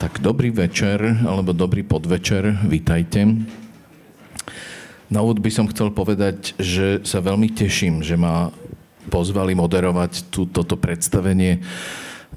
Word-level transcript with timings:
Tak 0.00 0.24
dobrý 0.24 0.48
večer, 0.48 0.96
alebo 1.28 1.52
dobrý 1.52 1.84
podvečer, 1.84 2.64
vítajte. 2.64 3.36
Na 5.12 5.20
úvod 5.20 5.44
by 5.44 5.52
som 5.52 5.68
chcel 5.68 5.92
povedať, 5.92 6.56
že 6.56 7.04
sa 7.04 7.20
veľmi 7.20 7.52
teším, 7.52 8.00
že 8.00 8.16
ma 8.16 8.48
pozvali 9.12 9.52
moderovať 9.52 10.32
tú, 10.32 10.48
toto 10.48 10.80
predstavenie 10.80 11.60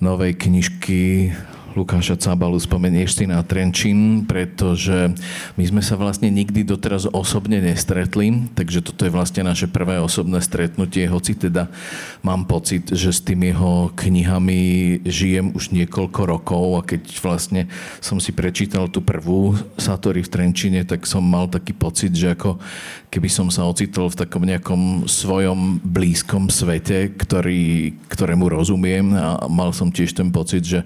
novej 0.03 0.35
knižky 0.35 1.31
Lukáša 1.73 2.13
Cabalu, 2.21 2.61
spomenieš 2.61 3.17
si 3.17 3.25
na 3.25 3.41
Trenčín, 3.41 4.29
pretože 4.29 5.13
my 5.57 5.63
sme 5.65 5.81
sa 5.81 5.97
vlastne 5.97 6.29
nikdy 6.29 6.61
doteraz 6.61 7.09
osobne 7.09 7.57
nestretli, 7.57 8.45
takže 8.53 8.85
toto 8.85 9.09
je 9.09 9.13
vlastne 9.13 9.41
naše 9.41 9.65
prvé 9.65 9.97
osobné 9.97 10.37
stretnutie, 10.37 11.09
hoci 11.09 11.33
teda 11.33 11.73
mám 12.21 12.45
pocit, 12.45 12.93
že 12.93 13.09
s 13.09 13.25
tými 13.25 13.49
jeho 13.53 13.89
knihami 13.97 14.61
žijem 15.05 15.53
už 15.57 15.73
niekoľko 15.73 16.21
rokov 16.29 16.65
a 16.77 16.81
keď 16.85 17.01
vlastne 17.25 17.61
som 17.97 18.21
si 18.21 18.29
prečítal 18.29 18.89
tú 18.93 19.01
prvú 19.01 19.57
Satori 19.77 20.21
v 20.21 20.29
Trenčine, 20.29 20.85
tak 20.85 21.09
som 21.09 21.25
mal 21.25 21.49
taký 21.49 21.73
pocit, 21.73 22.13
že 22.13 22.37
ako 22.37 22.61
keby 23.09 23.29
som 23.29 23.49
sa 23.49 23.65
ocitol 23.65 24.13
v 24.13 24.19
takom 24.25 24.45
nejakom 24.45 25.05
svojom 25.09 25.81
blízkom 25.81 26.49
svete, 26.49 27.13
ktorý, 27.13 27.93
ktorému 28.09 28.45
rozumiem 28.49 29.13
a 29.17 29.45
mal 29.49 29.73
som 29.73 29.89
tiež 29.93 30.13
ten 30.17 30.33
pocit, 30.33 30.65
že 30.65 30.81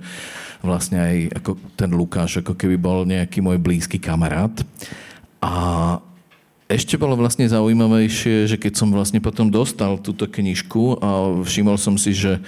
vlastne 0.62 0.98
aj 1.02 1.16
ako 1.42 1.52
ten 1.78 1.90
Lukáš, 1.94 2.42
ako 2.42 2.54
keby 2.58 2.76
bol 2.78 3.06
nejaký 3.06 3.42
môj 3.42 3.58
blízky 3.62 4.02
kamarát. 4.02 4.54
A 5.44 5.54
ešte 6.68 7.00
bolo 7.00 7.16
vlastne 7.16 7.48
zaujímavejšie, 7.48 8.44
že 8.44 8.60
keď 8.60 8.76
som 8.76 8.92
vlastne 8.92 9.24
potom 9.24 9.48
dostal 9.48 9.96
túto 10.04 10.28
knižku 10.28 11.00
a 11.00 11.40
všimol 11.48 11.80
som 11.80 11.96
si, 11.96 12.12
že 12.12 12.44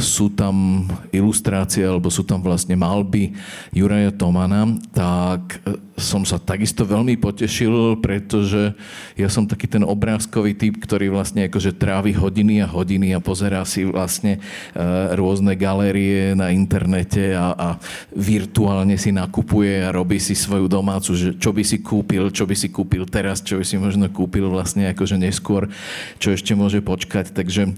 sú 0.00 0.32
tam 0.32 0.88
ilustrácie 1.12 1.84
alebo 1.84 2.08
sú 2.08 2.24
tam 2.24 2.40
vlastne 2.40 2.80
malby 2.80 3.36
Juraja 3.76 4.08
Tomana, 4.08 4.64
tak 4.96 5.60
som 6.00 6.24
sa 6.24 6.40
takisto 6.40 6.82
veľmi 6.88 7.20
potešil, 7.20 8.00
pretože 8.00 8.72
ja 9.14 9.28
som 9.28 9.44
taký 9.44 9.68
ten 9.68 9.84
obrázkový 9.84 10.56
typ, 10.56 10.80
ktorý 10.80 11.12
vlastne 11.12 11.46
akože 11.46 11.76
trávi 11.76 12.16
hodiny 12.16 12.64
a 12.64 12.66
hodiny 12.66 13.12
a 13.14 13.20
pozerá 13.20 13.62
si 13.68 13.84
vlastne 13.84 14.40
uh, 14.74 15.12
rôzne 15.14 15.52
galérie 15.54 16.32
na 16.32 16.50
internete 16.50 17.36
a, 17.36 17.52
a 17.54 17.68
virtuálne 18.10 18.96
si 18.96 19.12
nakupuje 19.12 19.84
a 19.84 19.94
robí 19.94 20.16
si 20.16 20.32
svoju 20.32 20.66
domácu, 20.66 21.12
že 21.14 21.28
čo 21.36 21.52
by 21.52 21.62
si 21.62 21.78
kúpil, 21.84 22.32
čo 22.32 22.48
by 22.48 22.56
si 22.56 22.72
kúpil 22.72 23.04
teraz, 23.04 23.44
čo 23.44 23.60
by 23.60 23.64
si 23.64 23.76
možno 23.76 24.08
kúpil 24.08 24.48
vlastne 24.48 24.88
akože 24.90 25.20
neskôr, 25.20 25.68
čo 26.16 26.32
ešte 26.32 26.56
môže 26.56 26.80
počkať. 26.80 27.36
Takže 27.36 27.76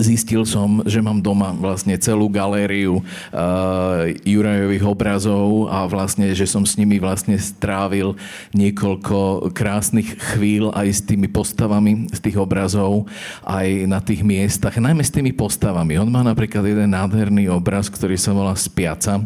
zistil 0.00 0.48
som, 0.48 0.80
že 0.88 1.04
mám 1.04 1.20
doma 1.20 1.52
vlastne 1.52 1.94
celú 2.00 2.32
galériu 2.32 3.04
uh, 3.04 4.08
Jurajových 4.24 4.84
obrazov 4.88 5.68
a 5.68 5.84
vlastne, 5.84 6.32
že 6.32 6.48
som 6.48 6.64
s 6.64 6.80
nimi 6.80 6.96
vlastne 6.96 7.36
strávil 7.36 8.16
niekoľko 8.56 9.52
krásnych 9.52 10.16
chvíľ 10.34 10.72
aj 10.72 10.88
s 10.88 11.00
tými 11.04 11.28
postavami 11.28 12.08
z 12.10 12.18
tých 12.18 12.36
obrazov, 12.40 13.06
aj 13.44 13.84
na 13.84 14.00
tých 14.00 14.24
miestach, 14.24 14.80
najmä 14.80 15.04
s 15.04 15.12
tými 15.12 15.36
postavami. 15.36 16.00
On 16.00 16.08
má 16.08 16.24
napríklad 16.24 16.64
jeden 16.64 16.96
nádherný 16.96 17.52
obraz, 17.52 17.92
ktorý 17.92 18.16
sa 18.16 18.32
volá 18.32 18.56
Spiaca 18.56 19.20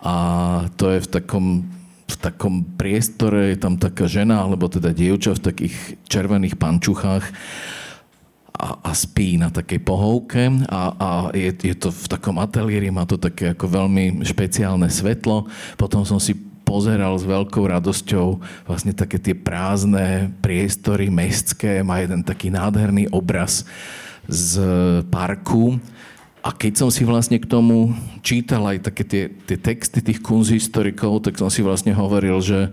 a 0.00 0.14
to 0.80 0.90
je 0.90 1.04
v 1.04 1.08
takom 1.12 1.46
v 2.04 2.16
takom 2.20 2.60
priestore, 2.76 3.56
je 3.56 3.58
tam 3.58 3.80
taká 3.80 4.04
žena, 4.04 4.44
alebo 4.44 4.68
teda 4.68 4.92
dievča 4.92 5.40
v 5.40 5.44
takých 5.44 5.76
červených 6.04 6.60
pančuchách 6.60 7.24
a, 8.64 8.80
a 8.80 8.90
spí 8.96 9.36
na 9.36 9.52
takej 9.52 9.84
pohovke 9.84 10.48
a, 10.72 10.82
a 10.96 11.08
je, 11.36 11.52
je 11.52 11.76
to 11.76 11.92
v 11.92 12.06
takom 12.08 12.40
ateliéri, 12.40 12.88
má 12.88 13.04
to 13.04 13.20
také 13.20 13.52
ako 13.52 13.68
veľmi 13.68 14.24
špeciálne 14.24 14.88
svetlo. 14.88 15.44
Potom 15.76 16.00
som 16.08 16.16
si 16.16 16.32
pozeral 16.64 17.12
s 17.20 17.28
veľkou 17.28 17.60
radosťou 17.60 18.40
vlastne 18.64 18.96
také 18.96 19.20
tie 19.20 19.36
prázdne 19.36 20.32
priestory 20.40 21.12
mestské, 21.12 21.84
má 21.84 22.00
jeden 22.00 22.24
taký 22.24 22.48
nádherný 22.48 23.12
obraz 23.12 23.68
z 24.24 24.64
parku. 25.12 25.76
A 26.40 26.52
keď 26.52 26.84
som 26.84 26.88
si 26.88 27.04
vlastne 27.04 27.36
k 27.36 27.48
tomu 27.48 27.92
čítal 28.24 28.64
aj 28.64 28.88
také 28.88 29.04
tie, 29.04 29.22
tie 29.28 29.60
texty 29.60 30.00
tých 30.00 30.24
kunzhistorikov, 30.24 31.24
tak 31.28 31.36
som 31.36 31.52
si 31.52 31.60
vlastne 31.60 31.92
hovoril, 31.92 32.40
že 32.40 32.72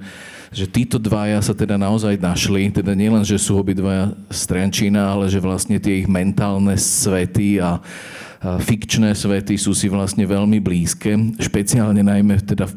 že 0.51 0.67
títo 0.67 1.00
dvaja 1.00 1.39
sa 1.39 1.56
teda 1.56 1.79
naozaj 1.79 2.19
našli, 2.19 2.67
teda 2.75 2.91
nielen, 2.91 3.23
že 3.23 3.39
sú 3.39 3.56
obidvaja 3.56 4.12
z 4.28 4.41
Trenčína, 4.51 5.16
ale 5.16 5.31
že 5.31 5.39
vlastne 5.39 5.79
tie 5.79 6.03
ich 6.03 6.12
mentálne 6.12 6.75
svety 6.75 7.63
a, 7.63 7.79
a 7.79 8.59
fikčné 8.59 9.16
svety 9.16 9.56
sú 9.56 9.72
si 9.72 9.88
vlastne 9.88 10.28
veľmi 10.28 10.59
blízke, 10.59 11.39
špeciálne 11.39 12.03
najmä 12.03 12.44
teda 12.44 12.67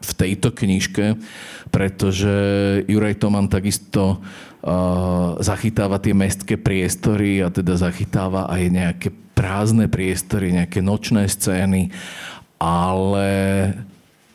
v 0.00 0.12
tejto 0.18 0.50
knižke, 0.50 1.14
pretože 1.70 2.34
Juraj 2.90 3.22
Toman 3.22 3.46
takisto 3.46 4.18
uh, 4.18 5.38
zachytáva 5.38 6.02
tie 6.02 6.16
mestské 6.16 6.58
priestory 6.58 7.46
a 7.46 7.52
teda 7.52 7.78
zachytáva 7.78 8.50
aj 8.50 8.62
nejaké 8.74 9.08
prázdne 9.38 9.86
priestory, 9.86 10.56
nejaké 10.56 10.82
nočné 10.82 11.30
scény, 11.30 11.94
ale 12.58 13.28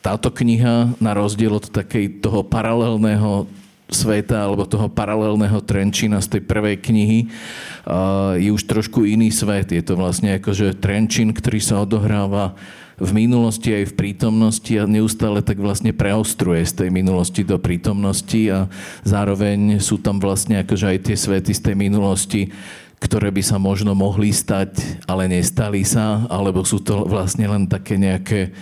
táto 0.06 0.30
kniha, 0.30 0.94
na 1.02 1.18
rozdiel 1.18 1.58
od 1.58 1.66
takej 1.66 2.22
toho 2.22 2.46
paralelného 2.46 3.50
sveta 3.90 4.46
alebo 4.46 4.62
toho 4.62 4.86
paralelného 4.86 5.58
Trenčína 5.58 6.22
z 6.22 6.38
tej 6.38 6.42
prvej 6.46 6.78
knihy 6.78 7.26
uh, 7.26 8.38
je 8.38 8.54
už 8.54 8.70
trošku 8.70 9.02
iný 9.02 9.34
svet. 9.34 9.74
Je 9.74 9.82
to 9.82 9.98
vlastne 9.98 10.38
akože 10.38 10.78
Trenčín, 10.78 11.34
ktorý 11.34 11.58
sa 11.58 11.82
odohráva 11.82 12.54
v 13.02 13.10
minulosti 13.18 13.74
aj 13.74 13.92
v 13.92 13.96
prítomnosti 13.98 14.72
a 14.78 14.86
neustále 14.86 15.42
tak 15.42 15.58
vlastne 15.58 15.90
preostruje 15.90 16.62
z 16.62 16.86
tej 16.86 16.88
minulosti 16.94 17.42
do 17.42 17.58
prítomnosti 17.58 18.42
a 18.46 18.70
zároveň 19.02 19.82
sú 19.82 19.98
tam 19.98 20.22
vlastne 20.22 20.62
akože 20.62 20.86
aj 20.86 20.98
tie 21.02 21.16
svety 21.18 21.50
z 21.50 21.62
tej 21.66 21.76
minulosti, 21.76 22.54
ktoré 23.02 23.34
by 23.34 23.42
sa 23.42 23.58
možno 23.58 23.92
mohli 23.92 24.30
stať, 24.30 25.02
ale 25.10 25.28
nestali 25.28 25.82
sa, 25.82 26.24
alebo 26.30 26.62
sú 26.62 26.78
to 26.80 27.04
vlastne 27.04 27.44
len 27.50 27.68
také 27.68 28.00
nejaké 28.00 28.54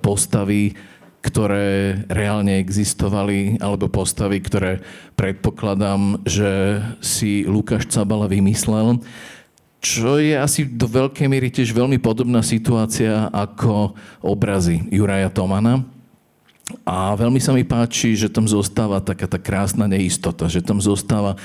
postavy, 0.00 0.74
ktoré 1.20 2.00
reálne 2.08 2.56
existovali, 2.56 3.60
alebo 3.60 3.92
postavy, 3.92 4.40
ktoré 4.40 4.80
predpokladám, 5.20 6.24
že 6.24 6.80
si 7.04 7.44
Lukáš 7.44 7.92
Cabala 7.92 8.24
vymyslel. 8.24 9.04
Čo 9.80 10.20
je 10.20 10.36
asi 10.36 10.64
do 10.64 10.88
veľkej 10.88 11.28
miery 11.28 11.48
tiež 11.52 11.72
veľmi 11.72 12.00
podobná 12.00 12.40
situácia 12.44 13.28
ako 13.32 13.96
obrazy 14.20 14.80
Juraja 14.92 15.28
Tomana. 15.32 15.84
A 16.88 17.16
veľmi 17.16 17.40
sa 17.40 17.52
mi 17.52 17.64
páči, 17.68 18.16
že 18.16 18.32
tam 18.32 18.48
zostáva 18.48 19.00
taká 19.04 19.28
tá 19.28 19.36
krásna 19.36 19.88
neistota, 19.90 20.48
že 20.48 20.64
tam 20.64 20.80
zostáva 20.80 21.36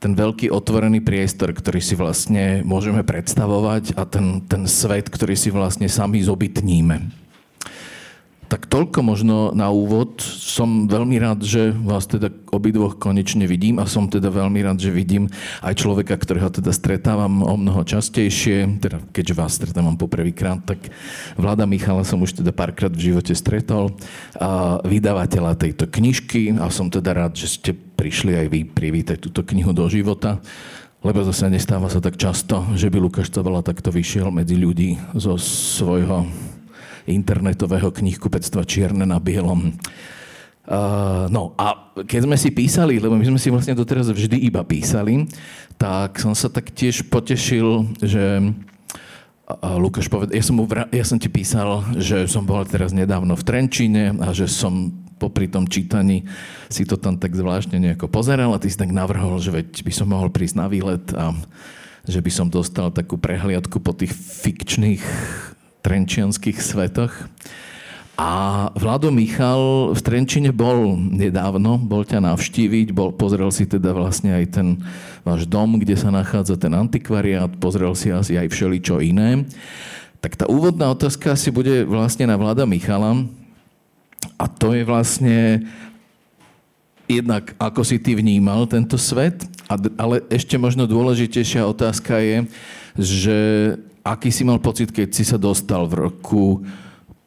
ten 0.00 0.16
veľký 0.16 0.48
otvorený 0.48 1.04
priestor, 1.04 1.52
ktorý 1.52 1.84
si 1.84 1.92
vlastne 1.92 2.64
môžeme 2.64 3.04
predstavovať 3.04 3.92
a 4.00 4.08
ten, 4.08 4.40
ten 4.48 4.64
svet, 4.64 5.12
ktorý 5.12 5.36
si 5.36 5.52
vlastne 5.52 5.92
sami 5.92 6.24
zobytníme. 6.24 7.19
Tak 8.50 8.66
toľko 8.66 9.06
možno 9.06 9.36
na 9.54 9.70
úvod. 9.70 10.18
Som 10.26 10.90
veľmi 10.90 11.22
rád, 11.22 11.46
že 11.46 11.70
vás 11.70 12.10
teda 12.10 12.34
obidvoch 12.50 12.98
konečne 12.98 13.46
vidím 13.46 13.78
a 13.78 13.86
som 13.86 14.10
teda 14.10 14.26
veľmi 14.26 14.58
rád, 14.66 14.82
že 14.82 14.90
vidím 14.90 15.30
aj 15.62 15.78
človeka, 15.78 16.18
ktorého 16.18 16.50
teda 16.50 16.74
stretávam 16.74 17.46
o 17.46 17.54
mnoho 17.54 17.86
častejšie, 17.86 18.82
teda 18.82 19.06
keďže 19.14 19.38
vás 19.38 19.54
stretávam 19.54 19.94
poprvýkrát, 19.94 20.66
tak 20.66 20.90
Vlada 21.38 21.62
Michala 21.62 22.02
som 22.02 22.18
už 22.26 22.42
teda 22.42 22.50
párkrát 22.50 22.90
v 22.90 23.14
živote 23.14 23.38
stretol, 23.38 23.94
a 24.34 24.82
vydavateľa 24.82 25.54
tejto 25.54 25.86
knižky 25.86 26.58
a 26.58 26.66
som 26.74 26.90
teda 26.90 27.14
rád, 27.14 27.38
že 27.38 27.54
ste 27.54 27.70
prišli 27.70 28.34
aj 28.34 28.46
vy 28.50 28.60
privítať 28.66 29.22
túto 29.22 29.46
knihu 29.46 29.70
do 29.70 29.86
života 29.86 30.42
lebo 31.00 31.24
zase 31.24 31.48
nestáva 31.48 31.88
sa 31.88 31.96
tak 31.96 32.20
často, 32.20 32.60
že 32.76 32.92
by 32.92 33.00
Lukáš 33.00 33.32
Cabala 33.32 33.64
takto 33.64 33.88
vyšiel 33.88 34.28
medzi 34.28 34.52
ľudí 34.60 35.00
zo 35.16 35.40
svojho 35.40 36.28
internetového 37.08 37.88
knihkupectva 37.94 38.66
Čierne 38.66 39.06
na 39.08 39.22
bielom. 39.22 39.76
Uh, 40.70 41.26
no 41.32 41.56
a 41.58 41.94
keď 42.06 42.30
sme 42.30 42.36
si 42.38 42.54
písali, 42.54 43.02
lebo 43.02 43.18
my 43.18 43.26
sme 43.26 43.40
si 43.42 43.50
vlastne 43.50 43.74
doteraz 43.74 44.06
vždy 44.06 44.38
iba 44.38 44.62
písali, 44.62 45.26
tak 45.80 46.20
som 46.20 46.30
sa 46.36 46.46
tak 46.46 46.70
tiež 46.70 47.10
potešil, 47.10 47.98
že 47.98 48.54
uh, 49.50 49.76
Lukáš 49.82 50.06
povedal, 50.06 50.36
ja 50.36 50.44
som, 50.46 50.60
mu 50.60 50.68
vra- 50.70 50.86
ja 50.94 51.02
som 51.02 51.18
ti 51.18 51.26
písal, 51.26 51.82
že 51.98 52.30
som 52.30 52.46
bol 52.46 52.62
teraz 52.68 52.94
nedávno 52.94 53.34
v 53.34 53.42
Trenčíne 53.42 54.14
a 54.22 54.30
že 54.30 54.46
som 54.46 54.94
popri 55.20 55.52
tom 55.52 55.68
čítaní 55.68 56.24
si 56.72 56.88
to 56.88 56.96
tam 56.96 57.20
tak 57.20 57.36
zvláštne 57.36 57.76
nejako 57.76 58.08
pozeral 58.08 58.56
a 58.56 58.62
ty 58.62 58.72
si 58.72 58.80
tak 58.80 58.88
navrhol, 58.88 59.36
že 59.36 59.52
veď 59.52 59.84
by 59.84 59.92
som 59.92 60.08
mohol 60.08 60.32
prísť 60.32 60.56
na 60.56 60.66
výlet 60.72 61.04
a 61.12 61.36
že 62.08 62.24
by 62.24 62.30
som 62.32 62.48
dostal 62.48 62.88
takú 62.88 63.20
prehliadku 63.20 63.82
po 63.84 63.92
tých 63.92 64.16
fikčných 64.16 65.04
trenčianských 65.80 66.58
svetoch. 66.60 67.12
A 68.20 68.68
Vlado 68.76 69.08
Michal 69.08 69.96
v 69.96 70.00
Trenčine 70.04 70.52
bol 70.52 70.92
nedávno, 70.92 71.80
bol 71.80 72.04
ťa 72.04 72.20
navštíviť, 72.20 72.92
bol, 72.92 73.16
pozrel 73.16 73.48
si 73.48 73.64
teda 73.64 73.96
vlastne 73.96 74.36
aj 74.36 74.44
ten 74.60 74.68
váš 75.24 75.48
dom, 75.48 75.80
kde 75.80 75.96
sa 75.96 76.12
nachádza 76.12 76.60
ten 76.60 76.76
antikvariát, 76.76 77.48
pozrel 77.56 77.96
si 77.96 78.12
asi 78.12 78.36
aj 78.36 78.52
všeličo 78.52 79.00
iné. 79.00 79.48
Tak 80.20 80.36
tá 80.36 80.44
úvodná 80.52 80.92
otázka 80.92 81.32
asi 81.32 81.48
bude 81.48 81.88
vlastne 81.88 82.28
na 82.28 82.36
vláda 82.36 82.68
Michala. 82.68 83.24
A 84.36 84.44
to 84.52 84.76
je 84.76 84.84
vlastne 84.84 85.64
jednak, 87.08 87.56
ako 87.56 87.80
si 87.88 87.96
ty 87.96 88.12
vnímal 88.12 88.68
tento 88.68 89.00
svet, 89.00 89.48
ale 89.96 90.20
ešte 90.28 90.60
možno 90.60 90.84
dôležitejšia 90.84 91.64
otázka 91.64 92.20
je, 92.20 92.38
že 93.00 93.38
aký 94.04 94.32
si 94.32 94.42
mal 94.44 94.58
pocit, 94.58 94.90
keď 94.90 95.08
si 95.12 95.24
sa 95.24 95.36
dostal 95.36 95.86
v 95.86 96.08
roku 96.08 96.64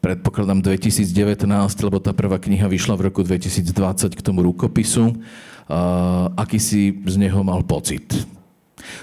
predpokladám 0.04 0.60
2019, 0.60 1.48
lebo 1.80 1.96
tá 1.96 2.12
prvá 2.12 2.36
kniha 2.36 2.68
vyšla 2.68 3.00
v 3.00 3.08
roku 3.08 3.24
2020 3.24 4.12
k 4.12 4.20
tomu 4.20 4.44
rukopisu. 4.44 5.16
Uh, 5.64 6.28
aký 6.36 6.60
si 6.60 7.00
z 7.08 7.16
neho 7.16 7.40
mal 7.40 7.64
pocit? 7.64 8.12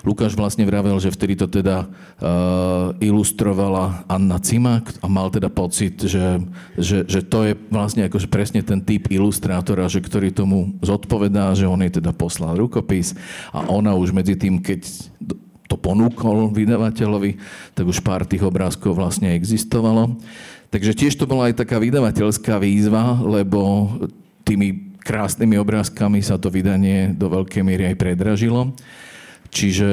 Lukáš 0.05 0.37
vlastne 0.37 0.61
vravel, 0.61 0.93
že 1.01 1.09
vtedy 1.09 1.33
to 1.33 1.49
teda 1.49 1.89
uh, 1.89 2.93
ilustrovala 3.01 4.05
Anna 4.05 4.37
Cimak 4.37 4.93
a 5.01 5.09
mal 5.09 5.33
teda 5.33 5.49
pocit, 5.49 5.97
že, 6.05 6.37
že, 6.77 7.01
že 7.09 7.25
to 7.25 7.49
je 7.49 7.53
vlastne 7.73 8.05
akože 8.05 8.29
presne 8.29 8.61
ten 8.61 8.77
typ 8.77 9.09
ilustrátora, 9.09 9.89
že 9.89 10.05
ktorý 10.05 10.29
tomu 10.29 10.77
zodpovedá, 10.85 11.57
že 11.57 11.65
on 11.65 11.81
jej 11.81 11.97
teda 11.97 12.13
poslal 12.13 12.61
rukopis 12.61 13.17
a 13.49 13.65
ona 13.73 13.97
už 13.97 14.13
medzi 14.13 14.37
tým, 14.37 14.61
keď 14.61 14.85
to 15.71 15.79
ponúkol 15.79 16.51
vydavateľovi, 16.51 17.39
tak 17.71 17.87
už 17.87 18.03
pár 18.03 18.27
tých 18.27 18.43
obrázkov 18.43 18.99
vlastne 18.99 19.31
existovalo. 19.31 20.19
Takže 20.67 20.91
tiež 20.91 21.15
to 21.15 21.23
bola 21.23 21.47
aj 21.47 21.63
taká 21.63 21.79
vydavateľská 21.79 22.59
výzva, 22.59 23.15
lebo 23.23 23.87
tými 24.43 24.99
krásnymi 24.99 25.55
obrázkami 25.55 26.19
sa 26.19 26.35
to 26.35 26.51
vydanie 26.51 27.15
do 27.15 27.31
veľkej 27.31 27.63
miery 27.63 27.87
aj 27.87 27.99
predražilo. 27.99 28.75
Čiže 29.51 29.89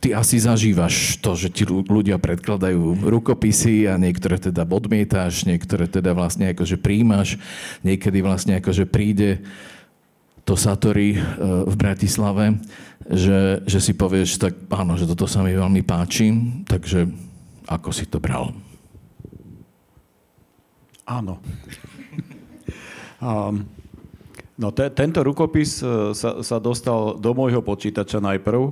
ty 0.00 0.16
asi 0.16 0.40
zažívaš 0.40 1.18
to, 1.20 1.36
že 1.36 1.52
ti 1.52 1.68
ľudia 1.68 2.16
predkladajú 2.16 3.04
rukopisy 3.04 3.90
a 3.90 4.00
niektoré 4.00 4.40
teda 4.40 4.64
odmietáš, 4.64 5.44
niektoré 5.44 5.86
teda 5.86 6.16
vlastne 6.16 6.50
akože 6.54 6.80
príjmaš, 6.80 7.36
niekedy 7.82 8.24
vlastne 8.24 8.58
akože 8.58 8.88
príde 8.88 9.44
to 10.48 10.56
Satori 10.56 11.14
e, 11.14 11.20
v 11.68 11.74
Bratislave, 11.76 12.58
že, 13.08 13.64
že 13.64 13.78
si 13.80 13.96
povieš, 13.96 14.36
tak 14.36 14.52
áno, 14.68 15.00
že 15.00 15.08
toto 15.08 15.24
sa 15.24 15.40
mi 15.40 15.56
veľmi 15.56 15.80
páči, 15.80 16.30
takže 16.68 17.08
ako 17.64 17.88
si 17.94 18.04
to 18.04 18.20
bral? 18.20 18.52
Áno. 21.08 21.40
um, 23.24 23.64
no 24.60 24.68
te, 24.70 24.86
tento 24.92 25.24
rukopis 25.24 25.80
e, 25.82 26.14
sa, 26.14 26.44
sa 26.44 26.56
dostal 26.62 27.18
do 27.18 27.30
môjho 27.34 27.64
počítača 27.64 28.22
najprv 28.22 28.70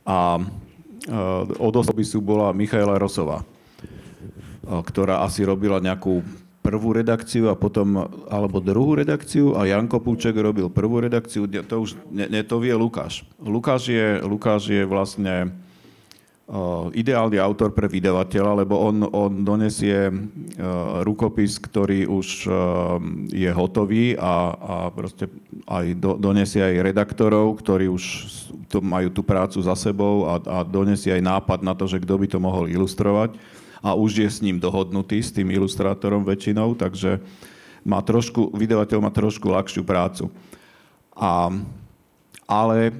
a 0.00 0.40
uh, 0.40 1.44
od 1.60 1.74
osobisu 1.76 2.18
bola 2.24 2.56
Michaela 2.56 2.98
Rosová, 2.98 3.44
uh, 3.44 4.80
ktorá 4.82 5.22
asi 5.22 5.44
robila 5.44 5.78
nejakú 5.78 6.24
prvú 6.60 6.92
redakciu 6.92 7.48
a 7.48 7.56
potom, 7.56 8.04
alebo 8.28 8.60
druhú 8.60 9.00
redakciu 9.00 9.56
a 9.56 9.64
Janko 9.64 9.98
Púček 10.04 10.36
robil 10.36 10.68
prvú 10.68 11.00
redakciu, 11.00 11.48
to 11.48 11.76
už 11.80 11.96
ne, 12.12 12.28
ne, 12.28 12.40
to 12.44 12.60
vie 12.60 12.76
Lukáš. 12.76 13.24
Lukáš 13.40 13.88
je, 13.88 14.20
Lukáš 14.20 14.68
je 14.68 14.84
vlastne 14.84 15.56
ideálny 16.90 17.38
autor 17.38 17.70
pre 17.70 17.86
vydavateľa, 17.86 18.66
lebo 18.66 18.74
on, 18.74 19.06
on 19.14 19.32
donesie 19.46 20.10
rukopis, 21.06 21.62
ktorý 21.62 22.10
už 22.10 22.50
je 23.30 23.50
hotový 23.54 24.18
a, 24.18 24.34
a 24.58 24.74
proste 24.90 25.30
aj 25.70 25.94
do, 25.94 26.18
donesie 26.18 26.58
aj 26.58 26.90
redaktorov, 26.90 27.54
ktorí 27.62 27.86
už 27.86 28.02
to, 28.66 28.82
majú 28.82 29.14
tú 29.14 29.22
prácu 29.22 29.62
za 29.62 29.78
sebou 29.78 30.26
a, 30.26 30.42
a 30.42 30.58
donesie 30.66 31.14
aj 31.14 31.22
nápad 31.22 31.62
na 31.62 31.78
to, 31.78 31.86
že 31.86 32.02
kto 32.02 32.18
by 32.18 32.26
to 32.26 32.38
mohol 32.42 32.66
ilustrovať 32.66 33.38
a 33.80 33.96
už 33.96 34.24
je 34.24 34.28
s 34.28 34.44
ním 34.44 34.60
dohodnutý, 34.60 35.20
s 35.24 35.32
tým 35.32 35.48
ilustrátorom 35.48 36.24
väčšinou, 36.24 36.76
takže 36.76 37.20
má 37.84 38.04
trošku, 38.04 38.52
vydavateľ 38.52 38.98
má 39.00 39.10
trošku 39.12 39.48
ľahšiu 39.48 39.82
prácu. 39.84 40.28
A, 41.16 41.48
ale 42.44 42.92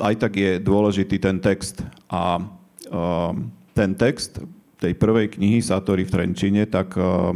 aj 0.00 0.14
tak 0.20 0.36
je 0.36 0.60
dôležitý 0.60 1.16
ten 1.16 1.40
text. 1.40 1.80
A 2.12 2.44
uh, 2.92 3.32
ten 3.72 3.96
text 3.96 4.40
tej 4.76 4.92
prvej 4.96 5.32
knihy 5.36 5.64
Satori 5.64 6.04
v 6.04 6.12
Trenčine, 6.12 6.68
tak 6.68 6.92
uh, 7.00 7.32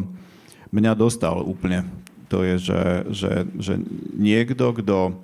mňa 0.68 0.92
dostal 0.92 1.40
úplne. 1.40 1.88
To 2.28 2.44
je, 2.44 2.60
že, 2.60 2.82
že, 3.12 3.32
že 3.56 3.74
niekto, 4.16 4.72
kto 4.76 5.16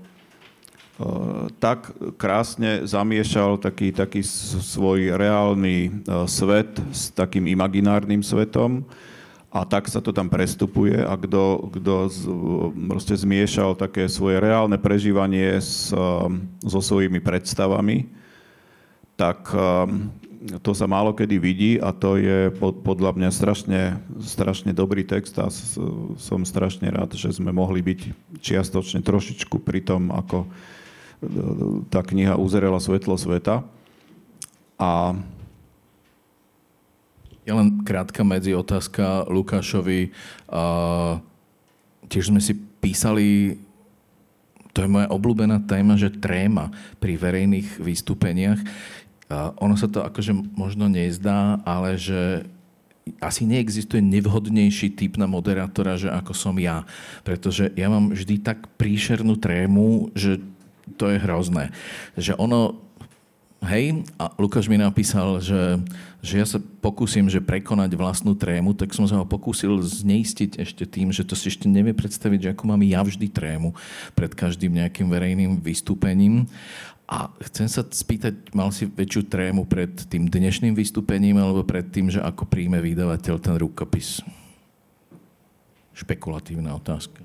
tak 1.56 1.93
krásne 2.20 2.85
zamiešal 2.85 3.56
taký, 3.56 3.91
taký 3.91 4.20
svoj 4.25 5.17
reálny 5.17 6.05
uh, 6.05 6.29
svet 6.29 6.76
s 6.93 7.08
takým 7.12 7.49
imaginárnym 7.49 8.20
svetom, 8.20 8.85
a 9.50 9.67
tak 9.67 9.91
sa 9.91 9.99
to 9.99 10.14
tam 10.14 10.31
prestupuje 10.31 10.94
a 11.02 11.19
kto, 11.19 11.75
kto 11.75 11.94
z, 12.06 12.19
proste 12.87 13.19
zmiešal 13.19 13.75
také 13.75 14.06
svoje 14.06 14.38
reálne 14.38 14.79
prežívanie 14.79 15.58
s, 15.58 15.91
so 16.62 16.81
svojimi 16.81 17.19
predstavami, 17.19 18.06
tak 19.19 19.50
to 20.62 20.70
sa 20.73 20.87
málo 20.87 21.12
kedy 21.12 21.37
vidí 21.37 21.73
a 21.82 21.91
to 21.91 22.17
je 22.17 22.55
podľa 22.62 23.12
mňa 23.19 23.31
strašne, 23.35 23.99
strašne 24.23 24.70
dobrý 24.70 25.02
text 25.02 25.35
a 25.43 25.50
som 26.17 26.47
strašne 26.47 26.87
rád, 26.88 27.19
že 27.19 27.35
sme 27.35 27.50
mohli 27.50 27.82
byť 27.82 28.00
čiastočne 28.38 29.02
trošičku 29.02 29.61
pri 29.61 29.82
tom, 29.82 30.14
ako 30.14 30.47
tá 31.93 32.00
kniha 32.00 32.40
uzerela 32.40 32.81
svetlo 32.81 33.17
sveta. 33.20 33.61
A 34.81 35.12
ja 37.44 37.52
len 37.56 37.84
krátka 37.84 38.25
medzi 38.25 38.56
otázka 38.56 39.28
Lukášovi. 39.28 40.12
Uh, 40.49 41.20
tiež 42.08 42.32
sme 42.32 42.40
si 42.40 42.56
písali, 42.56 43.58
to 44.72 44.84
je 44.84 44.88
moja 44.88 45.08
obľúbená 45.12 45.61
téma, 45.69 46.00
že 46.00 46.12
tréma 46.12 46.72
pri 47.02 47.20
verejných 47.20 47.81
vystúpeniach. 47.81 48.61
Uh, 49.28 49.52
ono 49.61 49.76
sa 49.76 49.88
to 49.88 50.00
akože 50.00 50.32
možno 50.56 50.88
nezdá, 50.88 51.61
ale 51.69 52.00
že 52.00 52.49
asi 53.19 53.43
neexistuje 53.49 53.99
nevhodnejší 53.99 54.94
typ 54.94 55.19
na 55.19 55.26
moderátora, 55.26 55.99
že 55.99 56.08
ako 56.12 56.32
som 56.37 56.55
ja. 56.61 56.87
Pretože 57.26 57.73
ja 57.75 57.90
mám 57.90 58.12
vždy 58.14 58.38
tak 58.40 58.70
príšernú 58.78 59.34
trému, 59.40 60.14
že 60.14 60.38
to 60.94 61.10
je 61.10 61.22
hrozné. 61.22 61.75
Že 62.19 62.38
ono 62.38 62.90
Hej, 63.60 64.08
a 64.16 64.32
Lukáš 64.40 64.72
mi 64.72 64.81
napísal, 64.81 65.37
že, 65.37 65.76
že 66.25 66.40
ja 66.40 66.48
sa 66.48 66.56
pokúsim 66.81 67.28
že 67.28 67.44
prekonať 67.44 67.92
vlastnú 67.92 68.32
trému, 68.32 68.72
tak 68.72 68.96
som 68.96 69.04
sa 69.04 69.20
ho 69.20 69.28
pokúsil 69.28 69.76
zneistiť 69.84 70.56
ešte 70.56 70.88
tým, 70.88 71.12
že 71.12 71.28
to 71.28 71.37
si 71.37 71.52
ešte 71.52 71.68
nevie 71.68 71.92
predstaviť, 71.92 72.40
že 72.40 72.50
ako 72.56 72.73
mám 72.73 72.80
ja 72.80 73.04
vždy 73.04 73.28
trému 73.28 73.76
pred 74.16 74.32
každým 74.32 74.80
nejakým 74.80 75.12
verejným 75.12 75.61
vystúpením. 75.61 76.49
A 77.04 77.28
chcem 77.52 77.68
sa 77.68 77.85
spýtať, 77.85 78.49
mal 78.56 78.73
si 78.73 78.88
väčšiu 78.88 79.28
trému 79.28 79.68
pred 79.68 79.92
tým 80.09 80.25
dnešným 80.25 80.73
vystúpením 80.73 81.37
alebo 81.37 81.61
pred 81.61 81.85
tým, 81.85 82.09
že 82.09 82.25
ako 82.25 82.49
príjme 82.49 82.80
vydavateľ 82.80 83.37
ten 83.44 83.61
rukopis? 83.61 84.25
Špekulatívna 85.92 86.73
otázka. 86.73 87.20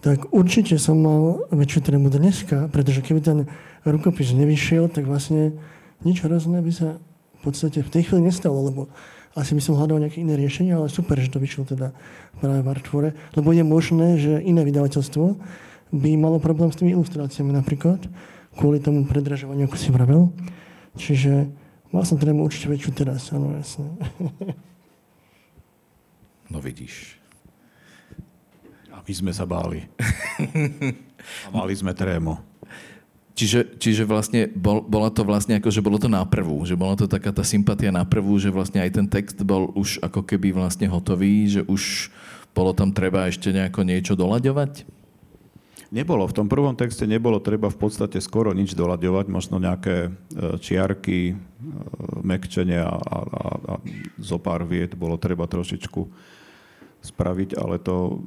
Tak 0.00 0.34
určite 0.34 0.76
som 0.80 1.00
mal 1.00 1.46
väčšiu 1.54 1.80
trému 1.84 2.10
dneska, 2.10 2.68
pretože 2.68 3.00
keby 3.00 3.20
ten 3.22 3.38
rukopis 3.86 4.34
nevyšiel, 4.34 4.90
tak 4.90 5.06
vlastne 5.06 5.54
nič 6.02 6.24
hrozné 6.24 6.60
by 6.60 6.72
sa 6.72 6.98
v 7.40 7.40
podstate 7.40 7.84
v 7.84 7.92
tej 7.92 8.02
chvíli 8.08 8.28
nestalo, 8.28 8.58
lebo 8.64 8.88
asi 9.34 9.54
by 9.54 9.62
som 9.62 9.74
hľadal 9.74 9.98
nejaké 9.98 10.22
iné 10.22 10.38
riešenie, 10.38 10.74
ale 10.74 10.86
super, 10.86 11.18
že 11.18 11.32
to 11.32 11.42
vyšlo 11.42 11.66
teda 11.66 11.90
práve 12.38 12.60
v 12.62 12.70
Artvore, 12.70 13.10
lebo 13.34 13.50
je 13.50 13.64
možné, 13.66 14.08
že 14.18 14.38
iné 14.38 14.62
vydavateľstvo 14.62 15.24
by 15.90 16.10
malo 16.14 16.38
problém 16.38 16.70
s 16.70 16.78
tými 16.78 16.94
ilustráciami 16.94 17.50
napríklad, 17.50 17.98
kvôli 18.54 18.78
tomu 18.78 19.02
predražovaniu, 19.06 19.66
ako 19.66 19.76
si 19.78 19.90
vravel. 19.90 20.30
Čiže 20.94 21.50
mal 21.90 22.06
som 22.06 22.18
teda 22.18 22.30
určite 22.34 22.70
väčšiu 22.70 22.90
teraz, 22.94 23.34
áno, 23.34 23.54
jasne. 23.58 23.90
No 26.52 26.60
vidíš. 26.62 27.23
My 29.04 29.12
sme 29.12 29.32
sa 29.36 29.44
báli. 29.44 29.84
A 31.44 31.48
mali 31.52 31.76
sme 31.76 31.92
trému. 31.92 32.40
Čiže, 33.34 33.82
čiže 33.82 34.06
vlastne 34.06 34.46
bol, 34.46 34.78
bola 34.78 35.10
to 35.10 35.26
vlastne 35.26 35.58
ako, 35.58 35.66
že 35.66 35.82
bolo 35.82 35.98
to 35.98 36.06
na 36.06 36.22
prvú, 36.22 36.62
že 36.62 36.78
bola 36.78 36.94
to 36.94 37.10
taká 37.10 37.34
tá 37.34 37.42
sympatia 37.42 37.90
na 37.90 38.06
prvú, 38.06 38.38
že 38.38 38.54
vlastne 38.54 38.78
aj 38.78 38.90
ten 38.94 39.06
text 39.10 39.42
bol 39.42 39.74
už 39.74 39.98
ako 40.06 40.22
keby 40.22 40.54
vlastne 40.54 40.86
hotový, 40.86 41.50
že 41.50 41.66
už 41.66 42.14
bolo 42.54 42.70
tam 42.70 42.94
treba 42.94 43.26
ešte 43.26 43.50
nejako 43.50 43.82
niečo 43.82 44.14
doľaďovať? 44.14 44.86
Nebolo. 45.90 46.30
V 46.30 46.36
tom 46.38 46.46
prvom 46.46 46.78
texte 46.78 47.10
nebolo 47.10 47.42
treba 47.42 47.70
v 47.70 47.78
podstate 47.78 48.22
skoro 48.22 48.54
nič 48.54 48.74
doľaďovať, 48.78 49.26
možno 49.30 49.58
nejaké 49.58 50.10
e, 50.10 50.58
čiarky, 50.62 51.20
e, 51.30 51.34
mekčenia 52.22 52.86
a, 52.86 52.98
a, 52.98 53.18
a 53.22 53.74
zo 54.18 54.38
pár 54.38 54.62
viet 54.62 54.94
bolo 54.94 55.18
treba 55.18 55.50
trošičku 55.50 56.00
spraviť, 57.04 57.60
ale 57.60 57.76
to, 57.78 58.24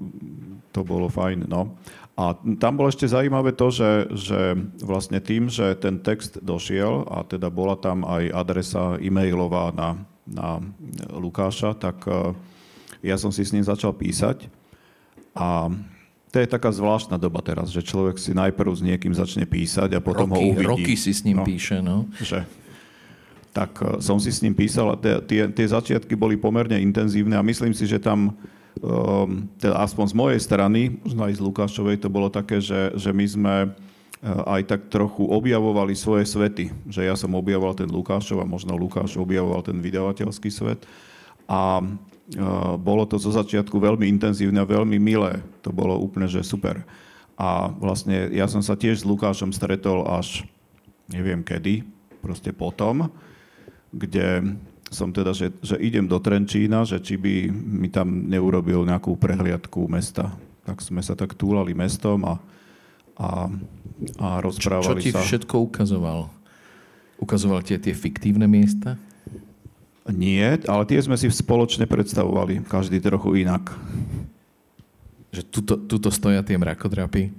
to 0.70 0.86
bolo 0.86 1.10
fajn. 1.10 1.50
No. 1.50 1.74
A 2.18 2.38
tam 2.62 2.78
bolo 2.78 2.90
ešte 2.90 3.10
zaujímavé 3.10 3.54
to, 3.54 3.74
že, 3.74 4.10
že 4.14 4.58
vlastne 4.82 5.18
tým, 5.22 5.50
že 5.50 5.74
ten 5.78 6.02
text 6.02 6.38
došiel 6.42 7.06
a 7.10 7.26
teda 7.26 7.50
bola 7.50 7.78
tam 7.78 8.06
aj 8.06 8.30
adresa 8.34 8.98
e-mailová 9.02 9.74
na 9.74 9.98
na 10.28 10.60
Lukáša, 11.16 11.72
tak 11.72 12.04
ja 13.00 13.16
som 13.16 13.32
si 13.32 13.48
s 13.48 13.56
ním 13.56 13.64
začal 13.64 13.96
písať 13.96 14.52
a 15.32 15.72
to 16.28 16.44
je 16.44 16.48
taká 16.52 16.68
zvláštna 16.76 17.16
doba 17.16 17.40
teraz, 17.40 17.72
že 17.72 17.80
človek 17.80 18.20
si 18.20 18.36
najprv 18.36 18.72
s 18.76 18.84
niekým 18.84 19.16
začne 19.16 19.48
písať 19.48 19.96
a 19.96 20.04
potom 20.04 20.28
roky, 20.28 20.36
ho 20.36 20.52
uvidí. 20.52 20.68
Roky 20.68 20.94
si 21.00 21.16
s 21.16 21.24
ním 21.24 21.40
no, 21.40 21.46
píše, 21.48 21.80
no. 21.80 22.04
Že, 22.20 22.44
tak 23.56 23.72
uh, 23.80 24.04
som 24.04 24.20
si 24.20 24.36
s 24.36 24.44
ním 24.44 24.52
písal 24.52 24.92
a 24.92 25.00
tie, 25.00 25.48
tie 25.48 25.68
začiatky 25.72 26.20
boli 26.20 26.36
pomerne 26.36 26.76
intenzívne 26.84 27.40
a 27.40 27.48
myslím 27.48 27.72
si, 27.72 27.88
že 27.88 28.04
tam, 28.04 28.36
teda 29.58 29.76
aspoň 29.82 30.06
z 30.12 30.16
mojej 30.16 30.40
strany, 30.42 30.82
možno 31.02 31.22
aj 31.28 31.34
z 31.38 31.42
Lukášovej, 31.42 31.98
to 32.02 32.10
bolo 32.10 32.30
také, 32.30 32.62
že, 32.62 32.94
že 32.98 33.10
my 33.14 33.26
sme 33.26 33.56
uh, 33.66 33.74
aj 34.58 34.62
tak 34.70 34.82
trochu 34.90 35.26
objavovali 35.26 35.94
svoje 35.94 36.26
svety. 36.26 36.74
Že 36.90 37.02
ja 37.08 37.16
som 37.18 37.38
objavoval 37.38 37.78
ten 37.78 37.90
Lukášov 37.90 38.42
a 38.42 38.50
možno 38.50 38.78
Lukáš 38.78 39.18
objavoval 39.18 39.62
ten 39.66 39.78
vydavateľský 39.80 40.50
svet. 40.50 40.86
A 41.48 41.80
bolo 42.76 43.08
to 43.08 43.16
zo 43.16 43.32
začiatku 43.32 43.80
veľmi 43.80 44.04
intenzívne 44.04 44.60
a 44.60 44.68
veľmi 44.68 45.00
milé. 45.00 45.40
To 45.64 45.72
bolo 45.72 45.96
úplne, 45.96 46.28
že 46.28 46.44
super. 46.44 46.84
A 47.40 47.72
vlastne 47.72 48.28
ja 48.36 48.52
som 48.52 48.60
sa 48.60 48.76
tiež 48.76 49.00
s 49.00 49.08
Lukášom 49.08 49.56
stretol 49.56 50.04
až 50.04 50.44
neviem 51.08 51.40
kedy, 51.40 51.88
proste 52.20 52.52
potom, 52.52 53.08
kde 53.96 54.60
som 54.88 55.12
teda, 55.12 55.36
že, 55.36 55.52
že 55.60 55.76
idem 55.84 56.08
do 56.08 56.16
Trenčína, 56.20 56.88
že 56.88 57.00
či 57.04 57.20
by 57.20 57.52
mi 57.52 57.92
tam 57.92 58.28
neurobil 58.32 58.88
nejakú 58.88 59.20
prehliadku 59.20 59.88
mesta. 59.92 60.32
Tak 60.64 60.80
sme 60.84 61.04
sa 61.04 61.16
tak 61.16 61.36
túlali 61.36 61.76
mestom 61.76 62.24
a, 62.24 62.36
a, 63.20 63.52
a 64.20 64.28
rozprávali 64.44 65.00
sa. 65.00 65.04
Čo 65.04 65.04
ti 65.04 65.12
sa. 65.12 65.24
všetko 65.24 65.56
ukazoval? 65.68 66.32
Ukazoval 67.20 67.66
tie 67.66 67.82
tie 67.82 67.92
fiktívne 67.92 68.48
miesta? 68.48 68.96
Nie, 70.08 70.56
ale 70.72 70.88
tie 70.88 71.04
sme 71.04 71.20
si 71.20 71.28
spoločne 71.28 71.84
predstavovali, 71.84 72.64
každý 72.64 73.04
trochu 73.04 73.44
inak. 73.44 73.76
Že 75.36 75.42
tuto, 75.52 75.76
tuto 75.84 76.10
stoja 76.16 76.40
tie 76.48 76.56
mrakodrapy? 76.56 77.36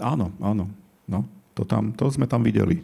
Áno, 0.00 0.32
áno. 0.40 0.72
No, 1.04 1.28
to, 1.52 1.68
tam, 1.68 1.92
to 1.92 2.08
sme 2.08 2.24
tam 2.24 2.40
videli. 2.40 2.80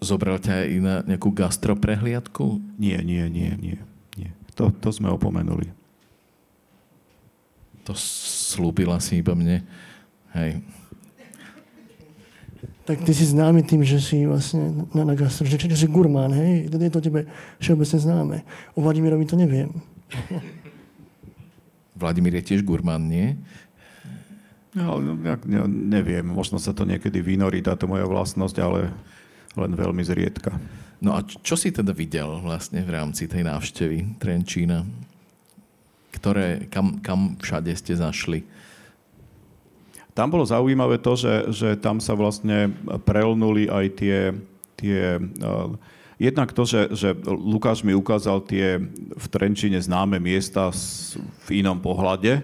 Zobral 0.00 0.40
ťa 0.40 0.66
aj 0.66 0.70
na 0.80 0.94
nejakú 1.04 1.30
gastroprehliadku? 1.30 2.58
Nie, 2.80 3.00
nie, 3.04 3.28
nie, 3.28 3.52
nie. 3.56 3.78
nie. 4.16 4.30
To, 4.56 4.72
to 4.72 4.88
sme 4.90 5.12
opomenuli. 5.12 5.70
To 7.86 7.94
slúbila 7.94 8.98
si 8.98 9.22
iba 9.22 9.36
mne. 9.36 9.62
Hej 10.34 10.64
tak 12.86 13.02
ty 13.02 13.10
si 13.10 13.26
známy 13.26 13.66
tým, 13.66 13.82
že 13.82 13.98
si 13.98 14.22
vlastne 14.22 14.86
na, 14.94 15.02
na 15.02 15.14
gastro, 15.18 15.42
že, 15.42 15.58
že 15.58 15.74
si 15.74 15.90
gurmán, 15.90 16.30
hej? 16.30 16.70
To 16.70 16.78
je 16.78 16.94
to 16.94 17.02
tebe 17.02 17.26
všeobecne 17.58 17.98
známe. 17.98 18.36
O 18.78 18.80
Vladimirovi 18.86 19.26
to 19.26 19.34
neviem. 19.34 19.74
Vladimír 21.98 22.38
je 22.38 22.54
tiež 22.54 22.62
gurmán, 22.62 23.02
nie? 23.10 23.34
No, 24.70 25.02
ja, 25.26 25.34
ja 25.34 25.64
neviem, 25.66 26.22
možno 26.22 26.62
sa 26.62 26.70
to 26.70 26.86
niekedy 26.86 27.18
vynorí, 27.18 27.58
táto 27.58 27.90
moja 27.90 28.06
vlastnosť, 28.06 28.56
ale 28.62 28.94
len 29.56 29.72
veľmi 29.72 30.02
zriedka. 30.04 30.54
No 31.00 31.12
a 31.16 31.24
čo 31.24 31.56
si 31.56 31.72
teda 31.72 31.92
videl 31.92 32.40
vlastne 32.40 32.80
v 32.80 32.90
rámci 32.92 33.28
tej 33.28 33.44
návštevy 33.44 34.16
Trenčína? 34.20 34.84
Ktoré, 36.12 36.68
kam, 36.72 37.00
kam 37.04 37.36
všade 37.36 37.72
ste 37.76 37.92
zašli? 37.92 38.44
Tam 40.16 40.32
bolo 40.32 40.48
zaujímavé 40.48 40.96
to, 40.96 41.12
že, 41.12 41.34
že 41.52 41.68
tam 41.76 42.00
sa 42.00 42.16
vlastne 42.16 42.72
prelnuli 43.04 43.68
aj 43.68 43.86
tie, 44.00 44.18
tie 44.80 45.20
uh, 45.20 45.68
jednak 46.16 46.56
to, 46.56 46.64
že, 46.64 46.88
že 46.96 47.08
Lukáš 47.28 47.84
mi 47.84 47.92
ukázal 47.92 48.40
tie 48.48 48.80
v 49.12 49.26
Trenčine 49.28 49.76
známe 49.76 50.16
miesta 50.16 50.72
v 51.44 51.60
inom 51.60 51.76
pohľade, 51.76 52.40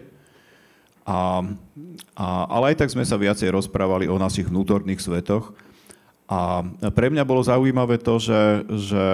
a, 1.02 1.42
a, 2.14 2.26
ale 2.46 2.72
aj 2.72 2.84
tak 2.84 2.92
sme 2.94 3.02
sa 3.02 3.18
viacej 3.18 3.50
rozprávali 3.50 4.06
o 4.06 4.20
našich 4.20 4.46
vnútorných 4.46 5.02
svetoch. 5.02 5.50
A 6.32 6.64
pre 6.96 7.12
mňa 7.12 7.28
bolo 7.28 7.44
zaujímavé 7.44 8.00
to, 8.00 8.16
že, 8.16 8.64
že 8.72 9.04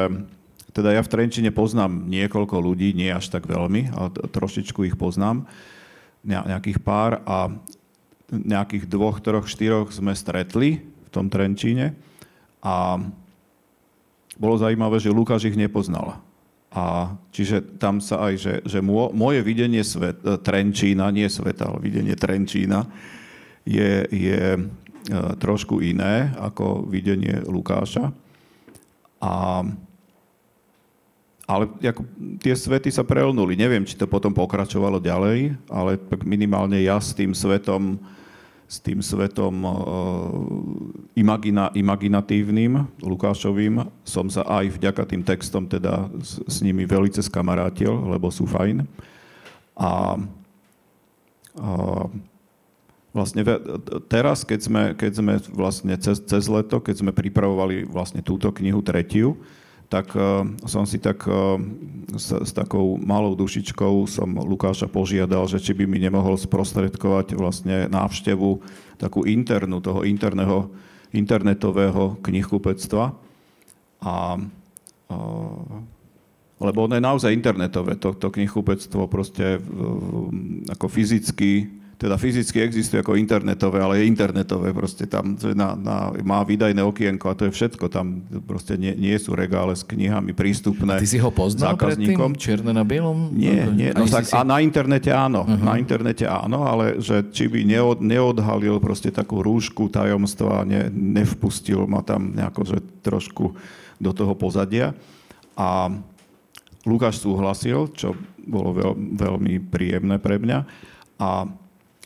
teda 0.71 0.95
ja 0.95 1.03
v 1.03 1.11
Trenčine 1.11 1.51
poznám 1.51 2.07
niekoľko 2.07 2.63
ľudí, 2.63 2.95
nie 2.95 3.11
až 3.11 3.35
tak 3.35 3.51
veľmi, 3.51 3.91
ale 3.91 4.15
trošičku 4.31 4.87
ich 4.87 4.95
poznám, 4.95 5.51
nejakých 6.23 6.79
pár. 6.79 7.19
A 7.27 7.51
nejakých 8.31 8.87
dvoch, 8.87 9.25
troch, 9.25 9.49
štyroch 9.49 9.89
sme 9.89 10.13
stretli 10.13 10.85
v 10.85 11.09
tom 11.09 11.33
Trenčíne 11.33 11.97
a 12.61 13.01
bolo 14.37 14.55
zaujímavé, 14.61 15.01
že 15.01 15.11
Lukáš 15.11 15.49
ich 15.49 15.57
nepoznal. 15.57 16.21
A 16.69 17.17
čiže 17.33 17.65
tam 17.81 17.99
sa 17.99 18.29
aj, 18.29 18.35
že, 18.37 18.55
že 18.69 18.79
moje 18.85 19.41
videnie 19.41 19.81
svet, 19.81 20.21
Trenčína, 20.21 21.09
nie 21.09 21.27
sveta, 21.27 21.73
ale 21.73 21.81
videnie 21.81 22.13
Trenčína 22.13 22.85
je, 23.65 24.05
je 24.13 24.69
trošku 25.41 25.81
iné 25.81 26.33
ako 26.37 26.85
videnie 26.85 27.41
Lukáša. 27.49 28.12
A, 29.19 29.65
ale 31.49 31.65
ako, 31.81 32.03
tie 32.38 32.55
svety 32.55 32.93
sa 32.93 33.03
prelnuli. 33.03 33.57
Neviem, 33.57 33.88
či 33.88 33.97
to 33.97 34.05
potom 34.05 34.31
pokračovalo 34.37 35.00
ďalej, 35.00 35.57
ale 35.73 35.97
minimálne 36.23 36.79
ja 36.79 37.00
s 37.00 37.17
tým 37.17 37.33
svetom 37.33 37.99
s 38.69 38.85
tým 38.85 39.00
svetom 39.00 39.65
uh, 39.65 39.73
imagina, 41.17 41.73
imaginatívnym, 41.73 42.85
Lukášovým, 43.00 43.81
som 44.05 44.29
sa 44.29 44.45
aj 44.45 44.77
vďaka 44.77 45.09
tým 45.09 45.25
textom 45.25 45.65
teda 45.65 46.12
s, 46.21 46.37
s 46.45 46.61
nimi 46.61 46.85
veľmi 46.85 47.09
skamarátil, 47.09 47.88
lebo 47.88 48.29
sú 48.29 48.45
fajn. 48.45 48.85
A, 49.73 50.21
a 51.57 51.71
vlastne 53.19 53.43
teraz, 54.07 54.47
keď 54.47 54.61
sme, 54.63 54.83
keď 54.95 55.13
sme 55.19 55.35
vlastne 55.51 55.99
cez, 55.99 56.23
cez 56.23 56.47
leto, 56.47 56.79
keď 56.79 57.03
sme 57.03 57.11
pripravovali 57.11 57.91
vlastne 57.91 58.23
túto 58.23 58.55
knihu 58.55 58.79
tretiu, 58.81 59.35
tak 59.89 60.13
uh, 60.13 60.45
som 60.69 60.85
si 60.85 61.01
tak 61.01 61.25
uh, 61.25 61.57
s, 62.13 62.29
s 62.29 62.53
takou 62.53 63.01
malou 63.01 63.33
dušičkou 63.33 64.05
som 64.05 64.37
Lukáša 64.37 64.85
požiadal, 64.85 65.49
že 65.49 65.59
či 65.59 65.73
by 65.73 65.89
mi 65.89 65.97
nemohol 65.97 66.37
sprostredkovať 66.37 67.33
vlastne 67.35 67.89
návštevu 67.89 68.61
takú 69.01 69.25
internú 69.25 69.81
toho 69.81 70.05
interného, 70.05 70.69
internetového 71.11 72.21
knihkupectva. 72.21 73.17
A, 74.05 74.15
uh, 75.09 75.73
lebo 76.59 76.79
ono 76.85 76.95
je 76.99 77.09
naozaj 77.09 77.33
internetové, 77.33 77.97
to, 77.97 78.13
to 78.13 78.29
knihkupectvo 78.29 79.09
proste 79.09 79.63
ako 80.69 80.87
fyzicky 80.91 81.71
teda 81.99 82.14
fyzicky 82.14 82.62
existuje 82.62 83.02
ako 83.02 83.19
internetové, 83.19 83.83
ale 83.83 83.99
je 83.99 84.05
internetové, 84.07 84.71
proste 84.71 85.11
tam 85.11 85.35
na, 85.35 85.75
na, 85.75 86.14
má 86.23 86.47
výdajné 86.47 86.78
okienko 86.78 87.26
a 87.26 87.35
to 87.35 87.50
je 87.50 87.52
všetko, 87.59 87.90
tam 87.90 88.23
proste 88.47 88.78
nie, 88.78 88.95
nie 88.95 89.19
sú 89.19 89.35
regále 89.35 89.75
s 89.75 89.83
knihami 89.83 90.31
prístupné 90.31 90.95
a 90.95 91.02
Ty 91.02 91.11
si 91.11 91.19
ho 91.19 91.35
poznal 91.35 91.75
zákazníkom. 91.75 92.38
predtým? 92.38 92.43
Čierne 92.43 92.71
na 92.71 92.87
bielom? 92.87 93.35
Nie, 93.35 93.67
nie. 93.67 93.90
No 93.90 94.07
tak, 94.07 94.31
si... 94.31 94.33
A 94.38 94.47
na 94.47 94.62
internete 94.62 95.11
áno, 95.11 95.43
uh-huh. 95.43 95.59
na 95.59 95.75
internete 95.75 96.23
áno, 96.23 96.71
ale 96.71 97.02
že 97.02 97.26
či 97.35 97.50
by 97.50 97.67
neod, 97.67 97.99
neodhalil 97.99 98.78
proste 98.78 99.11
takú 99.11 99.43
rúšku 99.43 99.90
tajomstva, 99.90 100.62
ne, 100.62 100.87
nevpustil 100.95 101.90
ma 101.90 102.07
tam 102.07 102.31
nejako, 102.31 102.62
že 102.62 102.78
trošku 103.02 103.59
do 103.99 104.11
toho 104.14 104.38
pozadia. 104.38 104.95
A 105.59 105.90
Lukáš 106.87 107.19
súhlasil, 107.19 107.90
čo 107.90 108.14
bolo 108.47 108.71
veľ, 108.71 108.93
veľmi 109.19 109.67
príjemné 109.67 110.23
pre 110.23 110.38
mňa. 110.38 110.59
A 111.19 111.50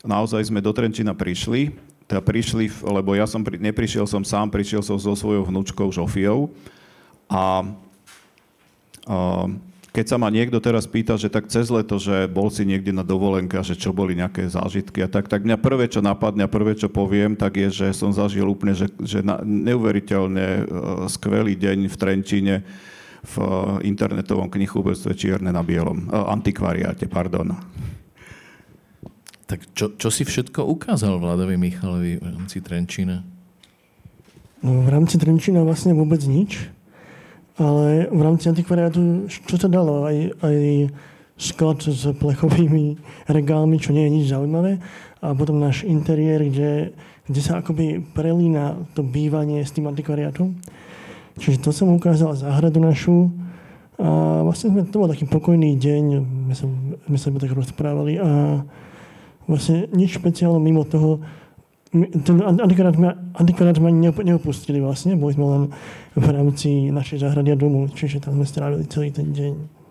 naozaj 0.03 0.51
sme 0.51 0.63
do 0.63 0.75
Trenčina 0.75 1.15
prišli, 1.15 1.73
teda 2.11 2.21
prišli, 2.21 2.69
lebo 2.83 3.15
ja 3.17 3.25
som 3.25 3.41
neprišiel 3.41 4.05
som 4.05 4.27
sám, 4.27 4.51
prišiel 4.53 4.83
som 4.83 4.99
so 4.99 5.15
svojou 5.17 5.49
vnúčkou 5.49 5.89
Žofiou 5.89 6.51
a, 7.31 7.65
a 9.09 9.17
keď 9.93 10.05
sa 10.09 10.17
ma 10.17 10.33
niekto 10.33 10.57
teraz 10.57 10.89
pýta, 10.89 11.21
že 11.21 11.29
tak 11.29 11.53
cez 11.53 11.69
leto, 11.69 12.01
že 12.01 12.25
bol 12.25 12.49
si 12.49 12.65
niekde 12.65 12.97
na 12.97 13.05
dovolenke 13.05 13.61
a 13.61 13.67
že 13.67 13.77
čo 13.77 13.93
boli 13.93 14.17
nejaké 14.17 14.49
zážitky 14.49 15.05
a 15.05 15.09
tak, 15.09 15.29
tak 15.29 15.45
mňa 15.45 15.61
prvé, 15.61 15.85
čo 15.85 16.01
napadne 16.01 16.49
a 16.49 16.53
prvé, 16.53 16.73
čo 16.73 16.89
poviem, 16.89 17.37
tak 17.37 17.61
je, 17.61 17.69
že 17.69 17.87
som 17.93 18.09
zažil 18.09 18.49
úplne, 18.49 18.73
že, 18.73 18.89
že 19.05 19.21
na, 19.21 19.45
neuveriteľne 19.45 20.47
uh, 20.49 20.65
skvelý 21.13 21.61
deň 21.61 21.93
v 21.93 21.97
Trenčíne 22.01 22.57
v 23.21 23.35
uh, 23.37 23.79
internetovom 23.85 24.49
knihkupectve 24.49 25.13
Čierne 25.13 25.53
na 25.53 25.61
bielom, 25.61 26.09
uh, 26.09 26.25
antikvariáte, 26.33 27.05
pardon. 27.13 27.53
Tak 29.53 29.69
čo, 29.77 29.93
čo 30.01 30.09
si 30.09 30.25
všetko 30.25 30.65
ukázal 30.65 31.21
Vladovi 31.21 31.61
Michalovi 31.61 32.17
v 32.17 32.25
rámci 32.25 32.65
Trenčína? 32.65 33.21
No, 34.65 34.81
v 34.81 34.89
rámci 34.89 35.21
Trenčína 35.21 35.61
vlastne 35.61 35.93
vôbec 35.93 36.25
nič, 36.25 36.73
ale 37.61 38.09
v 38.09 38.21
rámci 38.25 38.49
antikvariátu, 38.49 39.29
čo 39.29 39.61
to 39.61 39.69
dalo? 39.69 40.09
Aj, 40.09 40.17
aj 40.41 40.89
sklad 41.37 41.85
s 41.85 42.01
plechovými 42.17 42.97
regálmi, 43.29 43.77
čo 43.77 43.93
nie 43.93 44.09
je 44.09 44.15
nič 44.17 44.27
zaujímavé. 44.33 44.81
A 45.21 45.37
potom 45.37 45.61
náš 45.61 45.85
interiér, 45.85 46.49
kde, 46.49 46.97
kde 47.29 47.41
sa 47.45 47.61
akoby 47.61 48.01
prelína 48.17 48.89
to 48.97 49.05
bývanie 49.05 49.61
s 49.61 49.77
tým 49.77 49.85
antikvariátom. 49.85 50.57
Čiže 51.37 51.61
to 51.61 51.77
som 51.77 51.93
ukázal 51.93 52.41
záhradu 52.41 52.81
našu. 52.81 53.29
A 54.01 54.41
vlastne 54.49 54.73
sme, 54.73 54.89
to 54.89 54.97
bol 54.97 55.13
taký 55.13 55.29
pokojný 55.29 55.77
deň, 55.77 56.05
my, 56.25 56.55
som, 56.57 56.97
my 57.05 57.21
sa 57.21 57.29
tak 57.29 57.53
rozprávali 57.53 58.17
a 58.17 58.65
vlastne 59.47 59.89
nič 59.91 60.19
špeciálne 60.19 60.61
mimo 60.63 60.87
toho. 60.87 61.23
Ten 61.93 62.41
antikvariát 62.41 62.97
sme, 62.97 63.09
antikvariát 63.37 63.77
sme 63.77 63.93
ani 63.93 64.09
neopustili 64.09 64.81
vlastne, 64.81 65.13
boli 65.13 65.37
sme 65.37 65.45
len 65.45 65.63
v 66.17 66.27
rámci 66.29 66.89
našej 66.89 67.21
záhrady 67.21 67.53
a 67.53 67.57
domu, 67.57 67.85
čiže 67.93 68.25
tam 68.25 68.41
sme 68.41 68.47
strávili 68.49 68.89
celý 68.89 69.13
ten 69.13 69.29
deň. 69.29 69.83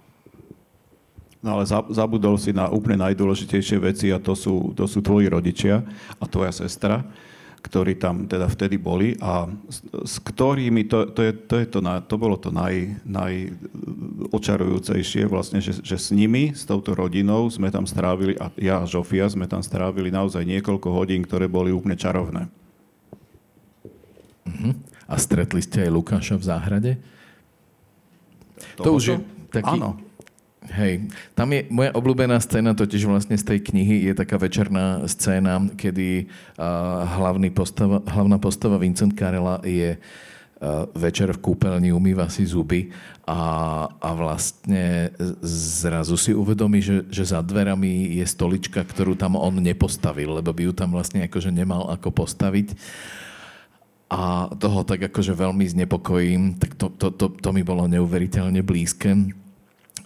No 1.41 1.58
ale 1.58 1.65
zabudol 1.70 2.38
si 2.38 2.53
na 2.53 2.70
úplne 2.70 3.01
najdôležitejšie 3.01 3.77
veci 3.81 4.13
a 4.13 4.22
to 4.22 4.38
sú, 4.38 4.77
to 4.77 4.86
sú 4.86 5.01
tvoji 5.01 5.25
rodičia 5.25 5.81
a 6.22 6.25
tvoja 6.29 6.53
sestra, 6.53 7.01
ktorí 7.62 8.01
tam 8.01 8.25
teda 8.25 8.50
vtedy 8.50 8.82
boli 8.82 9.13
a 9.22 9.46
s, 9.70 9.86
s 9.86 10.18
ktorými, 10.20 10.89
to, 10.89 11.06
to, 11.13 11.22
je, 11.30 11.34
to, 11.46 11.56
je 11.62 11.68
to, 11.70 11.80
na, 11.80 12.01
to 12.01 12.18
bolo 12.18 12.34
to 12.36 12.50
naj, 12.50 12.98
najočarujúcejšie 13.06 15.30
vlastne, 15.30 15.62
že, 15.62 15.77
že 15.80 15.98
s 15.98 16.10
nimi, 16.10 16.58
s 16.58 16.65
touto 16.65 16.98
rodinou 16.98 17.46
sme 17.53 17.70
tam 17.70 17.86
strávili, 17.86 18.34
a 18.41 18.50
ja 18.58 18.82
a 18.82 18.89
Žofia 18.89 19.30
sme 19.30 19.46
tam 19.46 19.62
strávili 19.62 20.10
naozaj 20.10 20.41
niekoľko 20.41 20.89
hodín, 20.89 21.22
ktoré 21.22 21.46
boli 21.46 21.70
úplne 21.70 21.96
čarovné. 21.96 22.50
Uh-huh. 24.41 24.74
A 25.06 25.22
stretli 25.22 25.62
ste 25.62 25.86
aj 25.86 25.94
Lukáša 25.94 26.41
v 26.41 26.44
záhrade? 26.44 26.98
To, 28.82 28.84
to 28.84 28.89
už 28.98 29.03
je 29.06 29.22
taký... 29.53 29.77
Áno, 29.77 30.01
Hej, 30.62 31.10
tam 31.34 31.50
je 31.58 31.65
moja 31.74 31.89
obľúbená 31.98 32.38
scéna, 32.38 32.77
totiž 32.77 33.10
vlastne 33.10 33.34
z 33.34 33.41
tej 33.41 33.60
knihy 33.65 34.06
je 34.06 34.13
taká 34.13 34.38
večerná 34.38 35.01
scéna, 35.10 35.58
kedy 35.74 36.30
uh, 36.30 37.01
hlavný 37.18 37.50
postava, 37.50 37.98
hlavná 38.06 38.38
postava 38.38 38.77
Vincent 38.77 39.10
Karela 39.18 39.58
je 39.65 39.98
uh, 39.98 40.86
večer 40.94 41.34
v 41.34 41.41
kúpeľni, 41.41 41.89
umýva 41.89 42.30
si 42.30 42.46
zuby 42.46 42.94
a, 43.25 43.41
a 43.89 44.10
vlastne 44.13 45.10
zrazu 45.82 46.13
si 46.13 46.30
uvedomí, 46.30 46.77
že, 46.77 47.10
že 47.10 47.34
za 47.34 47.41
dverami 47.41 48.22
je 48.22 48.25
stolička, 48.30 48.86
ktorú 48.86 49.18
tam 49.18 49.41
on 49.41 49.58
nepostavil, 49.58 50.38
lebo 50.38 50.53
by 50.53 50.70
ju 50.70 50.74
tam 50.77 50.94
vlastne 50.94 51.25
akože 51.25 51.50
nemal 51.50 51.89
ako 51.89 52.13
postaviť. 52.13 52.77
A 54.13 54.46
toho 54.62 54.86
tak 54.86 55.10
akože 55.10 55.34
veľmi 55.34 55.65
znepokojím, 55.65 56.62
tak 56.62 56.77
to, 56.77 56.94
to, 56.94 57.10
to, 57.10 57.34
to 57.34 57.50
mi 57.50 57.65
bolo 57.65 57.89
neuveriteľne 57.89 58.62
blízke 58.62 59.41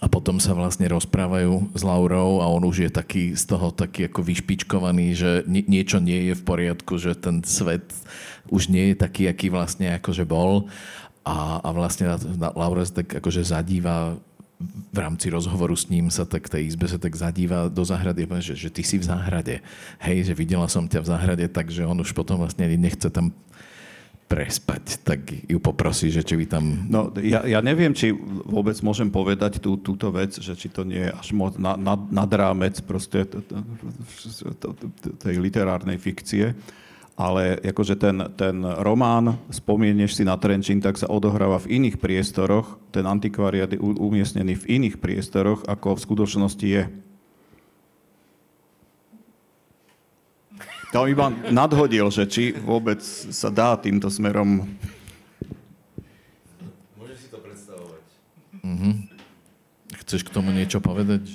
a 0.06 0.08
potom 0.08 0.38
sa 0.38 0.54
vlastne 0.54 0.86
rozprávajú 0.86 1.74
s 1.74 1.82
Laurou 1.82 2.38
a 2.38 2.46
on 2.46 2.62
už 2.62 2.86
je 2.86 2.92
taký 2.94 3.34
z 3.34 3.42
toho 3.50 3.74
taký 3.74 4.06
ako 4.06 4.22
vyšpičkovaný, 4.22 5.18
že 5.18 5.42
niečo 5.50 5.98
nie 5.98 6.30
je 6.30 6.38
v 6.38 6.46
poriadku, 6.46 7.02
že 7.02 7.18
ten 7.18 7.42
svet 7.42 7.90
už 8.54 8.70
nie 8.70 8.94
je 8.94 9.02
taký, 9.02 9.26
aký 9.26 9.50
vlastne 9.50 9.98
akože 9.98 10.30
bol 10.30 10.70
a, 11.26 11.58
a 11.58 11.70
vlastne 11.74 12.06
Laura 12.38 12.86
sa 12.86 13.02
tak 13.02 13.18
akože 13.18 13.50
zadíva 13.50 14.22
v 14.94 14.98
rámci 15.02 15.34
rozhovoru 15.34 15.74
s 15.74 15.90
ním 15.90 16.14
sa 16.14 16.24
tak 16.24 16.54
tej 16.54 16.70
izbe 16.70 16.86
sa 16.86 17.02
tak 17.02 17.18
zadíva 17.18 17.66
do 17.68 17.82
záhrady 17.82 18.30
že, 18.46 18.54
že 18.54 18.70
ty 18.70 18.86
si 18.86 19.02
v 19.02 19.10
záhrade. 19.10 19.60
Hej, 20.00 20.32
že 20.32 20.34
videla 20.38 20.70
som 20.72 20.88
ťa 20.88 21.02
v 21.02 21.10
záhrade, 21.12 21.46
takže 21.50 21.84
on 21.84 21.98
už 22.00 22.16
potom 22.16 22.40
vlastne 22.40 22.70
nechce 22.78 23.10
tam 23.10 23.36
prespať, 24.26 25.06
tak 25.06 25.30
ju 25.46 25.62
poprosí, 25.62 26.10
že 26.10 26.26
či 26.26 26.34
by 26.34 26.46
tam... 26.50 26.90
No, 26.90 27.14
ja, 27.22 27.46
ja 27.46 27.62
neviem, 27.62 27.94
či 27.94 28.10
vôbec 28.46 28.74
môžem 28.82 29.14
povedať 29.14 29.62
tú, 29.62 29.78
túto 29.78 30.10
vec, 30.10 30.34
že 30.34 30.58
či 30.58 30.66
to 30.74 30.82
nie 30.82 31.06
je 31.06 31.14
až 31.14 31.28
moc 31.38 31.54
na, 31.62 31.78
nad, 31.78 32.02
nad 32.10 32.30
rámec 32.34 32.82
proste 32.82 33.30
tej 35.22 35.36
literárnej 35.38 36.02
fikcie, 36.02 36.58
ale 37.16 37.62
akože 37.62 37.96
ten, 38.02 38.18
ten 38.34 38.66
román, 38.82 39.38
spomienieš 39.54 40.20
si 40.20 40.24
na 40.26 40.36
Trenčín, 40.42 40.82
tak 40.82 40.98
sa 40.98 41.08
odohráva 41.08 41.62
v 41.62 41.80
iných 41.80 42.02
priestoroch, 42.02 42.82
ten 42.90 43.06
antikvariat 43.06 43.72
je 43.72 43.80
umiestnený 43.80 44.58
v 44.58 44.82
iných 44.82 44.98
priestoroch, 44.98 45.64
ako 45.70 45.96
v 45.96 46.04
skutočnosti 46.04 46.68
je. 46.68 46.84
To 50.96 51.12
iba 51.12 51.28
nadhodil, 51.52 52.08
že 52.08 52.24
či 52.24 52.56
vôbec 52.56 53.04
sa 53.04 53.52
dá 53.52 53.76
týmto 53.76 54.08
smerom... 54.08 54.64
Môžeš 56.96 57.18
si 57.20 57.28
to 57.28 57.44
predstavovať. 57.44 58.04
Mm-hmm. 58.64 58.94
Chceš 60.08 60.24
k 60.24 60.32
tomu 60.32 60.56
niečo 60.56 60.80
povedať? 60.80 61.28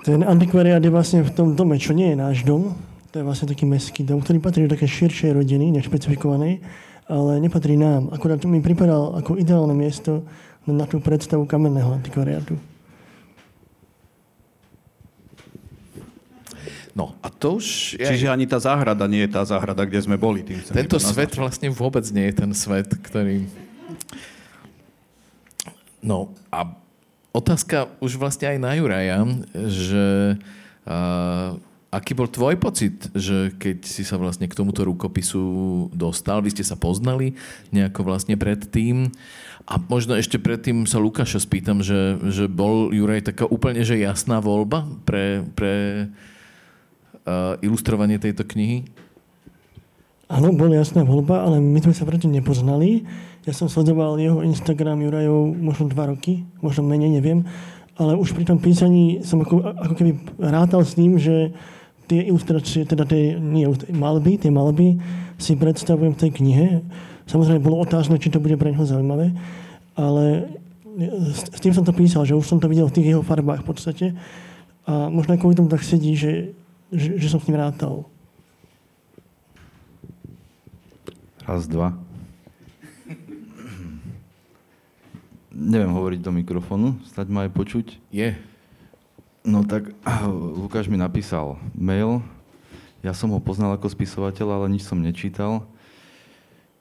Ten 0.00 0.24
antikvariát 0.24 0.80
je 0.80 0.88
vlastne 0.88 1.20
v 1.20 1.28
tom 1.36 1.52
dome, 1.52 1.76
čo 1.76 1.92
nie 1.92 2.16
je 2.16 2.16
náš 2.16 2.40
dom. 2.40 2.72
To 3.12 3.20
je 3.20 3.28
vlastne 3.28 3.52
taký 3.52 3.68
mestský 3.68 4.00
dom, 4.00 4.24
ktorý 4.24 4.40
patrí 4.40 4.64
do 4.64 4.72
také 4.72 4.88
širšej 4.88 5.36
rodiny, 5.36 5.68
nešpecifikovanej, 5.84 6.64
ale 7.04 7.44
nepatrí 7.44 7.76
nám. 7.76 8.16
Akurát 8.16 8.40
mi 8.48 8.64
pripadal 8.64 9.20
ako 9.20 9.36
ideálne 9.36 9.76
miesto 9.76 10.24
na 10.64 10.88
tú 10.88 11.04
predstavu 11.04 11.44
kamenného 11.44 12.00
antikvariátu. 12.00 12.56
No 16.94 17.18
a 17.18 17.28
to 17.28 17.58
už... 17.58 17.98
Je... 17.98 18.06
Čiže 18.06 18.30
ani 18.30 18.46
tá 18.46 18.62
záhrada 18.62 19.10
nie 19.10 19.26
je 19.26 19.34
tá 19.34 19.42
záhrada, 19.42 19.82
kde 19.82 19.98
sme 19.98 20.14
boli. 20.14 20.46
Tým 20.46 20.62
Tento 20.62 21.02
svet 21.02 21.34
vlastne 21.34 21.66
vôbec 21.74 22.06
nie 22.14 22.30
je 22.30 22.34
ten 22.38 22.50
svet, 22.54 22.86
ktorý... 22.86 23.50
No 25.98 26.30
a 26.54 26.70
otázka 27.34 27.90
už 27.98 28.14
vlastne 28.14 28.54
aj 28.54 28.58
na 28.62 28.78
Juraja, 28.78 29.26
že 29.66 30.38
uh, 30.86 31.58
aký 31.90 32.14
bol 32.14 32.30
tvoj 32.30 32.54
pocit, 32.58 33.10
že 33.10 33.54
keď 33.58 33.78
si 33.82 34.06
sa 34.06 34.14
vlastne 34.14 34.46
k 34.46 34.54
tomuto 34.54 34.86
rukopisu 34.86 35.42
dostal, 35.90 36.42
vy 36.42 36.54
ste 36.54 36.62
sa 36.62 36.78
poznali 36.78 37.34
nejako 37.74 38.06
vlastne 38.06 38.38
predtým 38.38 39.10
a 39.64 39.80
možno 39.80 40.18
ešte 40.18 40.36
predtým 40.36 40.84
sa 40.84 41.00
Lukáša 41.00 41.40
spýtam, 41.40 41.80
že, 41.80 42.20
že 42.30 42.50
bol 42.50 42.92
Juraj 42.92 43.32
taká 43.32 43.48
úplne 43.48 43.86
že 43.86 43.96
jasná 43.96 44.38
voľba 44.38 44.84
pre, 45.08 45.46
pre 45.56 46.06
ilustrovanie 47.64 48.20
tejto 48.20 48.44
knihy? 48.44 48.84
Áno, 50.28 50.56
bol 50.56 50.72
jasná 50.72 51.04
voľba, 51.04 51.44
ale 51.44 51.60
my 51.60 51.78
sme 51.84 51.92
sa 51.92 52.08
predtým 52.08 52.32
nepoznali. 52.32 53.04
Ja 53.44 53.52
som 53.52 53.68
sledoval 53.68 54.16
jeho 54.16 54.40
Instagram 54.40 55.04
Jurajov 55.04 55.52
možno 55.52 55.92
dva 55.92 56.08
roky, 56.08 56.48
možno 56.64 56.88
menej, 56.88 57.12
neviem. 57.12 57.44
Ale 58.00 58.16
už 58.16 58.32
pri 58.32 58.48
tom 58.48 58.56
písaní 58.56 59.20
som 59.20 59.44
ako, 59.44 59.60
ako 59.60 59.94
keby 59.94 60.12
rátal 60.40 60.80
s 60.80 60.96
ním, 60.96 61.20
že 61.20 61.52
tie 62.08 62.24
ilustrácie, 62.24 62.88
teda 62.88 63.04
tie 63.04 63.36
nie, 63.36 63.68
malby, 63.92 64.40
tie 64.40 64.48
malby 64.48 64.96
si 65.36 65.54
predstavujem 65.54 66.16
v 66.16 66.20
tej 66.20 66.30
knihe. 66.40 66.66
Samozrejme, 67.28 67.60
bolo 67.60 67.84
otázne, 67.84 68.16
či 68.16 68.32
to 68.32 68.40
bude 68.40 68.56
pre 68.56 68.72
neho 68.72 68.84
zaujímavé, 68.84 69.32
ale 69.96 70.52
s 71.32 71.60
tým 71.60 71.72
som 71.76 71.84
to 71.84 71.92
písal, 71.92 72.24
že 72.24 72.36
už 72.36 72.48
som 72.48 72.58
to 72.60 72.68
videl 72.68 72.88
v 72.88 72.96
tých 72.96 73.08
jeho 73.14 73.22
farbách 73.22 73.62
v 73.62 73.68
podstate. 73.68 74.06
A 74.84 75.08
možno 75.08 75.36
kvôli 75.36 75.56
tomu 75.56 75.68
tak 75.68 75.84
sedí, 75.84 76.16
že 76.16 76.56
že, 76.94 77.18
že 77.18 77.28
som 77.28 77.42
s 77.42 77.46
ním 77.50 77.58
rátal. 77.58 78.06
Raz, 81.44 81.68
dva. 81.68 81.92
Neviem 85.54 85.92
hovoriť 85.92 86.20
do 86.24 86.32
mikrofónu, 86.34 86.98
stať 87.06 87.26
ma 87.30 87.46
aj 87.46 87.50
počuť. 87.52 87.86
Je. 88.10 88.34
No 89.44 89.60
tak 89.60 89.92
Lukáš 90.56 90.88
mi 90.88 90.96
napísal 90.96 91.60
mail, 91.76 92.24
ja 93.04 93.12
som 93.12 93.28
ho 93.36 93.40
poznal 93.44 93.76
ako 93.76 93.92
spisovateľ, 93.92 94.56
ale 94.56 94.72
nič 94.72 94.88
som 94.88 94.96
nečítal. 94.96 95.68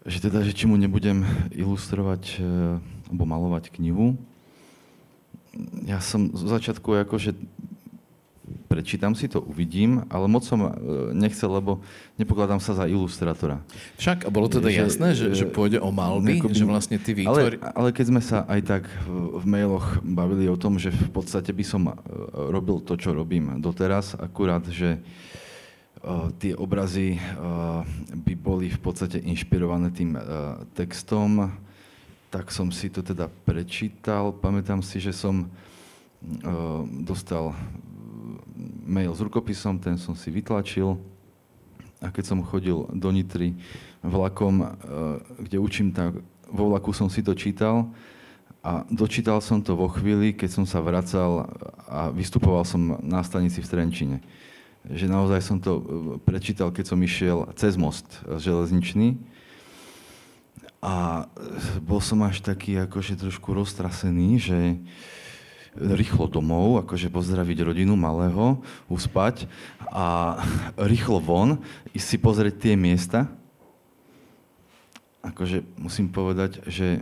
Že 0.08 0.32
teda, 0.32 0.40
že 0.48 0.56
či 0.56 0.72
mu 0.72 0.80
nebudem 0.80 1.28
ilustrovať 1.52 2.40
e, 2.40 2.80
alebo 3.12 3.24
malovať 3.28 3.68
knihu. 3.76 4.16
Ja 5.84 6.00
som 6.00 6.32
z 6.32 6.48
začiatku 6.48 6.96
akože 7.04 7.36
prečítam 8.74 9.14
si 9.14 9.30
to, 9.30 9.38
uvidím, 9.38 10.02
ale 10.10 10.26
moc 10.26 10.42
som 10.42 10.66
e, 10.66 10.70
nechcel, 11.14 11.54
lebo 11.54 11.86
nepokladám 12.18 12.58
sa 12.58 12.74
za 12.74 12.90
ilustrátora. 12.90 13.62
Však, 14.02 14.26
a 14.26 14.30
bolo 14.34 14.50
teda 14.50 14.74
že, 14.74 14.82
jasné, 14.82 15.08
že, 15.14 15.30
že 15.38 15.46
pôjde 15.46 15.78
o 15.78 15.94
malby, 15.94 16.42
nekoby, 16.42 16.58
že 16.58 16.66
vlastne 16.66 16.98
ty 16.98 17.14
vytvorí... 17.14 17.62
Ale, 17.62 17.70
ale 17.78 17.90
keď 17.94 18.06
sme 18.10 18.22
sa 18.26 18.42
aj 18.50 18.62
tak 18.66 18.84
v, 19.06 19.38
v 19.38 19.46
mailoch 19.46 20.02
bavili 20.02 20.50
o 20.50 20.58
tom, 20.58 20.82
že 20.82 20.90
v 20.90 21.14
podstate 21.14 21.54
by 21.54 21.62
som 21.62 21.86
e, 21.86 21.94
robil 22.50 22.82
to, 22.82 22.98
čo 22.98 23.14
robím 23.14 23.62
doteraz, 23.62 24.18
akurát, 24.18 24.66
že 24.66 24.98
tie 26.36 26.52
obrazy 26.60 27.16
by 28.12 28.34
boli 28.36 28.68
v 28.68 28.80
podstate 28.84 29.24
inšpirované 29.24 29.88
tým 29.88 30.20
textom, 30.76 31.48
tak 32.28 32.52
som 32.52 32.68
si 32.76 32.92
to 32.92 33.00
teda 33.00 33.32
prečítal. 33.48 34.36
Pamätám 34.36 34.84
si, 34.84 35.00
že 35.00 35.16
som 35.16 35.48
dostal 37.08 37.56
mail 38.86 39.12
s 39.16 39.22
rukopisom, 39.22 39.82
ten 39.82 39.98
som 39.98 40.14
si 40.14 40.30
vytlačil 40.30 40.98
a 42.04 42.12
keď 42.12 42.24
som 42.36 42.44
chodil 42.44 42.84
do 42.92 43.10
Nitry 43.16 43.56
vlakom, 44.04 44.62
eh, 44.62 44.68
kde 45.40 45.58
učím, 45.60 45.96
tak 45.96 46.20
vo 46.52 46.70
vlaku 46.70 46.92
som 46.92 47.08
si 47.08 47.24
to 47.24 47.32
čítal 47.34 47.90
a 48.64 48.84
dočítal 48.92 49.40
som 49.40 49.64
to 49.64 49.76
vo 49.76 49.88
chvíli, 49.88 50.36
keď 50.36 50.50
som 50.52 50.66
sa 50.68 50.84
vracal 50.84 51.48
a 51.88 52.12
vystupoval 52.12 52.68
som 52.68 53.00
na 53.00 53.24
stanici 53.24 53.64
v 53.64 53.72
Trenčine. 53.72 54.18
Že 54.84 55.08
naozaj 55.08 55.40
som 55.40 55.58
to 55.64 55.72
eh, 55.80 55.84
prečítal, 56.28 56.70
keď 56.76 56.86
som 56.92 57.00
išiel 57.00 57.48
cez 57.56 57.80
most 57.80 58.06
železničný. 58.28 59.16
A 60.84 61.26
bol 61.80 62.04
som 62.04 62.20
až 62.28 62.44
taký 62.44 62.76
akože 62.76 63.16
trošku 63.16 63.56
roztrasený, 63.56 64.36
že 64.36 64.60
rýchlo 65.78 66.30
domov, 66.30 66.86
akože 66.86 67.10
pozdraviť 67.10 67.58
rodinu 67.74 67.98
malého, 67.98 68.62
uspať 68.90 69.50
a 69.90 70.38
rýchlo 70.92 71.18
von, 71.18 71.50
ísť 71.94 72.08
si 72.08 72.18
pozrieť 72.22 72.56
tie 72.58 72.74
miesta. 72.78 73.30
Akože 75.24 75.64
musím 75.80 76.12
povedať, 76.12 76.60
že 76.68 77.02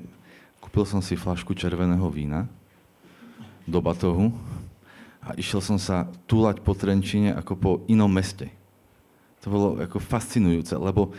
kúpil 0.62 0.86
som 0.86 1.02
si 1.02 1.18
flašku 1.18 1.58
červeného 1.58 2.06
vína 2.14 2.46
do 3.66 3.82
batohu 3.82 4.30
a 5.22 5.34
išiel 5.38 5.62
som 5.62 5.78
sa 5.78 6.10
túlať 6.26 6.62
po 6.62 6.74
Trenčine 6.78 7.34
ako 7.34 7.54
po 7.58 7.72
inom 7.90 8.10
meste. 8.10 8.50
To 9.42 9.50
bolo 9.50 9.68
ako 9.82 9.98
fascinujúce, 9.98 10.78
lebo 10.78 11.18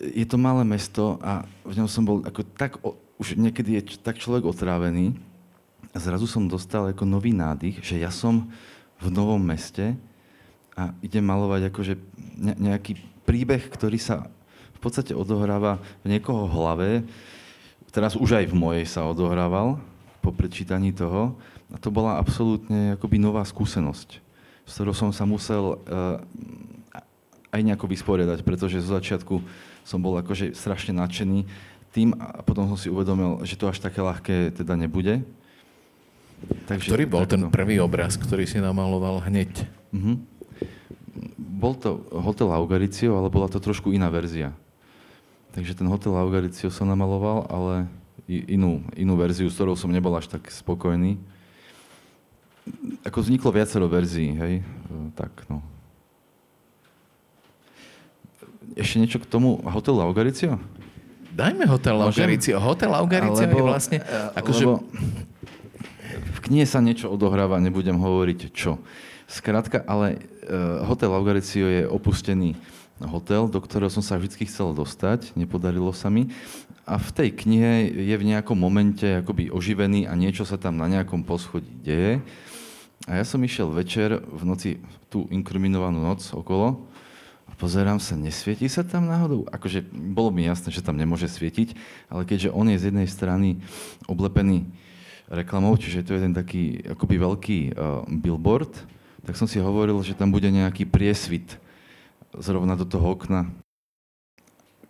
je 0.00 0.24
to 0.24 0.40
malé 0.40 0.64
mesto 0.64 1.20
a 1.20 1.44
v 1.66 1.76
ňom 1.76 1.88
som 1.88 2.06
bol 2.08 2.24
ako 2.24 2.40
tak, 2.56 2.80
už 3.20 3.36
niekedy 3.36 3.80
je 3.80 4.00
tak 4.00 4.16
človek 4.16 4.48
otrávený, 4.48 5.12
zrazu 5.92 6.24
som 6.24 6.48
dostal 6.48 6.88
ako 6.88 7.04
nový 7.04 7.36
nádych, 7.36 7.84
že 7.84 8.00
ja 8.00 8.08
som 8.08 8.48
v 9.02 9.08
novom 9.12 9.42
meste 9.42 9.98
a 10.74 10.90
idem 11.04 11.22
malovať 11.22 11.70
akože 11.70 11.94
nejaký 12.58 12.98
príbeh, 13.28 13.68
ktorý 13.70 13.98
sa 14.00 14.26
v 14.74 14.78
podstate 14.80 15.12
odohráva 15.16 15.80
v 16.02 16.16
niekoho 16.16 16.48
hlave. 16.48 17.04
Teraz 17.94 18.18
už 18.18 18.42
aj 18.42 18.50
v 18.50 18.58
mojej 18.58 18.84
sa 18.88 19.06
odohrával 19.06 19.78
po 20.18 20.34
prečítaní 20.34 20.90
toho. 20.90 21.36
A 21.72 21.80
to 21.80 21.94
bola 21.94 22.20
absolútne 22.20 22.94
akoby 22.98 23.16
nová 23.18 23.42
skúsenosť, 23.42 24.08
s 24.66 24.70
ktorou 24.76 24.94
som 24.94 25.10
sa 25.10 25.24
musel 25.26 25.78
uh, 25.78 26.20
aj 27.54 27.60
nejako 27.62 27.86
vysporiadať, 27.86 28.42
pretože 28.42 28.82
zo 28.82 28.98
začiatku 28.98 29.38
som 29.86 29.98
bol 30.02 30.18
akože 30.18 30.56
strašne 30.58 30.96
nadšený 30.96 31.46
tým 31.94 32.10
a 32.18 32.42
potom 32.42 32.66
som 32.66 32.74
si 32.74 32.90
uvedomil, 32.90 33.46
že 33.46 33.54
to 33.54 33.70
až 33.70 33.78
také 33.78 34.02
ľahké 34.02 34.58
teda 34.58 34.74
nebude. 34.74 35.22
Takže, 36.64 36.88
ktorý 36.88 37.04
bol 37.04 37.24
takto. 37.24 37.32
ten 37.36 37.42
prvý 37.52 37.76
obraz, 37.80 38.16
ktorý 38.16 38.48
si 38.48 38.60
namaloval 38.60 39.20
hneď? 39.28 39.68
Uh-huh. 39.92 40.16
Bol 41.36 41.76
to 41.76 42.04
Hotel 42.12 42.48
Augaricio, 42.52 43.16
ale 43.16 43.28
bola 43.28 43.48
to 43.48 43.60
trošku 43.60 43.92
iná 43.92 44.08
verzia. 44.08 44.52
Takže 45.52 45.76
ten 45.76 45.86
Hotel 45.86 46.16
Augaricio 46.16 46.72
som 46.72 46.88
namaloval, 46.88 47.46
ale 47.46 47.74
inú, 48.26 48.82
inú 48.96 49.14
verziu, 49.14 49.46
s 49.46 49.56
ktorou 49.56 49.76
som 49.76 49.92
nebol 49.92 50.12
až 50.16 50.26
tak 50.26 50.48
spokojný. 50.50 51.20
Ako 53.04 53.20
vzniklo 53.20 53.52
viacero 53.52 53.84
verzií, 53.86 54.32
hej? 54.34 54.54
Tak, 55.14 55.46
no. 55.52 55.60
Ešte 58.74 58.96
niečo 58.98 59.20
k 59.20 59.28
tomu 59.28 59.60
Hotel 59.68 59.94
Augaricio? 60.00 60.56
Dajme 61.34 61.68
Hotel 61.68 62.00
Augaricio. 62.00 62.56
Hotel 62.58 62.90
Augaricio 62.96 63.44
je 63.44 63.62
vlastne... 63.62 63.98
Akože... 64.34 64.64
Lebo 64.64 64.80
knihe 66.44 66.68
sa 66.68 66.84
niečo 66.84 67.08
odohráva, 67.08 67.62
nebudem 67.62 67.96
hovoriť 67.96 68.52
čo. 68.52 68.76
Skrátka, 69.24 69.80
ale 69.88 70.20
uh, 70.20 70.84
Hotel 70.84 71.08
Augaricio 71.08 71.64
je 71.64 71.82
opustený 71.88 72.54
hotel, 73.02 73.50
do 73.50 73.58
ktorého 73.58 73.90
som 73.90 74.04
sa 74.04 74.20
vždy 74.20 74.46
chcel 74.46 74.70
dostať, 74.76 75.34
nepodarilo 75.34 75.90
sa 75.90 76.12
mi. 76.12 76.30
A 76.84 77.00
v 77.00 77.10
tej 77.10 77.28
knihe 77.32 77.88
je 77.90 78.14
v 78.14 78.28
nejakom 78.28 78.54
momente 78.54 79.24
akoby 79.24 79.48
oživený 79.48 80.04
a 80.04 80.12
niečo 80.12 80.44
sa 80.44 80.60
tam 80.60 80.76
na 80.76 80.86
nejakom 80.86 81.24
poschodí 81.24 81.72
deje. 81.80 82.20
A 83.08 83.18
ja 83.18 83.24
som 83.24 83.40
išiel 83.40 83.72
večer 83.72 84.20
v 84.20 84.42
noci, 84.44 84.70
tú 85.08 85.24
inkriminovanú 85.32 86.04
noc 86.04 86.24
okolo, 86.30 86.84
a 87.44 87.52
pozerám 87.56 88.02
sa, 88.02 88.18
nesvieti 88.18 88.66
sa 88.66 88.82
tam 88.82 89.06
náhodou? 89.06 89.46
Akože 89.46 89.84
bolo 89.92 90.34
mi 90.34 90.42
jasné, 90.48 90.74
že 90.74 90.82
tam 90.82 90.98
nemôže 90.98 91.30
svietiť, 91.30 91.76
ale 92.10 92.26
keďže 92.26 92.50
on 92.50 92.66
je 92.72 92.80
z 92.80 92.86
jednej 92.90 93.06
strany 93.06 93.62
oblepený 94.10 94.66
reklamou, 95.28 95.76
čiže 95.76 96.04
to 96.04 96.12
je 96.14 96.20
jeden 96.20 96.36
taký 96.36 96.84
akoby 96.84 97.16
veľký 97.16 97.58
uh, 97.72 98.04
billboard, 98.08 98.72
tak 99.24 99.40
som 99.40 99.48
si 99.48 99.56
hovoril, 99.56 99.96
že 100.04 100.12
tam 100.12 100.28
bude 100.28 100.48
nejaký 100.52 100.84
priesvit 100.84 101.56
zrovna 102.36 102.76
do 102.76 102.84
toho 102.84 103.16
okna, 103.16 103.48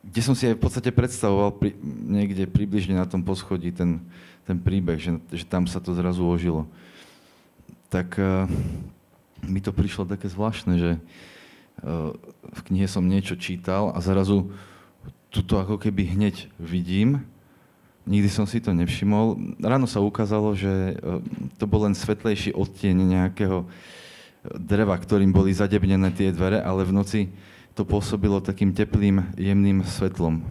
kde 0.04 0.20
som 0.20 0.34
si 0.36 0.44
aj 0.50 0.58
v 0.58 0.62
podstate 0.62 0.90
predstavoval 0.90 1.54
pri, 1.54 1.72
niekde 1.84 2.44
približne 2.50 2.98
na 2.98 3.06
tom 3.08 3.22
poschodí 3.24 3.72
ten, 3.72 4.02
ten 4.44 4.58
príbeh, 4.58 5.00
že, 5.00 5.16
že 5.32 5.44
tam 5.46 5.64
sa 5.64 5.78
to 5.80 5.94
zrazu 5.96 6.26
ožilo. 6.26 6.66
Tak 7.88 8.18
uh, 8.18 8.50
mi 9.46 9.62
to 9.62 9.70
prišlo 9.70 10.04
také 10.04 10.26
zvláštne, 10.26 10.74
že 10.76 10.90
uh, 10.98 12.10
v 12.52 12.60
knihe 12.68 12.90
som 12.90 13.06
niečo 13.06 13.38
čítal 13.38 13.94
a 13.94 14.02
zrazu 14.02 14.50
tuto 15.30 15.58
ako 15.58 15.78
keby 15.78 16.14
hneď 16.14 16.50
vidím 16.58 17.26
Nikdy 18.04 18.28
som 18.28 18.44
si 18.44 18.60
to 18.60 18.76
nevšimol. 18.76 19.56
Ráno 19.64 19.88
sa 19.88 20.04
ukázalo, 20.04 20.52
že 20.52 20.68
e, 20.68 20.94
to 21.56 21.64
bol 21.64 21.88
len 21.88 21.96
svetlejší 21.96 22.52
odtieň 22.52 22.96
nejakého 23.00 23.64
e, 23.64 23.66
dreva, 24.60 24.92
ktorým 25.00 25.32
boli 25.32 25.56
zadebnené 25.56 26.12
tie 26.12 26.28
dvere, 26.28 26.60
ale 26.60 26.84
v 26.84 26.92
noci 26.92 27.20
to 27.72 27.88
pôsobilo 27.88 28.44
takým 28.44 28.76
teplým, 28.76 29.24
jemným 29.40 29.80
svetlom. 29.88 30.44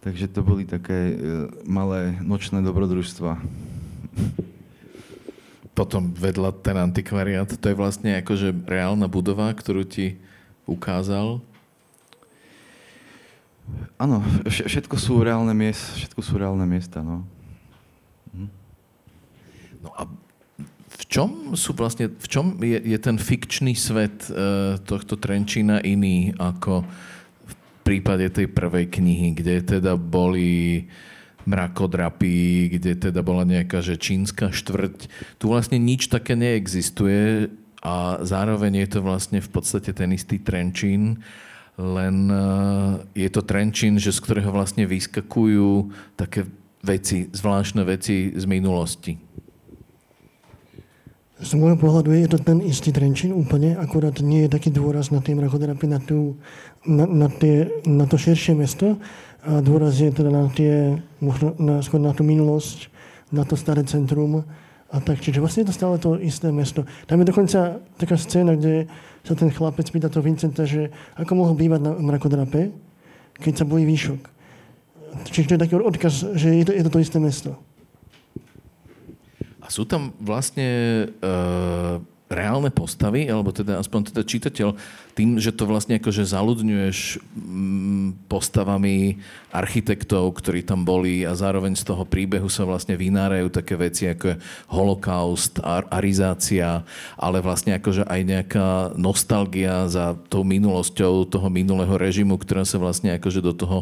Takže 0.00 0.32
to 0.32 0.40
boli 0.40 0.64
také 0.64 1.12
e, 1.12 1.14
malé 1.68 2.16
nočné 2.24 2.64
dobrodružstva. 2.64 3.36
Potom 5.76 6.08
vedľa 6.16 6.56
ten 6.64 6.74
antikvariát, 6.80 7.52
to 7.52 7.66
je 7.68 7.76
vlastne 7.76 8.16
akože 8.24 8.64
reálna 8.64 9.12
budova, 9.12 9.52
ktorú 9.52 9.84
ti 9.84 10.16
ukázal 10.64 11.44
Áno, 13.98 14.22
všetko 14.46 14.94
sú 14.94 15.20
reálne 15.26 15.50
miesta, 15.52 15.98
všetko 15.98 16.20
sú 16.22 16.38
reálne 16.38 16.62
miesta, 16.64 17.02
no. 17.02 17.26
Hm. 18.30 18.50
No 19.82 19.90
a 19.98 20.02
v 20.98 21.02
čom 21.10 21.58
sú 21.58 21.74
vlastne, 21.74 22.10
v 22.10 22.26
čom 22.30 22.58
je, 22.62 22.78
je 22.78 22.98
ten 22.98 23.18
fikčný 23.18 23.74
svet 23.74 24.30
uh, 24.30 24.78
tohto 24.82 25.18
Trenčína 25.18 25.82
iný 25.82 26.34
ako 26.38 26.86
v 27.46 27.54
prípade 27.82 28.30
tej 28.30 28.50
prvej 28.50 28.86
knihy, 28.86 29.34
kde 29.34 29.78
teda 29.78 29.98
boli 29.98 30.86
mrakodrapy, 31.48 32.68
kde 32.76 33.08
teda 33.08 33.24
bola 33.24 33.48
nejaká 33.48 33.80
že 33.80 33.96
čínska 33.96 34.52
štvrť. 34.52 35.08
Tu 35.40 35.44
vlastne 35.48 35.80
nič 35.80 36.12
také 36.12 36.36
neexistuje 36.36 37.48
a 37.80 38.20
zároveň 38.20 38.84
je 38.84 38.88
to 38.94 39.00
vlastne 39.00 39.40
v 39.40 39.48
podstate 39.48 39.96
ten 39.96 40.12
istý 40.12 40.36
Trenčín 40.36 41.24
len 41.78 42.26
eh, 42.26 42.42
je 43.14 43.28
to 43.30 43.46
Trenčín, 43.46 44.02
že 44.02 44.10
z 44.10 44.18
ktorého 44.18 44.50
vlastne 44.50 44.84
vyskakujú 44.84 45.94
také 46.18 46.44
veci, 46.82 47.30
zvláštne 47.30 47.86
veci 47.86 48.34
z 48.34 48.44
minulosti. 48.50 49.14
Z 51.38 51.54
môjho 51.54 51.78
pohľadu 51.78 52.10
je 52.18 52.34
to 52.34 52.38
ten 52.42 52.58
istý 52.66 52.90
Trenčín 52.90 53.30
úplne, 53.30 53.78
akurát 53.78 54.18
nie 54.18 54.50
je 54.50 54.54
taký 54.58 54.74
dôraz 54.74 55.14
na 55.14 55.22
tie 55.22 55.38
mrakodrapy, 55.38 55.86
na, 55.86 56.02
tú, 56.02 56.34
na, 56.82 57.06
na, 57.06 57.30
tie, 57.30 57.70
na 57.86 58.10
to 58.10 58.18
širšie 58.18 58.58
mesto. 58.58 58.98
A 59.46 59.62
dôraz 59.62 60.02
je 60.02 60.10
teda 60.10 60.34
na 60.34 60.50
tie, 60.50 60.98
na, 61.62 61.78
skôr 61.78 62.02
na 62.02 62.10
tú 62.10 62.26
minulosť, 62.26 62.90
na 63.30 63.46
to 63.46 63.54
staré 63.54 63.86
centrum. 63.86 64.42
A 64.90 64.96
tak, 64.98 65.22
čiže 65.22 65.38
vlastne 65.38 65.62
je 65.62 65.70
to 65.70 65.78
stále 65.78 65.94
to 66.02 66.18
isté 66.18 66.50
mesto. 66.50 66.82
Tam 67.06 67.22
je 67.22 67.30
dokonca 67.30 67.78
taká 68.02 68.18
scéna, 68.18 68.58
kde 68.58 68.90
sa 69.28 69.36
ten 69.36 69.52
chlapec 69.52 69.84
pýta 69.92 70.08
to 70.08 70.24
Vincenta, 70.24 70.64
že 70.64 70.88
ako 71.20 71.32
mohol 71.36 71.54
bývať 71.54 71.80
na 71.84 71.92
mrakodrape, 72.00 72.72
keď 73.36 73.52
sa 73.60 73.68
bojí 73.68 73.84
výšok. 73.84 74.22
Čiže 75.28 75.48
to 75.48 75.54
je 75.56 75.62
taký 75.68 75.74
odkaz, 75.76 76.14
že 76.32 76.48
je 76.56 76.64
to, 76.64 76.72
je 76.72 76.82
to 76.84 76.92
to 76.92 77.02
isté 77.04 77.18
mesto. 77.20 77.52
A 79.60 79.68
sú 79.68 79.84
tam 79.84 80.16
vlastne 80.16 80.66
uh, 81.20 82.00
reálne 82.28 82.68
postavy, 82.68 83.24
alebo 83.24 83.50
teda 83.56 83.80
aspoň 83.80 84.12
teda 84.12 84.22
čitateľ, 84.22 84.68
tým, 85.16 85.40
že 85.40 85.50
to 85.50 85.66
vlastne 85.66 85.98
akože 85.98 86.28
zaludňuješ 86.28 87.18
mm, 87.34 88.30
postavami 88.30 89.18
architektov, 89.50 90.36
ktorí 90.38 90.62
tam 90.62 90.84
boli 90.84 91.24
a 91.24 91.32
zároveň 91.34 91.74
z 91.74 91.88
toho 91.88 92.04
príbehu 92.04 92.46
sa 92.52 92.68
vlastne 92.68 92.94
vynárajú 92.94 93.48
také 93.50 93.74
veci 93.74 94.06
ako 94.06 94.38
holokaust, 94.70 95.58
ar- 95.64 95.88
arizácia, 95.90 96.84
ale 97.16 97.40
vlastne 97.40 97.74
akože 97.80 98.06
aj 98.06 98.20
nejaká 98.22 98.68
nostalgia 98.94 99.88
za 99.88 100.14
tou 100.28 100.44
minulosťou 100.44 101.26
toho 101.26 101.48
minulého 101.48 101.96
režimu, 101.96 102.36
ktorá 102.38 102.62
sa 102.62 102.76
vlastne 102.78 103.16
akože 103.16 103.40
do 103.42 103.56
toho 103.56 103.78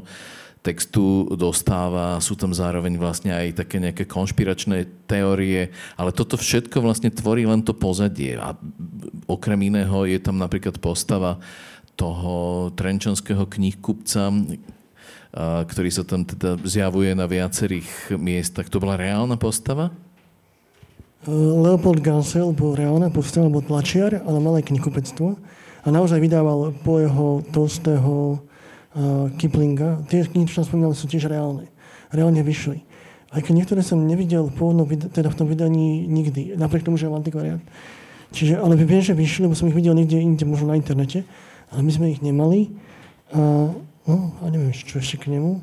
textu 0.67 1.31
dostáva, 1.39 2.19
sú 2.19 2.35
tam 2.35 2.51
zároveň 2.51 2.99
vlastne 2.99 3.31
aj 3.31 3.63
také 3.63 3.79
nejaké 3.79 4.03
konšpiračné 4.03 5.07
teórie, 5.07 5.71
ale 5.95 6.11
toto 6.11 6.35
všetko 6.35 6.83
vlastne 6.83 7.15
tvorí 7.15 7.47
len 7.47 7.63
to 7.63 7.71
pozadie. 7.71 8.35
A 8.35 8.59
okrem 9.31 9.71
iného 9.71 10.03
je 10.11 10.19
tam 10.19 10.43
napríklad 10.43 10.83
postava 10.83 11.39
toho 11.95 12.69
trenčanského 12.75 13.47
knihkupca, 13.47 14.35
ktorý 15.71 15.91
sa 15.95 16.03
tam 16.03 16.27
teda 16.27 16.59
zjavuje 16.67 17.15
na 17.15 17.31
viacerých 17.31 18.19
miestach. 18.19 18.67
To 18.73 18.83
bola 18.83 18.99
reálna 18.99 19.39
postava? 19.39 19.95
Leopold 21.27 22.01
Gansel 22.03 22.51
bol 22.55 22.75
reálna 22.75 23.11
postava, 23.11 23.51
bol 23.51 23.63
tlačiar, 23.63 24.23
ale 24.25 24.39
mal 24.43 24.59
aj 24.59 24.69
knihkupectvo. 24.73 25.37
A 25.87 25.89
naozaj 25.95 26.19
vydával 26.19 26.75
po 26.83 26.99
jeho 26.99 27.47
Tolstého, 27.55 28.43
Kiplinga. 29.37 30.09
Tie 30.09 30.25
knihy, 30.25 30.49
čo 30.49 30.61
som 30.63 30.73
spomínal, 30.73 30.97
sú 30.97 31.05
tiež 31.05 31.29
reálne. 31.29 31.69
Reálne 32.09 32.41
vyšli. 32.41 32.81
Aj 33.29 33.45
keď 33.45 33.53
niektoré 33.53 33.81
som 33.85 34.01
nevidel 34.01 34.49
pôvodno, 34.49 34.89
teda 34.89 35.29
v 35.29 35.37
tom 35.37 35.47
vydaní 35.51 36.09
nikdy, 36.09 36.57
napriek 36.57 36.87
tomu, 36.87 36.97
že 36.97 37.11
mám 37.11 37.21
antikvariát. 37.21 37.61
Čiže, 38.33 38.57
ale 38.57 38.79
viem, 38.81 39.05
že 39.05 39.13
vyšli, 39.13 39.45
lebo 39.45 39.55
som 39.59 39.69
ich 39.69 39.77
videl 39.77 39.93
niekde 39.93 40.19
inde, 40.19 40.45
možno 40.49 40.73
na 40.73 40.81
internete, 40.81 41.29
ale 41.69 41.81
my 41.85 41.91
sme 41.93 42.07
ich 42.11 42.25
nemali. 42.25 42.73
A, 43.35 43.71
no, 44.07 44.17
a 44.41 44.45
neviem, 44.49 44.73
čo 44.73 44.97
ešte 44.97 45.21
k 45.21 45.37
nemu. 45.37 45.61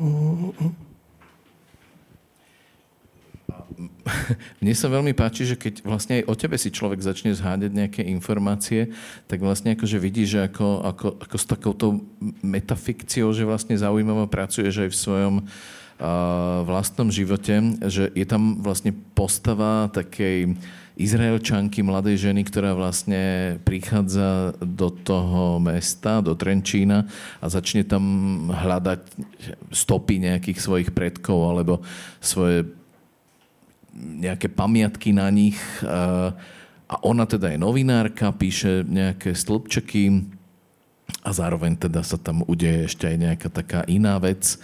Mm-hmm. 0.00 0.89
Mne 4.62 4.74
sa 4.74 4.88
veľmi 4.88 5.12
páči, 5.12 5.46
že 5.46 5.56
keď 5.56 5.84
vlastne 5.84 6.20
aj 6.20 6.24
o 6.28 6.34
tebe 6.34 6.56
si 6.56 6.72
človek 6.72 7.00
začne 7.00 7.34
zháňať 7.34 7.72
nejaké 7.72 8.02
informácie, 8.08 8.92
tak 9.26 9.40
vlastne 9.44 9.76
akože 9.76 9.98
vidí, 10.00 10.24
že 10.24 10.44
ako, 10.44 10.84
ako, 10.84 11.06
ako 11.20 11.36
s 11.36 11.46
takouto 11.46 11.86
metafikciou, 12.40 13.30
že 13.32 13.48
vlastne 13.48 13.76
zaujímavo 13.76 14.26
pracuješ 14.26 14.88
aj 14.88 14.90
v 14.90 15.00
svojom 15.00 15.34
uh, 15.40 15.46
vlastnom 16.64 17.08
živote, 17.12 17.60
že 17.86 18.08
je 18.12 18.26
tam 18.26 18.58
vlastne 18.64 18.94
postava 19.14 19.88
takej 19.92 20.56
Izraelčanky, 21.00 21.80
mladej 21.80 22.28
ženy, 22.28 22.44
ktorá 22.44 22.76
vlastne 22.76 23.56
prichádza 23.64 24.52
do 24.60 24.92
toho 24.92 25.56
mesta, 25.56 26.20
do 26.20 26.36
Trenčína 26.36 27.08
a 27.40 27.46
začne 27.48 27.88
tam 27.88 28.04
hľadať 28.52 29.00
stopy 29.72 30.20
nejakých 30.20 30.60
svojich 30.60 30.90
predkov 30.92 31.40
alebo 31.40 31.80
svoje 32.20 32.68
nejaké 33.94 34.48
pamiatky 34.50 35.14
na 35.14 35.28
nich. 35.30 35.58
A 36.90 36.94
ona 37.06 37.22
teda 37.22 37.54
je 37.54 37.58
novinárka, 37.58 38.34
píše 38.34 38.82
nejaké 38.82 39.34
stĺpčeky 39.34 40.26
a 41.22 41.30
zároveň 41.30 41.78
teda 41.78 42.02
sa 42.02 42.18
tam 42.18 42.42
udeje 42.46 42.90
ešte 42.90 43.06
aj 43.06 43.16
nejaká 43.18 43.48
taká 43.50 43.80
iná 43.86 44.18
vec. 44.18 44.58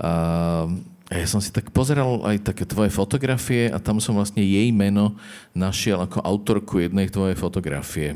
A 0.00 0.68
ja 1.08 1.26
som 1.28 1.40
si 1.40 1.48
tak 1.48 1.72
pozeral 1.72 2.20
aj 2.24 2.52
také 2.52 2.68
tvoje 2.68 2.92
fotografie 2.92 3.72
a 3.72 3.80
tam 3.80 3.96
som 3.96 4.16
vlastne 4.16 4.44
jej 4.44 4.68
meno 4.72 5.16
našiel 5.56 6.04
ako 6.04 6.20
autorku 6.20 6.84
jednej 6.84 7.08
tvojej 7.08 7.36
fotografie. 7.36 8.12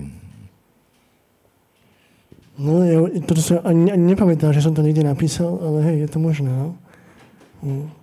No, 2.61 2.85
ja 2.85 3.01
to 3.25 3.33
sa 3.41 3.65
ani, 3.65 3.97
nepamätám, 3.97 4.53
že 4.53 4.61
som 4.61 4.77
to 4.77 4.85
niekde 4.85 5.09
napísal, 5.09 5.57
ale 5.57 5.79
hej, 5.89 5.97
je 6.05 6.09
to 6.13 6.19
možné, 6.21 6.53
no. 6.53 6.77
Hm. 7.65 8.02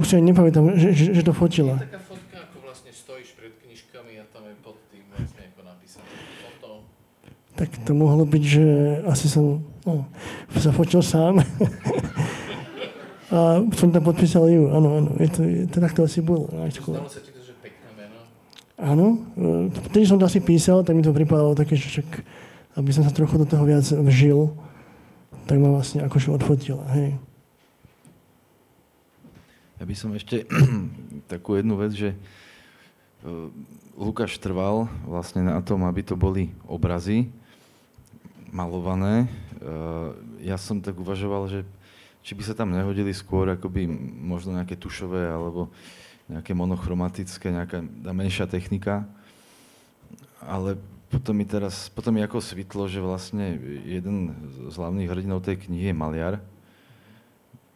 Už 0.00 0.08
si 0.08 0.16
nepamätám, 0.16 0.80
že, 0.80 0.96
že, 0.96 1.12
že 1.12 1.20
to 1.20 1.36
fotila. 1.36 1.76
Je 1.76 1.84
taká 1.84 2.00
fotka, 2.00 2.36
ako 2.48 2.56
vlastne 2.64 2.88
stojíš 2.88 3.36
pred 3.36 3.52
knižkami 3.60 4.16
a 4.16 4.24
tam 4.32 4.48
je 4.48 4.56
pod 4.64 4.80
tým 4.88 5.04
vlastne 5.12 5.44
ako 5.52 5.60
napísané 5.60 6.08
foto. 6.40 6.68
Tak 7.52 7.68
to 7.84 7.92
mohlo 7.92 8.24
byť, 8.24 8.42
že 8.48 8.64
asi 9.04 9.28
som 9.28 9.60
no, 9.84 10.08
sa 10.56 10.72
fotil 10.72 11.04
sám. 11.04 11.44
a 13.36 13.60
som 13.76 13.92
tam 13.92 14.00
podpísal 14.00 14.48
ju, 14.48 14.72
áno, 14.72 14.88
áno. 15.04 15.10
Je 15.20 15.28
to, 15.28 15.40
je, 15.44 15.68
to 15.68 15.76
takto 15.84 16.00
asi 16.08 16.24
bolo. 16.24 16.48
Stalo 16.48 17.04
sa 17.04 17.20
ti 17.20 17.36
to, 17.36 17.44
že 17.44 17.52
pekné 17.60 17.88
meno? 18.00 18.24
Áno. 18.80 19.20
Vtedy 19.92 20.08
som 20.08 20.16
to 20.16 20.24
asi 20.24 20.40
písal, 20.40 20.80
tak 20.80 20.96
mi 20.96 21.04
to 21.04 21.12
pripadalo 21.12 21.52
také, 21.52 21.76
že 21.76 21.92
však, 21.92 22.08
aby 22.80 22.88
som 22.88 23.04
sa 23.04 23.12
trochu 23.12 23.36
do 23.36 23.44
toho 23.44 23.68
viac 23.68 23.84
vžil, 23.84 24.48
tak 25.44 25.60
ma 25.60 25.76
vlastne 25.76 26.08
akože 26.08 26.32
odfotila, 26.32 26.88
hej. 26.96 27.20
Ja 29.80 29.88
by 29.88 29.96
som 29.96 30.12
ešte 30.12 30.44
takú 31.32 31.56
jednu 31.56 31.80
vec, 31.80 31.96
že 31.96 32.12
e, 32.12 32.16
Lukáš 33.96 34.36
trval 34.36 34.92
vlastne 35.08 35.40
na 35.40 35.56
tom, 35.64 35.88
aby 35.88 36.04
to 36.04 36.20
boli 36.20 36.52
obrazy 36.68 37.32
malované. 38.52 39.24
E, 39.24 39.28
ja 40.44 40.60
som 40.60 40.84
tak 40.84 41.00
uvažoval, 41.00 41.48
že 41.48 41.60
či 42.20 42.36
by 42.36 42.44
sa 42.44 42.52
tam 42.52 42.76
nehodili 42.76 43.08
skôr 43.16 43.48
akoby 43.56 43.88
možno 44.20 44.52
nejaké 44.52 44.76
tušové 44.76 45.32
alebo 45.32 45.72
nejaké 46.28 46.52
monochromatické, 46.52 47.48
nejaká 47.48 47.80
menšia 48.12 48.44
technika. 48.44 49.08
Ale 50.44 50.76
potom 51.08 51.32
mi 51.32 51.48
teraz, 51.48 51.88
potom 51.88 52.12
mi 52.12 52.20
ako 52.20 52.44
svitlo, 52.44 52.84
že 52.84 53.00
vlastne 53.00 53.56
jeden 53.88 54.36
z 54.68 54.76
hlavných 54.76 55.08
hrdinov 55.08 55.40
tej 55.40 55.56
knihy 55.56 55.88
je 55.88 55.96
maliar, 55.96 56.36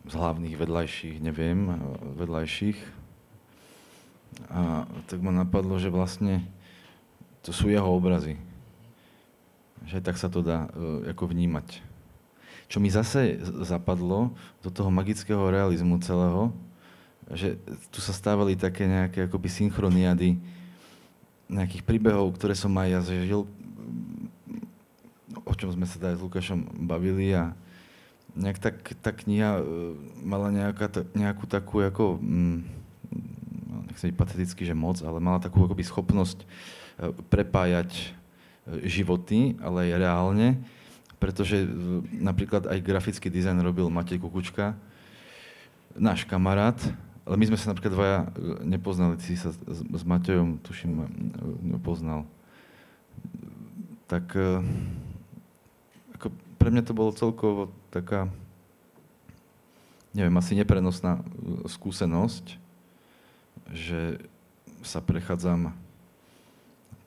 z 0.04 0.12
hlavných 0.12 0.56
vedľajších, 0.60 1.16
neviem, 1.20 1.80
vedľajších. 2.20 2.78
A 4.50 4.84
tak 5.08 5.22
ma 5.24 5.32
napadlo, 5.32 5.80
že 5.80 5.88
vlastne 5.88 6.44
to 7.40 7.52
sú 7.52 7.72
jeho 7.72 7.86
obrazy. 7.86 8.36
Že 9.88 9.98
tak 10.04 10.16
sa 10.20 10.28
to 10.28 10.44
dá 10.44 10.68
uh, 10.68 11.08
ako 11.08 11.32
vnímať. 11.32 11.80
Čo 12.68 12.80
mi 12.80 12.88
zase 12.88 13.40
zapadlo 13.64 14.32
do 14.64 14.72
toho 14.72 14.88
magického 14.88 15.52
realizmu 15.52 16.00
celého, 16.00 16.52
že 17.32 17.56
tu 17.88 18.00
sa 18.04 18.12
stávali 18.12 18.56
také 18.56 18.84
nejaké 18.84 19.28
akoby 19.28 19.48
synchroniady 19.48 20.36
nejakých 21.48 21.84
príbehov, 21.84 22.32
ktoré 22.36 22.56
som 22.56 22.72
aj 22.76 22.88
ja 22.88 23.00
zažil, 23.04 23.44
o 25.44 25.52
čom 25.52 25.68
sme 25.72 25.84
sa 25.84 26.00
aj 26.00 26.16
s 26.16 26.24
Lukášom 26.24 26.88
bavili 26.88 27.36
a 27.36 27.52
nejak 28.34 28.58
tak, 28.58 28.74
tá 28.98 29.14
kniha 29.14 29.62
e, 29.62 29.64
mala 30.26 30.50
nejaká, 30.50 30.90
nejakú 31.14 31.46
takú 31.46 31.80
ako, 31.86 32.18
mm, 32.18 32.58
nechcem 33.90 34.10
byť 34.10 34.18
pateticky, 34.18 34.62
že 34.66 34.74
moc, 34.74 34.98
ale 35.06 35.22
mala 35.22 35.38
takú 35.38 35.62
akoby 35.62 35.86
schopnosť 35.86 36.42
e, 36.42 36.46
prepájať 37.30 37.90
e, 37.94 38.06
životy, 38.90 39.54
ale 39.62 39.86
aj 39.86 40.02
reálne, 40.02 40.48
pretože 41.22 41.62
napríklad 42.10 42.66
aj 42.66 42.78
grafický 42.82 43.30
dizajn 43.30 43.62
robil 43.62 43.86
Matej 43.86 44.18
Kukučka, 44.18 44.74
náš 45.94 46.26
kamarát, 46.26 46.76
ale 47.22 47.38
my 47.38 47.54
sme 47.54 47.56
sa 47.56 47.70
napríklad 47.70 47.94
dvaja 47.94 48.18
nepoznali, 48.66 49.16
si 49.22 49.38
sa 49.38 49.54
s, 49.54 49.58
s 49.80 50.02
Matejom, 50.04 50.58
tuším, 50.60 51.06
poznal. 51.80 52.26
Tak 54.10 54.36
ako 56.18 56.26
pre 56.60 56.68
mňa 56.68 56.82
to 56.84 56.92
bolo 56.92 57.16
celkovo 57.16 57.72
taká, 57.94 58.26
neviem, 60.10 60.34
asi 60.34 60.58
neprenosná 60.58 61.22
skúsenosť, 61.70 62.58
že 63.70 64.18
sa 64.82 64.98
prechádzam 64.98 65.70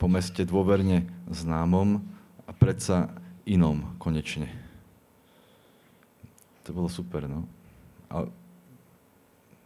po 0.00 0.06
meste 0.08 0.48
dôverne 0.48 1.04
známom 1.28 2.00
a 2.48 2.50
predsa 2.56 3.12
inom 3.44 3.84
konečne. 4.00 4.48
To 6.64 6.72
bolo 6.72 6.88
super, 6.88 7.28
no. 7.28 7.44
A, 8.08 8.24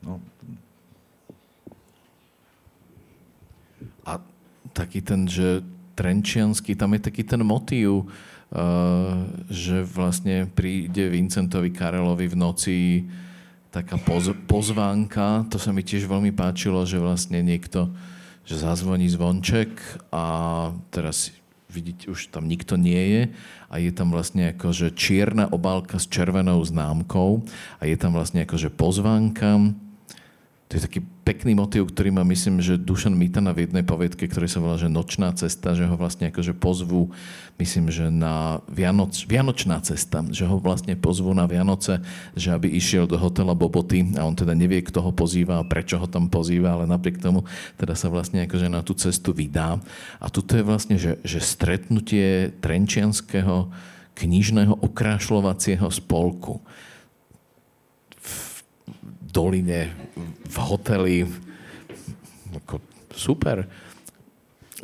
no. 0.03 0.19
A 4.03 4.19
taký 4.75 4.99
ten, 4.99 5.31
že 5.31 5.63
trenčiansky, 5.95 6.75
tam 6.75 6.99
je 6.99 7.01
taký 7.07 7.23
ten 7.23 7.43
motív, 7.47 8.11
že 9.49 9.77
vlastne 9.89 10.45
príde 10.53 11.09
Vincentovi 11.09 11.73
Karelovi 11.73 12.29
v 12.29 12.37
noci 12.37 12.79
taká 13.73 13.97
poz, 13.97 14.37
pozvánka, 14.45 15.49
to 15.49 15.57
sa 15.57 15.73
mi 15.73 15.81
tiež 15.81 16.05
veľmi 16.05 16.37
páčilo, 16.37 16.85
že 16.85 17.01
vlastne 17.01 17.41
niekto, 17.41 17.89
že 18.45 18.61
zazvoní 18.61 19.09
zvonček 19.09 19.73
a 20.13 20.25
teraz 20.93 21.33
vidíte, 21.73 22.13
už 22.13 22.29
tam 22.29 22.45
nikto 22.45 22.77
nie 22.77 23.01
je 23.01 23.23
a 23.73 23.81
je 23.81 23.89
tam 23.89 24.13
vlastne 24.13 24.53
ako, 24.53 24.77
že 24.77 24.93
čierna 24.93 25.49
obálka 25.49 25.97
s 25.97 26.05
červenou 26.05 26.61
známkou 26.61 27.49
a 27.81 27.83
je 27.89 27.97
tam 27.97 28.13
vlastne 28.13 28.45
ako, 28.45 28.61
že 28.61 28.69
pozvánka 28.69 29.73
to 30.73 30.81
je 30.81 30.89
taký 30.89 31.05
pekný 31.29 31.53
motiv, 31.53 31.93
ktorý 31.93 32.17
má, 32.17 32.25
myslím, 32.25 32.65
že 32.65 32.81
Dušan 32.81 33.13
Mitana 33.13 33.53
v 33.53 33.69
jednej 33.69 33.85
povedke, 33.85 34.25
ktorý 34.25 34.49
sa 34.49 34.57
volá, 34.57 34.81
že 34.81 34.89
Nočná 34.89 35.29
cesta, 35.37 35.77
že 35.77 35.85
ho 35.85 36.01
vlastne 36.01 36.33
akože 36.33 36.57
pozvú, 36.57 37.13
myslím, 37.61 37.93
že 37.93 38.09
na 38.09 38.65
Vianoc, 38.73 39.13
Vianočná 39.29 39.85
cesta, 39.85 40.25
že 40.33 40.49
ho 40.49 40.57
vlastne 40.57 40.97
pozvú 40.97 41.37
na 41.37 41.45
Vianoce, 41.45 42.01
že 42.33 42.57
aby 42.57 42.73
išiel 42.73 43.05
do 43.05 43.21
hotela 43.21 43.53
Boboty 43.53 44.17
a 44.17 44.25
on 44.25 44.33
teda 44.33 44.57
nevie, 44.57 44.81
kto 44.81 45.05
ho 45.05 45.13
pozýva 45.13 45.61
a 45.61 45.69
prečo 45.69 46.01
ho 46.01 46.09
tam 46.09 46.33
pozýva, 46.33 46.81
ale 46.81 46.89
napriek 46.89 47.21
tomu 47.21 47.45
teda 47.77 47.93
sa 47.93 48.09
vlastne 48.09 48.49
akože 48.49 48.73
na 48.73 48.81
tú 48.81 48.97
cestu 48.97 49.37
vydá. 49.37 49.77
A 50.25 50.33
tuto 50.33 50.57
je 50.57 50.65
vlastne, 50.65 50.97
že, 50.97 51.21
že 51.21 51.45
stretnutie 51.45 52.49
trenčianského 52.65 53.69
knižného 54.17 54.81
okrášľovacieho 54.81 55.85
spolku 55.93 56.65
doline, 59.33 59.89
v 60.47 60.57
hoteli. 60.61 61.17
Ako, 62.53 62.79
super. 63.17 63.65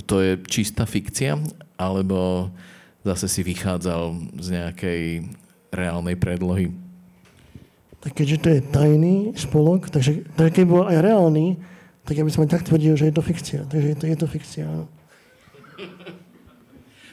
To 0.09 0.25
je 0.25 0.41
čistá 0.49 0.89
fikcia? 0.89 1.37
Alebo 1.77 2.51
zase 3.05 3.29
si 3.29 3.45
vychádzal 3.45 4.17
z 4.41 4.49
nejakej 4.57 5.03
reálnej 5.71 6.17
predlohy? 6.17 6.73
Tak 7.99 8.15
keďže 8.15 8.39
to 8.41 8.49
je 8.49 8.61
tajný 8.63 9.17
spolok, 9.35 9.91
takže, 9.91 10.25
takže 10.39 10.53
keď 10.55 10.65
bol 10.65 10.87
aj 10.87 10.99
reálny, 11.03 11.59
tak 12.07 12.17
ja 12.17 12.25
by 12.25 12.31
som 12.33 12.43
aj 12.47 12.57
tak 12.57 12.65
tvrdil, 12.65 12.97
že 12.97 13.11
je 13.11 13.15
to 13.15 13.23
fikcia. 13.23 13.61
Takže 13.69 13.89
je 13.93 13.97
to, 13.99 14.05
je 14.09 14.17
to 14.17 14.27
fikcia, 14.31 14.65
áno. 14.65 14.87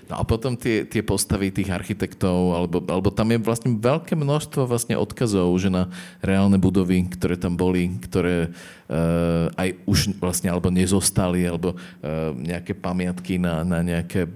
No 0.05 0.21
a 0.21 0.23
potom 0.23 0.53
tie, 0.53 0.85
tie 0.85 1.01
postavy 1.01 1.49
tých 1.49 1.73
architektov, 1.73 2.53
alebo, 2.53 2.77
alebo 2.85 3.09
tam 3.09 3.33
je 3.33 3.41
vlastne 3.41 3.73
veľké 3.73 4.13
množstvo 4.13 4.69
vlastne 4.69 4.93
odkazov, 4.93 5.49
že 5.57 5.73
na 5.73 5.89
reálne 6.21 6.61
budovy, 6.61 7.09
ktoré 7.09 7.33
tam 7.41 7.57
boli, 7.57 7.89
ktoré 8.05 8.53
uh, 8.53 9.49
aj 9.57 9.73
už 9.89 10.13
vlastne 10.21 10.53
alebo 10.53 10.69
nezostali, 10.69 11.41
alebo 11.49 11.73
uh, 11.73 12.37
nejaké 12.37 12.77
pamiatky 12.77 13.41
na, 13.41 13.65
na 13.65 13.81
nejaké 13.81 14.29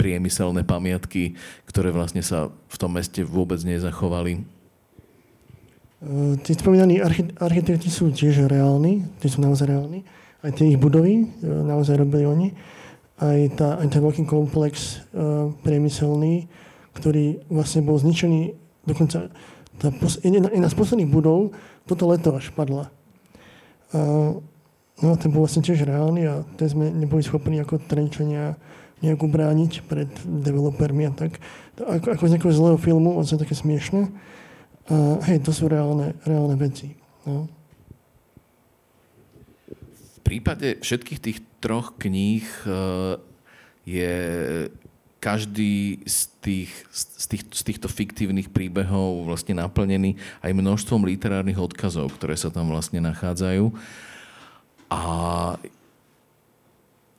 priemyselné 0.00 0.64
pamiatky, 0.64 1.36
ktoré 1.68 1.92
vlastne 1.92 2.24
sa 2.24 2.48
v 2.48 2.76
tom 2.80 2.96
meste 2.96 3.20
vôbec 3.20 3.60
nezachovali. 3.60 4.48
Uh, 6.00 6.40
tí 6.40 6.56
spomínaní 6.56 7.04
archi- 7.04 7.36
architekti 7.36 7.92
sú 7.92 8.08
tiež 8.08 8.48
reálni, 8.48 9.04
tí 9.20 9.28
sú 9.28 9.44
naozaj 9.44 9.76
reálni. 9.76 10.08
Aj 10.40 10.50
tie 10.56 10.72
ich 10.72 10.80
budovy 10.80 11.28
naozaj 11.44 12.00
robili 12.00 12.24
oni 12.24 12.48
aj, 13.22 13.38
tá, 13.54 13.68
aj 13.78 13.86
ten 13.86 14.02
veľký 14.02 14.26
komplex 14.26 14.98
uh, 15.14 15.54
priemyselný, 15.62 16.50
ktorý 16.98 17.46
vlastne 17.46 17.86
bol 17.86 17.94
zničený, 17.94 18.58
dokonca 18.82 19.30
tá, 19.78 19.88
jedna, 20.26 20.50
jedna 20.50 20.68
z 20.68 20.76
posledných 20.76 21.10
budov 21.10 21.54
toto 21.86 22.10
leto 22.10 22.34
až 22.34 22.50
padla. 22.50 22.90
Uh, 23.94 24.42
no 24.98 25.14
ten 25.14 25.30
bol 25.30 25.46
vlastne 25.46 25.62
tiež 25.62 25.86
reálny 25.86 26.22
a 26.26 26.42
ten 26.58 26.66
sme 26.66 26.90
neboli 26.90 27.22
schopní 27.22 27.62
ako 27.62 27.78
Trenčania 27.86 28.58
nejak 29.02 29.18
ubrániť 29.18 29.72
pred 29.90 30.10
developermi 30.22 31.10
a 31.10 31.12
tak. 31.12 31.42
Ako, 31.74 32.14
ako 32.14 32.22
z 32.26 32.32
nejakého 32.38 32.54
zlého 32.54 32.78
filmu, 32.78 33.18
on 33.18 33.26
sa 33.26 33.34
také 33.34 33.58
smiešne. 33.58 34.14
A 34.86 35.18
hej, 35.26 35.42
to 35.42 35.50
sú 35.50 35.66
reálne, 35.66 36.14
reálne 36.22 36.54
veci. 36.54 36.94
No. 37.26 37.50
Prípade 40.32 40.80
všetkých 40.80 41.20
tých 41.20 41.38
troch 41.60 41.92
kníh 42.00 42.48
eh, 42.64 43.20
je 43.84 44.16
každý 45.20 46.00
z, 46.08 46.18
tých, 46.40 46.72
z, 46.88 47.24
tých, 47.28 47.42
z 47.52 47.62
týchto 47.68 47.92
fiktívnych 47.92 48.48
príbehov 48.48 49.28
vlastne 49.28 49.60
naplnený 49.60 50.16
aj 50.40 50.56
množstvom 50.56 51.04
literárnych 51.04 51.60
odkazov, 51.60 52.16
ktoré 52.16 52.32
sa 52.34 52.48
tam 52.48 52.72
vlastne 52.72 53.04
nachádzajú. 53.04 53.76
A 54.88 55.02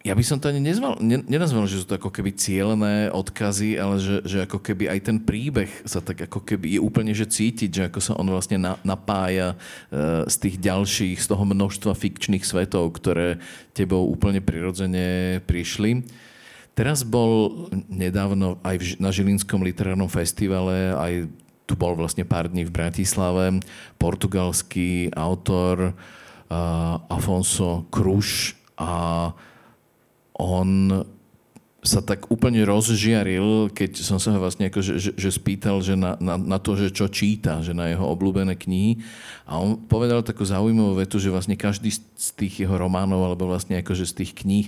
ja 0.03 0.11
by 0.11 0.23
som 0.27 0.35
to 0.35 0.51
ani 0.51 0.59
nezval, 0.59 0.99
nenazval, 0.99 1.63
že 1.63 1.79
sú 1.79 1.87
to 1.87 1.95
ako 1.95 2.11
keby 2.11 2.35
cieľené 2.35 3.07
odkazy, 3.15 3.79
ale 3.79 4.03
že, 4.03 4.19
že 4.27 4.37
ako 4.43 4.59
keby 4.59 4.91
aj 4.91 4.99
ten 4.99 5.15
príbeh 5.15 5.71
sa 5.87 6.03
tak 6.03 6.27
ako 6.27 6.43
keby 6.43 6.75
je 6.75 6.79
úplne 6.83 7.15
že 7.15 7.23
cítiť, 7.23 7.71
že 7.71 7.83
ako 7.87 7.99
sa 8.03 8.19
on 8.19 8.27
vlastne 8.27 8.59
na, 8.59 8.75
napája 8.83 9.55
uh, 9.55 10.27
z 10.27 10.35
tých 10.43 10.55
ďalších, 10.59 11.23
z 11.23 11.27
toho 11.31 11.47
množstva 11.47 11.95
fikčných 11.95 12.43
svetov, 12.43 12.91
ktoré 12.99 13.39
tebou 13.71 14.03
úplne 14.11 14.43
prirodzene 14.43 15.39
prišli. 15.47 16.03
Teraz 16.75 17.07
bol 17.07 17.71
nedávno 17.87 18.59
aj 18.59 18.75
v, 18.83 18.85
na 18.99 19.07
Žilinskom 19.07 19.63
literárnom 19.63 20.11
festivale, 20.11 20.91
aj 20.99 21.31
tu 21.63 21.79
bol 21.79 21.95
vlastne 21.95 22.27
pár 22.27 22.51
dní 22.51 22.67
v 22.67 22.75
Bratislave, 22.75 23.63
portugalský 23.95 25.15
autor 25.15 25.95
uh, 25.95 26.99
Afonso 27.07 27.87
Cruz 27.87 28.51
a 28.75 29.31
on 30.37 31.03
sa 31.83 31.99
tak 31.99 32.31
úplne 32.31 32.63
rozžiaril, 32.63 33.67
keď 33.75 33.99
som 33.99 34.15
sa 34.15 34.31
ho 34.31 34.39
vlastne 34.39 34.71
ako, 34.71 34.79
že, 34.79 34.93
že, 35.03 35.11
že 35.19 35.29
spýtal 35.35 35.83
že 35.83 35.99
na, 35.99 36.15
na, 36.15 36.39
na 36.39 36.57
to, 36.57 36.79
že 36.79 36.95
čo 36.95 37.11
číta, 37.11 37.59
že 37.59 37.75
na 37.75 37.91
jeho 37.91 38.07
obľúbené 38.07 38.55
knihy. 38.55 39.03
A 39.43 39.59
on 39.59 39.75
povedal 39.75 40.23
takú 40.23 40.47
zaujímavú 40.47 40.95
vetu, 40.95 41.19
že 41.19 41.27
vlastne 41.27 41.59
každý 41.59 41.91
z 41.91 42.29
tých 42.39 42.63
jeho 42.63 42.79
románov, 42.79 43.27
alebo 43.27 43.51
vlastne 43.51 43.75
akože 43.83 44.07
z 44.07 44.13
tých 44.23 44.31
kníh, 44.31 44.67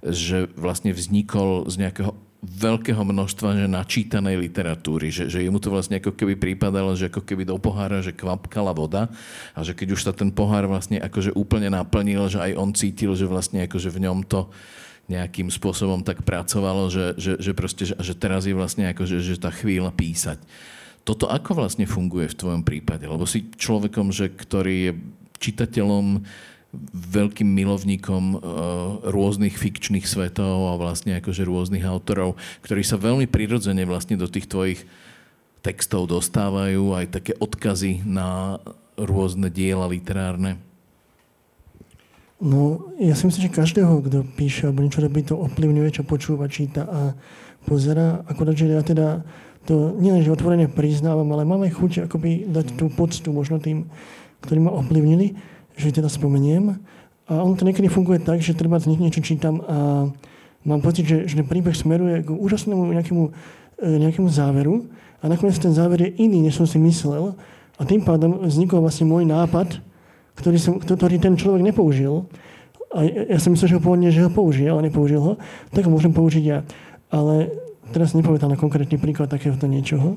že 0.00 0.48
vlastne 0.56 0.96
vznikol 0.96 1.68
z 1.68 1.84
nejakého 1.84 2.16
veľkého 2.44 3.00
množstva 3.00 3.56
že 3.56 3.68
načítanej 3.68 4.36
literatúry, 4.36 5.08
že, 5.08 5.32
že 5.32 5.40
jemu 5.40 5.56
to 5.60 5.72
vlastne 5.72 5.96
ako 5.96 6.12
keby 6.12 6.36
prípadalo, 6.36 6.92
že 6.92 7.08
ako 7.08 7.24
keby 7.24 7.48
do 7.48 7.56
pohára, 7.56 8.04
že 8.04 8.12
kvapkala 8.12 8.76
voda 8.76 9.08
a 9.56 9.64
že 9.64 9.72
keď 9.72 9.88
už 9.96 10.00
sa 10.04 10.12
ten 10.12 10.28
pohár 10.28 10.68
vlastne 10.68 11.00
akože 11.00 11.32
úplne 11.32 11.72
naplnil, 11.72 12.28
že 12.28 12.44
aj 12.44 12.52
on 12.60 12.70
cítil, 12.76 13.16
že 13.16 13.24
vlastne 13.24 13.64
akože 13.64 13.88
v 13.88 14.02
ňom 14.04 14.28
to 14.28 14.52
nejakým 15.04 15.52
spôsobom 15.52 16.00
tak 16.00 16.24
pracovalo, 16.24 16.88
že, 16.88 17.16
že, 17.20 17.32
že, 17.36 17.52
proste, 17.52 17.84
že, 17.84 17.94
že 18.00 18.14
teraz 18.16 18.48
je 18.48 18.56
vlastne 18.56 18.88
ako, 18.88 19.04
že, 19.04 19.20
že 19.20 19.36
tá 19.36 19.52
chvíľa 19.52 19.92
písať. 19.92 20.40
Toto 21.04 21.28
ako 21.28 21.60
vlastne 21.60 21.84
funguje 21.84 22.32
v 22.32 22.38
tvojom 22.38 22.62
prípade? 22.64 23.04
Lebo 23.04 23.28
si 23.28 23.44
človekom, 23.52 24.08
že, 24.08 24.32
ktorý 24.32 24.76
je 24.88 24.92
čitateľom, 25.36 26.24
veľkým 26.90 27.46
milovníkom 27.46 28.24
uh, 28.34 28.40
rôznych 29.06 29.54
fikčných 29.54 30.06
svetov 30.10 30.74
a 30.74 30.80
vlastne 30.80 31.14
akože 31.22 31.46
rôznych 31.46 31.86
autorov, 31.86 32.34
ktorí 32.66 32.82
sa 32.82 32.98
veľmi 32.98 33.30
prirodzene 33.30 33.86
vlastne 33.86 34.18
do 34.18 34.26
tých 34.26 34.50
tvojich 34.50 34.82
textov 35.64 36.10
dostávajú, 36.10 36.92
aj 36.92 37.06
také 37.20 37.32
odkazy 37.38 38.04
na 38.04 38.60
rôzne 39.00 39.48
diela 39.48 39.88
literárne. 39.88 40.60
No, 42.44 42.92
ja 43.00 43.16
si 43.16 43.24
myslím, 43.24 43.48
že 43.48 43.56
každého, 43.56 44.04
kto 44.04 44.20
píše 44.36 44.68
alebo 44.68 44.84
niečo 44.84 45.00
robí, 45.00 45.24
to 45.24 45.40
ovplyvňuje, 45.40 45.88
čo 45.96 46.04
počúva, 46.04 46.44
číta 46.44 46.84
a 46.84 47.00
pozera. 47.64 48.20
Akorát, 48.28 48.52
že 48.52 48.68
ja 48.68 48.84
teda 48.84 49.24
to 49.64 49.96
nie 49.96 50.12
len, 50.12 50.20
že 50.20 50.28
otvorene 50.28 50.68
priznávam, 50.68 51.24
ale 51.32 51.48
máme 51.48 51.72
chuť 51.72 52.04
akoby 52.04 52.44
dať 52.52 52.76
tú 52.76 52.92
poctu 52.92 53.32
možno 53.32 53.56
tým, 53.64 53.88
ktorí 54.44 54.60
ma 54.60 54.76
ovplyvnili, 54.76 55.40
že 55.72 55.88
teda 55.88 56.12
spomeniem. 56.12 56.76
A 57.32 57.40
on 57.40 57.56
to 57.56 57.64
niekedy 57.64 57.88
funguje 57.88 58.20
tak, 58.20 58.44
že 58.44 58.52
treba 58.52 58.76
z 58.76 58.92
nich 58.92 59.00
niečo 59.00 59.24
čítam 59.24 59.64
a 59.64 60.12
mám 60.68 60.84
pocit, 60.84 61.08
že, 61.08 61.24
že 61.24 61.40
príbeh 61.40 61.72
smeruje 61.72 62.28
k 62.28 62.28
úžasnému 62.28 62.92
nejakému, 62.92 63.24
e, 63.80 63.88
nejakému 64.04 64.28
záveru 64.28 64.84
a 65.24 65.32
nakoniec 65.32 65.56
ten 65.56 65.72
záver 65.72 66.04
je 66.04 66.20
iný, 66.20 66.44
než 66.44 66.60
som 66.60 66.68
si 66.68 66.76
myslel. 66.76 67.32
A 67.80 67.88
tým 67.88 68.04
pádom 68.04 68.44
vznikol 68.44 68.84
vlastne 68.84 69.08
môj 69.08 69.24
nápad, 69.24 69.80
ktorý, 70.34 70.58
som, 70.58 70.78
ktorý 70.78 71.16
ten 71.22 71.34
človek 71.38 71.62
nepoužil, 71.62 72.26
a 72.94 73.02
ja 73.10 73.38
som 73.42 73.50
myslel, 73.50 73.74
že 73.74 73.76
ho 73.76 73.82
pôvodne, 73.82 74.08
že 74.14 74.22
ho 74.22 74.30
použije, 74.30 74.70
ale 74.70 74.86
nepoužil 74.86 75.18
ho, 75.18 75.32
tak 75.74 75.82
ho 75.82 75.90
môžem 75.90 76.14
použiť 76.14 76.44
ja. 76.46 76.62
Ale 77.10 77.50
teraz 77.90 78.14
nepamätám 78.14 78.54
na 78.54 78.58
konkrétny 78.58 79.02
príklad 79.02 79.26
takéhoto 79.26 79.66
niečoho. 79.66 80.14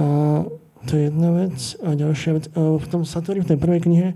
A 0.00 0.04
to 0.88 0.96
je 0.96 1.12
jedna 1.12 1.30
vec. 1.36 1.56
A 1.84 1.92
ďalšia 1.92 2.30
vec, 2.40 2.44
a 2.56 2.80
v 2.80 2.86
tom 2.88 3.04
Satori, 3.04 3.44
v 3.44 3.52
tej 3.52 3.58
prvej 3.60 3.84
knihe, 3.84 4.08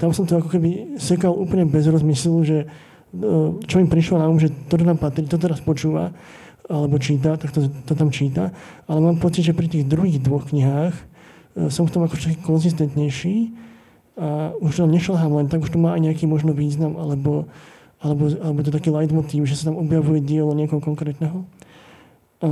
tam 0.00 0.16
som 0.16 0.24
to 0.24 0.40
ako 0.40 0.48
keby 0.48 0.96
sekal 0.96 1.36
úplne 1.36 1.68
bez 1.68 1.84
rozmyslu, 1.84 2.40
že 2.40 2.58
e, 2.64 2.66
čo 3.68 3.76
im 3.84 3.88
prišlo 3.92 4.16
na 4.16 4.24
um, 4.24 4.40
že 4.40 4.48
to 4.72 4.80
nám 4.80 4.96
patrí, 4.96 5.28
to 5.28 5.36
teraz 5.36 5.60
počúva, 5.60 6.16
alebo 6.72 6.96
číta, 6.96 7.36
tak 7.36 7.52
to, 7.52 7.68
to 7.84 7.92
tam 7.92 8.08
číta. 8.08 8.48
Ale 8.88 8.96
mám 9.04 9.20
pocit, 9.20 9.44
že 9.44 9.52
pri 9.52 9.68
tých 9.68 9.84
druhých 9.84 10.24
dvoch 10.24 10.48
knihách 10.48 10.96
e, 10.96 11.02
som 11.68 11.84
v 11.84 11.92
tom 11.92 12.08
ako 12.08 12.16
konzistentnejší 12.48 13.68
a 14.20 14.52
už 14.60 14.84
tam 14.84 14.92
nešľahám 14.92 15.32
len 15.32 15.46
tak, 15.48 15.64
už 15.64 15.72
to 15.72 15.80
má 15.80 15.96
aj 15.96 16.04
nejaký 16.04 16.28
možno 16.28 16.52
význam, 16.52 17.00
alebo, 17.00 17.48
alebo, 18.04 18.28
alebo 18.36 18.60
to 18.60 18.68
taký 18.68 18.92
leitmotív, 18.92 19.48
že 19.48 19.56
sa 19.56 19.72
tam 19.72 19.80
objavuje 19.80 20.20
dielo 20.20 20.52
niekoho 20.52 20.84
konkrétneho. 20.84 21.48
A, 22.44 22.48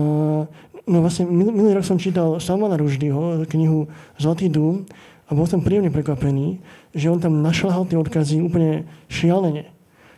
no 0.89 0.97
vlastne 1.05 1.29
minulý, 1.29 1.77
rok 1.77 1.85
som 1.85 2.01
čítal 2.01 2.41
Salmana 2.41 2.81
Ruždyho, 2.81 3.45
knihu 3.53 3.93
Zlatý 4.17 4.49
dům 4.49 4.89
a 5.29 5.37
bol 5.37 5.45
som 5.45 5.61
príjemne 5.61 5.93
prekvapený, 5.93 6.57
že 6.97 7.13
on 7.13 7.21
tam 7.21 7.45
našľahal 7.45 7.85
tie 7.85 8.01
odkazy 8.01 8.41
úplne 8.41 8.89
šialene. 9.13 9.69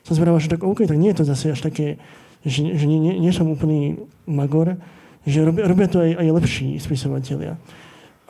Som 0.07 0.15
zvedal, 0.15 0.39
že 0.39 0.55
tak 0.55 0.63
OK, 0.63 0.87
tak 0.87 1.03
nie 1.03 1.11
je 1.11 1.19
to 1.19 1.25
zase 1.27 1.51
až 1.51 1.67
také, 1.67 1.99
že, 2.47 2.63
že 2.79 2.87
nie, 2.87 3.03
nie, 3.03 3.19
nie 3.19 3.35
som 3.35 3.51
úplný 3.51 4.07
magor, 4.31 4.79
že 5.27 5.43
robia, 5.43 5.67
robia 5.67 5.91
to 5.91 5.99
aj, 5.99 6.15
aj 6.15 6.29
lepší 6.31 6.79
spisovatelia. 6.79 7.59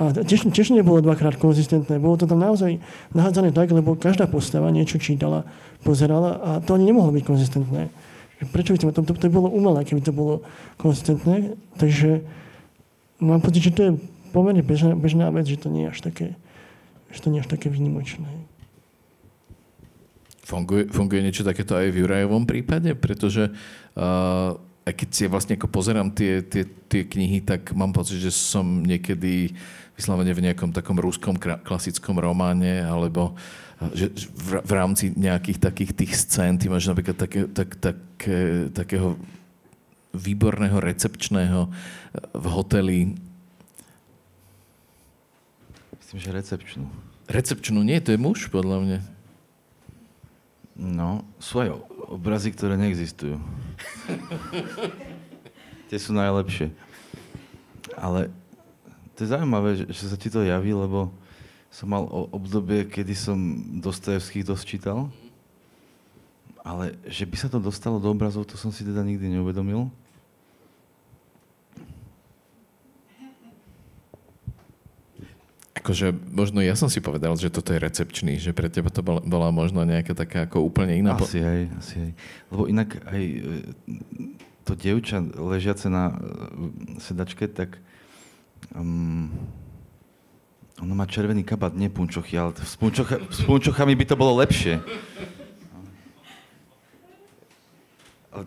A 0.00 0.16
tiež, 0.16 0.48
tiež 0.48 0.72
nebolo 0.72 1.04
dvakrát 1.04 1.36
konzistentné. 1.36 2.00
Bolo 2.00 2.16
to 2.16 2.24
tam 2.24 2.40
naozaj 2.40 2.80
nahádzané 3.12 3.52
tak, 3.52 3.68
lebo 3.68 4.00
každá 4.00 4.24
postava 4.24 4.72
niečo 4.72 4.96
čítala, 4.96 5.44
pozerala 5.84 6.40
a 6.40 6.50
to 6.64 6.72
ani 6.72 6.88
nemohlo 6.88 7.12
byť 7.12 7.24
konzistentné. 7.28 7.92
Prečo 8.48 8.72
by 8.72 8.78
to, 8.80 8.84
to, 8.96 9.00
to, 9.04 9.12
to 9.12 9.28
bolo 9.28 9.52
umelé, 9.52 9.84
keby 9.84 10.00
to 10.00 10.16
bolo 10.16 10.40
konzistentné. 10.80 11.52
Takže 11.76 12.24
mám 13.20 13.44
pocit, 13.44 13.68
že 13.68 13.76
to 13.76 13.80
je 13.84 13.92
pomerne 14.32 14.64
bežná, 14.64 14.96
bežná 14.96 15.28
vec, 15.28 15.44
že 15.44 15.60
to 15.60 15.68
nie 15.68 15.84
je 15.84 15.92
až 15.92 16.00
také, 16.00 16.26
že 17.12 17.20
to 17.20 17.28
nie 17.28 17.44
je 17.44 17.44
až 17.44 17.52
také 17.52 17.68
výnimočné. 17.68 18.24
Funguje, 20.48 20.88
funguje 20.88 21.20
niečo 21.20 21.44
takéto 21.44 21.76
aj 21.76 21.92
v 21.92 22.00
Jurajovom 22.00 22.48
prípade? 22.48 22.96
Pretože 22.96 23.52
uh, 23.52 24.56
aj 24.88 24.94
keď 24.96 25.08
si 25.12 25.22
vlastne 25.28 25.54
ako 25.60 25.68
pozerám 25.68 26.08
tie, 26.10 26.40
tie, 26.40 26.64
tie 26.64 27.02
knihy, 27.04 27.44
tak 27.44 27.76
mám 27.76 27.92
pocit, 27.92 28.18
že 28.18 28.32
som 28.32 28.80
niekedy 28.80 29.52
vyslovene 29.94 30.32
v 30.32 30.48
nejakom 30.48 30.72
takom 30.72 30.96
rúskom 30.96 31.36
klasickom 31.38 32.16
románe, 32.16 32.80
alebo 32.80 33.36
že 33.92 34.12
v, 34.12 34.60
v 34.60 34.72
rámci 34.72 35.12
nejakých 35.12 35.58
takých 35.60 35.92
tých 35.96 36.12
scén, 36.16 36.56
ty 36.56 36.72
máš 36.72 36.88
napríklad 36.88 37.16
také, 37.16 37.48
tak, 37.48 37.76
tak, 37.76 37.98
takého 38.72 39.20
výborného 40.12 40.80
recepčného 40.80 41.68
v 42.32 42.46
hoteli. 42.48 42.98
Myslím, 46.00 46.18
že 46.18 46.30
recepčnú. 46.32 46.86
Recepčnú? 47.30 47.80
Nie, 47.86 48.02
to 48.02 48.10
je 48.12 48.18
muž, 48.18 48.50
podľa 48.50 48.78
mňa. 48.82 48.98
No, 50.80 51.28
aj 51.38 51.76
obrazy, 52.10 52.50
ktoré 52.50 52.74
neexistujú. 52.74 53.38
Tie 55.86 55.98
sú 55.98 56.10
najlepšie. 56.10 56.74
Ale 57.94 58.34
to 59.14 59.22
je 59.22 59.32
zaujímavé, 59.32 59.70
že, 59.78 59.84
že 59.94 60.10
sa 60.10 60.18
ti 60.18 60.26
to 60.26 60.42
javí, 60.42 60.74
lebo 60.74 61.14
som 61.70 61.86
mal 61.86 62.02
obdobie, 62.34 62.90
kedy 62.90 63.14
som 63.14 63.38
Dostojevských 63.78 64.42
dosť 64.42 64.64
čítal. 64.66 65.06
Ale 66.66 66.98
že 67.06 67.24
by 67.24 67.36
sa 67.38 67.48
to 67.48 67.62
dostalo 67.62 68.02
do 68.02 68.10
obrazov, 68.10 68.44
to 68.44 68.58
som 68.58 68.74
si 68.74 68.82
teda 68.82 69.06
nikdy 69.06 69.30
neuvedomil. 69.38 69.88
Akože 75.80 76.12
možno 76.12 76.60
ja 76.60 76.76
som 76.76 76.92
si 76.92 77.00
povedal, 77.00 77.32
že 77.40 77.48
toto 77.48 77.72
je 77.72 77.80
recepčný, 77.80 78.36
že 78.36 78.52
pre 78.52 78.68
teba 78.68 78.92
to 78.92 79.00
bola 79.00 79.48
možno 79.48 79.80
nejaká 79.88 80.12
taká 80.12 80.44
ako 80.44 80.68
úplne 80.68 81.00
iná... 81.00 81.16
Asi 81.16 81.40
hej, 81.40 81.72
asi 81.80 81.94
hej. 81.96 82.12
Lebo 82.52 82.68
inak 82.68 83.00
aj 83.08 83.22
e, 83.24 83.38
to 84.68 84.76
dievča 84.76 85.24
ležiace 85.40 85.88
na 85.88 86.12
e, 86.12 86.14
sedačke, 87.00 87.48
tak 87.48 87.80
um, 88.76 89.32
ono 90.80 90.92
má 90.96 91.08
červený 91.08 91.44
kabát, 91.44 91.76
nie 91.76 91.88
punčochy, 91.88 92.36
ale 92.36 92.56
s, 92.56 92.76
punčocha, 92.76 93.20
s 93.28 93.40
punčochami 93.44 93.96
by 93.96 94.04
to 94.04 94.16
bolo 94.20 94.36
lepšie. 94.40 94.80
Ale 98.32 98.44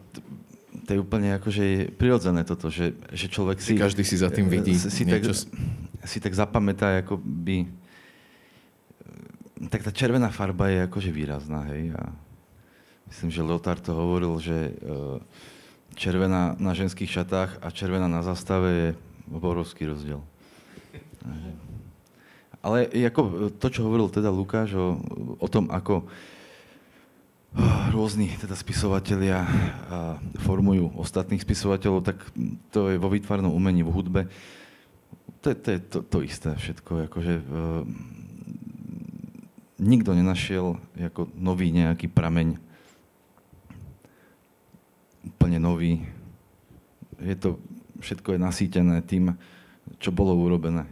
to, 0.83 0.89
je 0.93 0.99
úplne 0.99 1.35
akože 1.39 1.95
prirodzené 1.95 2.43
toto, 2.43 2.67
že, 2.67 2.93
že 3.15 3.31
človek 3.31 3.57
si... 3.63 3.79
Každý 3.79 4.03
si 4.03 4.19
za 4.19 4.27
tým 4.27 4.51
vidí 4.51 4.75
si, 4.75 5.03
niečo. 5.07 5.31
Tak, 5.31 6.07
si 6.07 6.17
tak 6.19 6.33
zapamätá, 6.35 6.99
ako 6.99 7.19
by... 7.19 7.67
Tak 9.71 9.87
tá 9.87 9.91
červená 9.95 10.27
farba 10.27 10.67
je 10.67 10.83
akože 10.85 11.11
výrazná, 11.15 11.63
hej. 11.71 11.95
A 11.95 12.11
myslím, 13.07 13.31
že 13.31 13.45
Leotard 13.47 13.79
to 13.79 13.95
hovoril, 13.95 14.35
že 14.43 14.71
e, 14.71 14.71
červená 15.95 16.59
na 16.59 16.75
ženských 16.75 17.07
šatách 17.07 17.63
a 17.63 17.67
červená 17.71 18.11
na 18.11 18.19
zastave 18.19 18.69
je 18.69 18.89
obrovský 19.31 19.87
rozdiel. 19.87 20.19
Ale 22.63 22.87
ako 22.91 23.51
to, 23.59 23.67
čo 23.71 23.83
hovoril 23.83 24.07
teda 24.07 24.31
Lukáš 24.31 24.75
o, 24.75 24.99
o 25.39 25.47
tom, 25.51 25.67
ako 25.67 26.07
rôzni 27.93 28.33
teda 28.41 28.57
spisovatelia 28.57 29.45
formujú 30.41 30.97
ostatných 30.97 31.45
spisovateľov, 31.45 32.01
tak 32.01 32.17
to 32.73 32.89
je 32.89 32.97
vo 32.97 33.09
výtvarnom 33.13 33.53
umení, 33.53 33.85
v 33.85 33.93
hudbe 33.93 34.21
to 35.43 35.51
je 35.51 35.55
to, 35.59 35.69
je 35.75 35.79
to, 35.79 35.99
to 36.07 36.17
isté 36.23 36.55
všetko. 36.55 37.11
Akože, 37.11 37.33
uh, 37.43 37.83
nikto 39.75 40.15
nenašiel 40.15 40.79
ako 40.95 41.27
nový 41.35 41.75
nejaký 41.75 42.07
prameň. 42.07 42.55
Úplne 45.35 45.59
nový. 45.59 46.07
Je 47.19 47.35
to, 47.35 47.59
všetko 47.99 48.35
je 48.35 48.39
nasýtené 48.39 49.03
tým, 49.03 49.35
čo 49.99 50.15
bolo 50.15 50.31
urobené. 50.31 50.87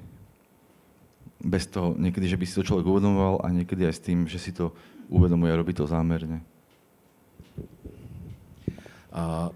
Bez 1.39 1.71
toho, 1.71 1.95
niekedy, 1.95 2.27
že 2.27 2.35
by 2.35 2.43
si 2.43 2.53
to 2.59 2.67
človek 2.67 2.85
uvedomoval 2.91 3.39
a 3.41 3.47
niekedy 3.55 3.87
aj 3.87 3.95
s 3.95 4.03
tým, 4.03 4.27
že 4.27 4.35
si 4.35 4.51
to 4.51 4.75
uvedomuje 5.07 5.47
a 5.47 5.59
robí 5.59 5.71
to 5.71 5.87
zámerne. 5.87 6.43
A 9.11 9.51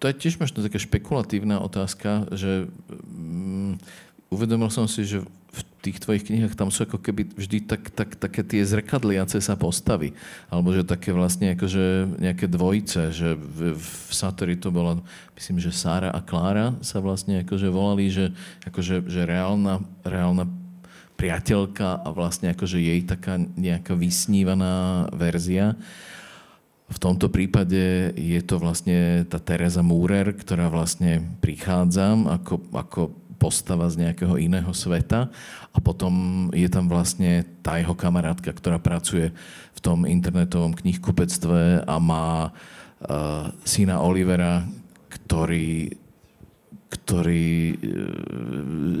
to 0.00 0.08
je 0.08 0.16
tiež 0.16 0.40
možno 0.40 0.64
taká 0.64 0.80
špekulatívna 0.80 1.60
otázka, 1.60 2.24
že 2.32 2.72
um, 2.88 3.76
uvedomil 4.32 4.72
som 4.72 4.88
si, 4.88 5.04
že 5.04 5.20
v 5.50 5.62
tých 5.82 5.98
tvojich 5.98 6.24
knihách 6.30 6.54
tam 6.54 6.70
sú 6.70 6.86
ako 6.86 7.02
keby 7.02 7.26
vždy 7.34 7.66
tak, 7.66 7.90
tak, 7.90 8.14
také 8.14 8.46
tie 8.46 8.62
zrkadliace 8.62 9.42
sa 9.42 9.58
postavy. 9.58 10.14
Alebo 10.46 10.70
že 10.70 10.86
také 10.86 11.10
vlastne 11.10 11.58
akože 11.58 12.16
nejaké 12.22 12.46
dvojice, 12.46 13.10
že 13.10 13.34
v, 13.34 13.74
v 13.74 14.10
Satori 14.14 14.54
to 14.54 14.70
bola, 14.70 15.02
myslím, 15.34 15.58
že 15.58 15.74
Sára 15.74 16.14
a 16.14 16.22
Klára 16.22 16.78
sa 16.80 17.02
vlastne 17.02 17.42
akože 17.42 17.68
volali, 17.68 18.08
že, 18.08 18.30
akože, 18.64 19.10
že 19.10 19.20
reálna, 19.26 19.82
reálna 20.06 20.46
priateľka 21.20 22.00
a 22.00 22.08
vlastne 22.16 22.56
akože 22.56 22.80
jej 22.80 23.04
taká 23.04 23.36
nejaká 23.36 23.92
vysnívaná 23.92 25.04
verzia. 25.12 25.76
V 26.88 26.96
tomto 26.96 27.28
prípade 27.28 28.16
je 28.16 28.40
to 28.40 28.56
vlastne 28.56 29.28
tá 29.28 29.36
Teresa 29.36 29.84
Múrer, 29.84 30.32
ktorá 30.32 30.72
vlastne 30.72 31.20
prichádza 31.44 32.16
ako, 32.16 32.64
ako 32.72 33.00
postava 33.36 33.84
z 33.92 34.08
nejakého 34.08 34.40
iného 34.40 34.72
sveta 34.72 35.28
a 35.72 35.78
potom 35.78 36.48
je 36.56 36.68
tam 36.72 36.88
vlastne 36.88 37.44
tá 37.60 37.76
jeho 37.76 37.92
kamarátka, 37.92 38.52
ktorá 38.52 38.80
pracuje 38.80 39.32
v 39.76 39.80
tom 39.80 40.08
internetovom 40.08 40.72
knihkupectve 40.72 41.84
a 41.84 41.96
má 42.00 42.48
uh, 42.48 43.52
syna 43.68 44.00
Olivera, 44.00 44.64
ktorý 45.08 45.99
ktorý 46.90 47.50
uh, 47.72 47.78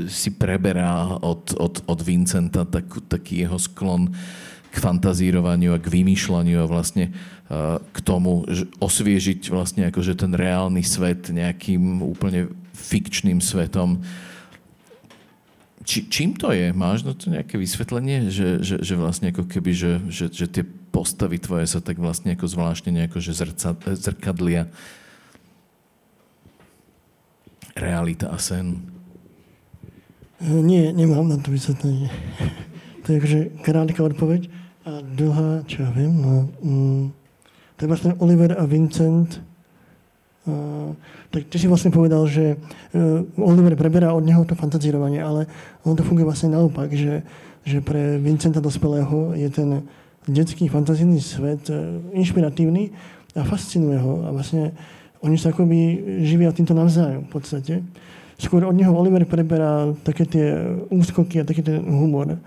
si 0.06 0.30
preberá 0.32 1.18
od, 1.20 1.52
od, 1.58 1.82
od 1.84 2.00
Vincenta 2.00 2.62
tak, 2.64 2.86
taký 3.10 3.44
jeho 3.44 3.58
sklon 3.58 4.14
k 4.70 4.76
fantazírovaniu 4.78 5.74
a 5.74 5.82
k 5.82 5.90
vymýšľaniu 5.90 6.62
a 6.62 6.70
vlastne 6.70 7.10
k 7.82 7.98
tomu 8.06 8.46
osviežiť 8.78 9.50
vlastne 9.50 9.90
akože 9.90 10.14
ten 10.14 10.30
reálny 10.30 10.86
svet 10.86 11.34
nejakým 11.34 11.98
úplne 11.98 12.46
fikčným 12.78 13.42
svetom. 13.42 14.06
Či, 15.82 16.06
čím 16.06 16.38
to 16.38 16.54
je? 16.54 16.70
Máš 16.70 17.02
na 17.02 17.10
to 17.10 17.26
nejaké 17.26 17.58
vysvetlenie? 17.58 18.30
Že, 18.30 18.62
že, 18.62 18.76
že 18.78 18.94
vlastne 18.94 19.34
ako 19.34 19.50
keby, 19.50 19.74
že, 19.74 19.92
že, 20.06 20.30
že 20.30 20.46
tie 20.46 20.62
postavy 20.94 21.42
tvoje 21.42 21.66
sa 21.66 21.82
tak 21.82 21.98
vlastne 21.98 22.38
ako 22.38 22.46
zvláštne 22.46 22.94
nejako 22.94 23.18
že 23.18 23.34
zrca, 23.34 23.74
zrkadlia 23.98 24.70
realita 27.76 28.30
a 28.30 28.38
sen? 28.38 28.86
Nie, 30.40 30.92
nemám 30.92 31.28
na 31.28 31.36
to 31.36 31.52
vysvetlenie. 31.52 32.08
akože 33.16 33.60
krátka 33.66 34.00
odpoveď. 34.06 34.46
A 34.86 35.04
druhá, 35.04 35.60
čo 35.68 35.84
ja 35.84 35.90
viem, 35.92 36.14
no, 36.14 36.48
mm, 36.64 37.02
to 37.76 37.80
je 37.84 37.90
vlastne 37.90 38.16
Oliver 38.16 38.56
a 38.56 38.64
Vincent. 38.64 39.44
Uh, 40.48 40.96
tak 41.28 41.52
ty 41.52 41.60
si 41.60 41.68
vlastne 41.68 41.92
povedal, 41.92 42.24
že 42.24 42.56
uh, 42.56 43.20
Oliver 43.36 43.76
preberá 43.76 44.16
od 44.16 44.24
neho 44.24 44.40
to 44.48 44.56
fantazírovanie, 44.56 45.20
ale 45.20 45.44
on 45.84 45.92
to 45.92 46.00
funguje 46.00 46.24
vlastne 46.24 46.56
naopak, 46.56 46.88
že, 46.96 47.20
že 47.60 47.84
pre 47.84 48.16
Vincenta 48.16 48.56
dospelého 48.56 49.36
je 49.36 49.48
ten 49.52 49.84
detský 50.24 50.72
fantazijný 50.72 51.20
svet 51.20 51.68
uh, 51.68 52.00
inšpiratívny 52.16 52.88
a 53.36 53.44
fascinuje 53.44 54.00
ho. 54.00 54.24
A 54.24 54.32
vlastne 54.32 54.72
oni 55.20 55.36
sa 55.36 55.52
akoby 55.52 55.78
živia 56.24 56.52
týmto 56.52 56.72
navzájom 56.72 57.28
v 57.28 57.32
podstate. 57.32 57.74
Skôr 58.40 58.64
od 58.64 58.72
neho 58.72 58.92
Oliver 58.96 59.24
preberá 59.28 59.92
také 60.00 60.24
tie 60.24 60.56
úskoky 60.88 61.40
a 61.40 61.48
taký 61.48 61.60
ten 61.60 61.84
humor. 61.84 62.40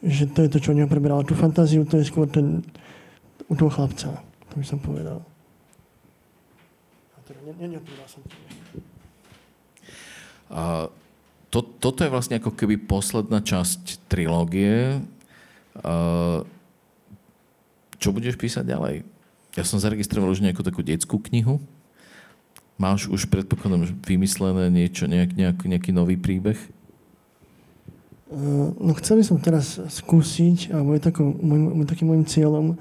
Že 0.00 0.24
to 0.32 0.38
je 0.44 0.48
to, 0.48 0.58
čo 0.60 0.72
od 0.72 0.80
neho 0.80 0.88
preberá. 0.88 1.20
Tú 1.24 1.36
fantáziu 1.36 1.84
to 1.84 2.00
je 2.00 2.08
skôr 2.08 2.24
ten, 2.24 2.64
u 3.48 3.54
toho 3.54 3.68
chlapca 3.68 4.16
by 4.56 4.64
som 4.64 4.80
povedal. 4.80 5.20
Teda 7.26 7.42
A 10.46 10.86
to, 11.50 11.58
toto 11.60 12.06
je 12.06 12.10
vlastne 12.10 12.38
ako 12.38 12.54
keby 12.54 12.78
posledná 12.80 13.42
časť 13.42 14.06
trilógie. 14.06 15.02
A 15.82 15.94
čo 17.98 18.14
budeš 18.14 18.38
písať 18.38 18.64
ďalej? 18.64 19.04
Ja 19.58 19.64
som 19.66 19.82
zaregistroval 19.82 20.32
už 20.32 20.44
nejakú 20.44 20.62
takú 20.62 20.80
detskú 20.80 21.18
knihu. 21.18 21.60
Máš 22.76 23.08
už 23.08 23.24
predpokladom 23.32 23.88
vymyslené 24.04 24.68
niečo, 24.68 25.08
nejak, 25.08 25.32
nejak, 25.32 25.58
nejaký 25.64 25.90
nový 25.96 26.20
príbeh? 26.20 26.60
no 28.82 28.90
chcel 28.98 29.22
by 29.22 29.24
som 29.24 29.38
teraz 29.38 29.78
skúsiť, 29.78 30.74
alebo 30.74 30.98
je 30.98 31.02
takým 31.86 32.06
môjim 32.10 32.26
cieľom, 32.26 32.74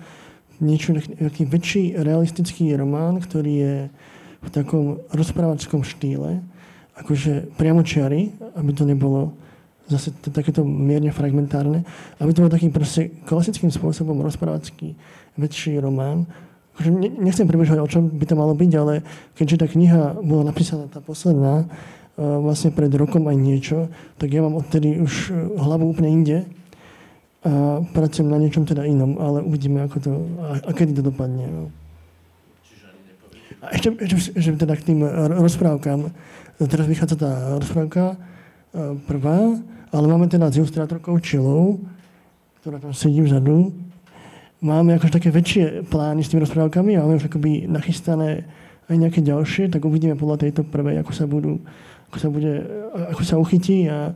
niečo, 0.57 0.95
nejaký 0.95 1.45
väčší 1.45 1.83
realistický 1.99 2.73
román, 2.73 3.21
ktorý 3.21 3.53
je 3.53 3.75
v 4.41 4.49
takom 4.49 5.03
rozprávačskom 5.13 5.85
štýle, 5.85 6.41
akože 6.95 7.55
priamočiary, 7.59 8.31
aby 8.55 8.71
to 8.71 8.87
nebolo 8.87 9.35
zase 9.85 10.09
to, 10.23 10.33
takéto 10.33 10.65
mierne 10.65 11.13
fragmentárne, 11.13 11.85
aby 12.17 12.31
to 12.33 12.41
bol 12.41 12.49
takým 12.49 12.73
proste 12.73 13.13
klasickým 13.29 13.69
spôsobom 13.69 14.17
rozprávacký 14.25 14.97
väčší 15.37 15.77
román. 15.77 16.25
Akože 16.75 16.91
nechcem 17.23 17.47
približovať, 17.47 17.79
o 17.79 17.87
čom 17.87 18.11
by 18.11 18.25
to 18.27 18.35
malo 18.35 18.51
byť, 18.51 18.71
ale 18.75 18.99
keďže 19.39 19.63
tá 19.63 19.65
kniha 19.71 20.19
bola 20.19 20.51
napísaná, 20.51 20.91
tá 20.91 20.99
posledná, 20.99 21.71
vlastne 22.19 22.71
pred 22.71 22.91
rokom 22.95 23.27
aj 23.27 23.37
niečo, 23.39 23.87
tak 24.19 24.31
ja 24.31 24.43
mám 24.43 24.59
odtedy 24.59 24.99
už 24.99 25.31
hlavu 25.55 25.91
úplne 25.91 26.11
inde 26.11 26.37
a 27.45 27.85
pracujem 27.93 28.25
na 28.25 28.41
niečom 28.41 28.65
teda 28.65 28.89
inom, 28.89 29.21
ale 29.21 29.45
uvidíme, 29.45 29.85
ako 29.85 29.97
to, 30.01 30.11
a, 30.41 30.65
a 30.65 30.71
kedy 30.73 30.97
to 30.97 31.03
dopadne. 31.05 31.45
No. 31.45 31.63
A 33.61 33.77
ešte, 33.77 33.93
ešte 34.01 34.33
že 34.33 34.57
teda 34.57 34.73
k 34.73 34.93
tým 34.93 35.05
rozprávkam. 35.37 36.09
Teraz 36.57 36.85
vychádza 36.89 37.21
tá 37.21 37.31
rozprávka 37.61 38.17
e, 38.73 38.97
prvá, 39.05 39.61
ale 39.93 40.05
máme 40.09 40.25
teda 40.25 40.49
s 40.49 40.57
ilustrátorkou 40.57 41.21
Čilou, 41.21 41.85
ktorá 42.65 42.81
tam 42.81 42.97
sedí 42.97 43.21
vzadu. 43.21 43.77
Máme 44.63 44.95
akož 44.95 45.11
také 45.11 45.29
väčšie 45.31 45.87
plány 45.91 46.23
s 46.23 46.31
tými 46.31 46.47
rozprávkami 46.47 46.95
a 46.95 47.03
máme 47.03 47.19
už 47.19 47.27
akoby 47.27 47.67
nachystané 47.67 48.47
aj 48.85 48.95
nejaké 48.95 49.19
ďalšie, 49.25 49.73
tak 49.73 49.83
uvidíme 49.83 50.15
podľa 50.15 50.45
tejto 50.47 50.61
prvej, 50.63 51.01
ako 51.01 51.11
sa 51.11 51.25
budú, 51.25 51.57
ako 52.13 52.17
sa, 52.21 52.29
bude, 52.29 52.53
ako 53.11 53.23
sa 53.25 53.35
uchytí 53.41 53.89
a 53.89 54.13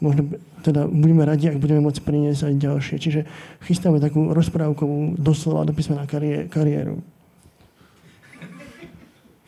možno 0.00 0.36
teda 0.60 0.84
budeme 0.88 1.24
radi, 1.24 1.48
ak 1.48 1.60
budeme 1.60 1.80
môcť 1.84 2.04
priniesť 2.04 2.52
aj 2.52 2.54
ďalšie. 2.60 2.96
Čiže 3.00 3.20
chystáme 3.64 3.96
takú 3.96 4.32
rozprávkovú 4.32 5.16
doslova 5.16 5.64
do 5.64 5.72
písmena 5.72 6.04
karié, 6.04 6.46
kariéru. 6.52 7.00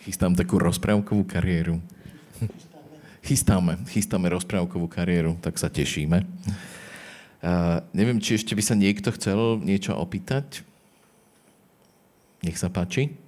Chystám 0.02 0.34
takú 0.34 0.58
rozprávkovú 0.58 1.22
kariéru. 1.28 1.78
Chystáme, 3.22 3.78
chystáme 3.86 4.26
rozprávkovú 4.34 4.90
kariéru, 4.90 5.38
tak 5.38 5.54
sa 5.54 5.70
tešíme. 5.70 6.26
Neviem, 7.90 8.22
či 8.22 8.38
ešte 8.38 8.54
by 8.54 8.62
sa 8.62 8.78
niekto 8.78 9.10
chcel 9.10 9.58
niečo 9.58 9.98
opýtať. 9.98 10.62
Nech 12.46 12.58
sa 12.58 12.70
páči. 12.70 13.18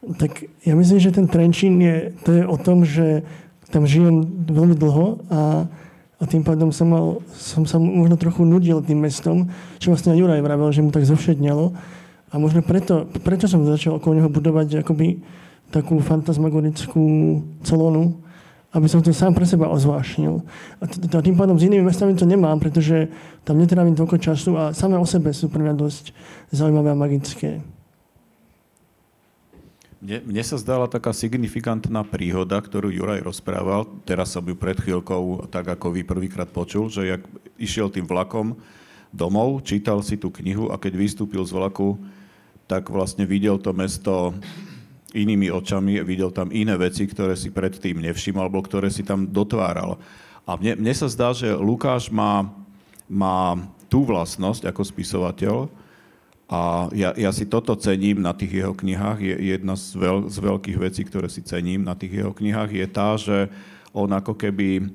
Tak 0.00 0.48
ja 0.64 0.72
myslím, 0.72 0.98
že 0.98 1.12
ten 1.12 1.28
Trenčín 1.28 1.76
je, 1.76 2.16
to 2.24 2.30
je 2.32 2.44
o 2.48 2.56
tom, 2.56 2.88
že 2.88 3.20
tam 3.68 3.84
žijem 3.84 4.24
veľmi 4.48 4.72
dlho 4.72 5.06
a, 5.28 5.68
a 6.16 6.22
tým 6.24 6.40
pádom 6.40 6.72
som, 6.72 6.88
mal, 6.88 7.06
som 7.36 7.68
sa 7.68 7.76
možno 7.76 8.16
trochu 8.16 8.48
nudil 8.48 8.80
tým 8.80 8.96
mestom, 8.96 9.52
čo 9.76 9.92
vlastne 9.92 10.16
aj 10.16 10.18
Juraj 10.18 10.40
vravel, 10.40 10.72
že 10.72 10.80
mu 10.80 10.90
tak 10.90 11.04
zovšedňalo. 11.04 11.76
A 12.30 12.34
možno 12.38 12.64
preto, 12.64 13.10
preto 13.20 13.44
som 13.44 13.60
začal 13.66 14.00
okolo 14.00 14.18
neho 14.18 14.30
budovať 14.32 14.86
akoby 14.86 15.20
takú 15.70 16.00
fantasmagorickú 16.02 17.04
celonu, 17.62 18.24
aby 18.70 18.86
som 18.86 19.02
to 19.02 19.10
sám 19.10 19.34
pre 19.34 19.46
seba 19.46 19.66
ozvášnil. 19.70 20.42
A 20.78 20.84
tým 21.22 21.34
pádom 21.34 21.58
s 21.58 21.66
inými 21.66 21.86
mestami 21.86 22.14
to 22.14 22.26
nemám, 22.26 22.58
pretože 22.62 23.10
tam 23.42 23.58
netrávim 23.58 23.98
toľko 23.98 24.16
času 24.18 24.50
a 24.54 24.70
samé 24.70 24.98
o 24.98 25.06
sebe 25.06 25.34
sú 25.34 25.50
pre 25.50 25.62
mňa 25.62 25.74
dosť 25.74 26.14
zaujímavé 26.54 26.94
a 26.94 26.98
magické. 26.98 27.62
Mne, 30.00 30.24
mne 30.24 30.40
sa 30.40 30.56
zdala 30.56 30.88
taká 30.88 31.12
signifikantná 31.12 32.00
príhoda, 32.08 32.56
ktorú 32.56 32.88
Juraj 32.88 33.20
rozprával. 33.20 33.84
Teraz 34.08 34.32
som 34.32 34.40
ju 34.40 34.56
pred 34.56 34.80
chvíľkou, 34.80 35.44
tak 35.52 35.68
ako 35.68 35.92
vy 35.92 36.08
prvýkrát 36.08 36.48
počul, 36.48 36.88
že 36.88 37.04
jak 37.04 37.22
išiel 37.60 37.92
tým 37.92 38.08
vlakom 38.08 38.56
domov, 39.12 39.60
čítal 39.60 40.00
si 40.00 40.16
tú 40.16 40.32
knihu 40.32 40.72
a 40.72 40.80
keď 40.80 40.96
vystúpil 40.96 41.44
z 41.44 41.52
vlaku, 41.52 42.00
tak 42.64 42.88
vlastne 42.88 43.28
videl 43.28 43.60
to 43.60 43.76
mesto 43.76 44.32
inými 45.12 45.52
očami, 45.52 46.00
videl 46.00 46.32
tam 46.32 46.48
iné 46.48 46.80
veci, 46.80 47.04
ktoré 47.04 47.36
si 47.36 47.52
predtým 47.52 48.00
nevšimol, 48.00 48.48
alebo 48.48 48.64
ktoré 48.64 48.88
si 48.88 49.04
tam 49.04 49.28
dotváral. 49.28 50.00
A 50.48 50.56
mne, 50.56 50.80
mne 50.80 50.94
sa 50.96 51.12
zdá, 51.12 51.36
že 51.36 51.52
Lukáš 51.52 52.08
má, 52.08 52.48
má 53.04 53.68
tú 53.92 54.08
vlastnosť 54.08 54.64
ako 54.64 54.80
spisovateľ, 54.80 55.68
a 56.50 56.90
ja, 56.90 57.14
ja 57.14 57.30
si 57.30 57.46
toto 57.46 57.78
cením 57.78 58.18
na 58.18 58.34
tých 58.34 58.58
jeho 58.58 58.74
knihách. 58.74 59.22
Je, 59.22 59.54
jedna 59.54 59.78
z, 59.78 59.94
veľ, 59.94 60.26
z 60.26 60.36
veľkých 60.42 60.78
vecí, 60.82 61.06
ktoré 61.06 61.30
si 61.30 61.46
cením 61.46 61.86
na 61.86 61.94
tých 61.94 62.18
jeho 62.26 62.34
knihách, 62.34 62.74
je 62.74 62.86
tá, 62.90 63.14
že 63.14 63.46
on 63.94 64.10
ako 64.10 64.34
keby 64.34 64.90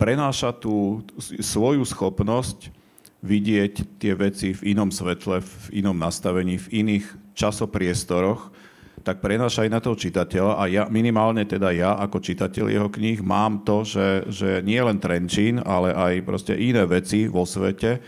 prenáša 0.00 0.56
tú 0.56 1.04
svoju 1.20 1.84
schopnosť 1.84 2.72
vidieť 3.20 4.00
tie 4.00 4.16
veci 4.16 4.56
v 4.56 4.72
inom 4.72 4.88
svetle, 4.88 5.44
v 5.44 5.84
inom 5.84 5.94
nastavení, 5.94 6.56
v 6.56 6.68
iných 6.80 7.06
časopriestoroch, 7.36 8.48
tak 9.04 9.20
prenáša 9.20 9.68
aj 9.68 9.70
na 9.70 9.80
toho 9.84 9.96
čitateľa 9.96 10.52
a 10.58 10.64
ja, 10.66 10.84
minimálne 10.90 11.44
teda 11.44 11.70
ja 11.70 11.94
ako 12.00 12.18
čitateľ 12.18 12.64
jeho 12.66 12.88
kníh 12.90 13.20
mám 13.20 13.62
to, 13.62 13.84
že, 13.86 14.24
že 14.32 14.50
nie 14.64 14.80
len 14.80 14.98
Trenčín, 14.98 15.60
ale 15.62 15.94
aj 15.94 16.26
proste 16.26 16.56
iné 16.56 16.82
veci 16.88 17.28
vo 17.30 17.46
svete, 17.46 18.00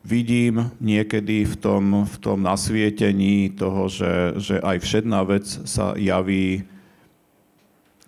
vidím 0.00 0.72
niekedy 0.80 1.44
v 1.44 1.54
tom, 1.60 1.84
v 2.08 2.16
tom 2.20 2.40
nasvietení 2.40 3.52
toho, 3.52 3.88
že, 3.92 4.40
že 4.40 4.56
aj 4.60 4.76
všedná 4.80 5.20
vec 5.28 5.44
sa 5.46 5.92
javí 5.96 6.64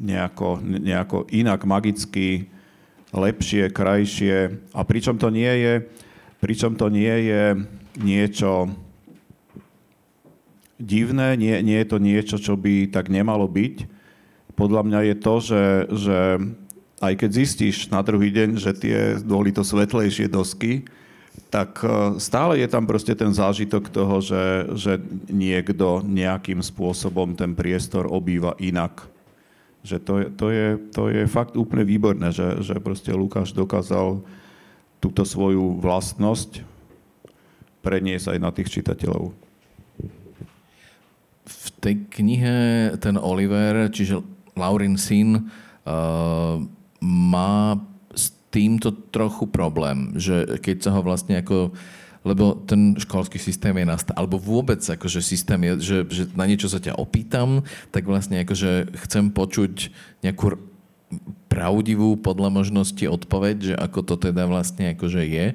nejako, 0.01 0.59
nejako 0.64 1.18
inak 1.30 1.62
magicky, 1.68 2.49
lepšie, 3.12 3.68
krajšie. 3.68 4.57
A 4.72 4.80
pričom 4.88 5.20
to 5.20 5.28
nie 5.28 5.53
je, 5.61 5.74
pričom 6.40 6.74
to 6.74 6.88
nie 6.88 7.28
je 7.28 7.43
niečo 8.01 8.72
divné, 10.80 11.38
nie, 11.38 11.55
nie 11.62 11.78
je 11.78 11.88
to 11.88 11.99
niečo, 12.01 12.36
čo 12.40 12.57
by 12.57 12.88
tak 12.90 13.12
nemalo 13.12 13.47
byť. 13.47 13.86
Podľa 14.57 14.82
mňa 14.82 15.01
je 15.12 15.16
to, 15.20 15.34
že, 15.38 15.64
že 15.93 16.18
aj 16.99 17.12
keď 17.20 17.30
zistíš 17.30 17.76
na 17.93 18.03
druhý 18.03 18.32
deň, 18.34 18.49
že 18.59 18.72
tie 18.74 18.99
boli 19.22 19.55
to 19.55 19.62
svetlejšie 19.62 20.26
dosky, 20.26 20.88
tak 21.52 21.84
e, 21.84 22.16
stále 22.16 22.60
je 22.60 22.68
tam 22.68 22.88
proste 22.88 23.12
ten 23.12 23.32
zážitok 23.32 23.92
toho, 23.92 24.24
že, 24.24 24.72
že 24.72 24.92
niekto 25.28 26.00
nejakým 26.00 26.64
spôsobom 26.64 27.36
ten 27.36 27.52
priestor 27.52 28.08
obýva 28.08 28.56
inak. 28.56 29.04
Že 29.84 29.96
to, 30.00 30.14
je, 30.16 30.26
to, 30.32 30.46
je, 30.48 30.68
to 30.94 31.02
je 31.12 31.22
fakt 31.28 31.54
úplne 31.58 31.84
výborné, 31.84 32.32
že, 32.32 32.64
že 32.64 32.80
proste 32.80 33.12
Lukáš 33.12 33.52
dokázal 33.52 34.24
túto 35.02 35.22
svoju 35.26 35.82
vlastnosť 35.82 36.62
preniesť 37.82 38.32
aj 38.32 38.38
na 38.38 38.50
tých 38.54 38.70
čitateľov. 38.78 39.34
V 41.42 41.66
tej 41.82 42.06
knihe 42.06 42.56
ten 43.02 43.18
Oliver, 43.18 43.90
čiže 43.90 44.22
Laurin 44.54 44.94
syn, 44.94 45.50
uh, 45.50 46.62
má 47.02 47.74
týmto 48.53 48.92
trochu 48.92 49.48
problém, 49.48 50.12
že 50.20 50.61
keď 50.61 50.76
sa 50.84 50.90
ho 50.92 51.00
vlastne 51.00 51.40
ako 51.40 51.72
lebo 52.22 52.55
ten 52.55 52.94
školský 52.94 53.34
systém 53.42 53.74
je 53.74 53.86
nastavený, 53.86 54.18
alebo 54.18 54.38
vôbec 54.38 54.78
akože 54.78 55.18
systém 55.18 55.59
je, 55.66 55.72
že, 55.82 55.96
že 56.07 56.22
na 56.38 56.46
niečo 56.46 56.70
sa 56.70 56.78
ťa 56.78 56.94
opýtam, 56.94 57.66
tak 57.90 58.07
vlastne 58.07 58.38
akože 58.46 58.94
chcem 58.94 59.34
počuť 59.34 59.90
nejakú 60.22 60.55
pravdivú 61.50 62.16
podľa 62.16 62.62
možnosti 62.62 63.05
odpoveď, 63.05 63.57
že 63.61 63.74
ako 63.74 64.00
to 64.07 64.14
teda 64.30 64.46
vlastne 64.46 64.94
akože 64.94 65.22
je. 65.26 65.46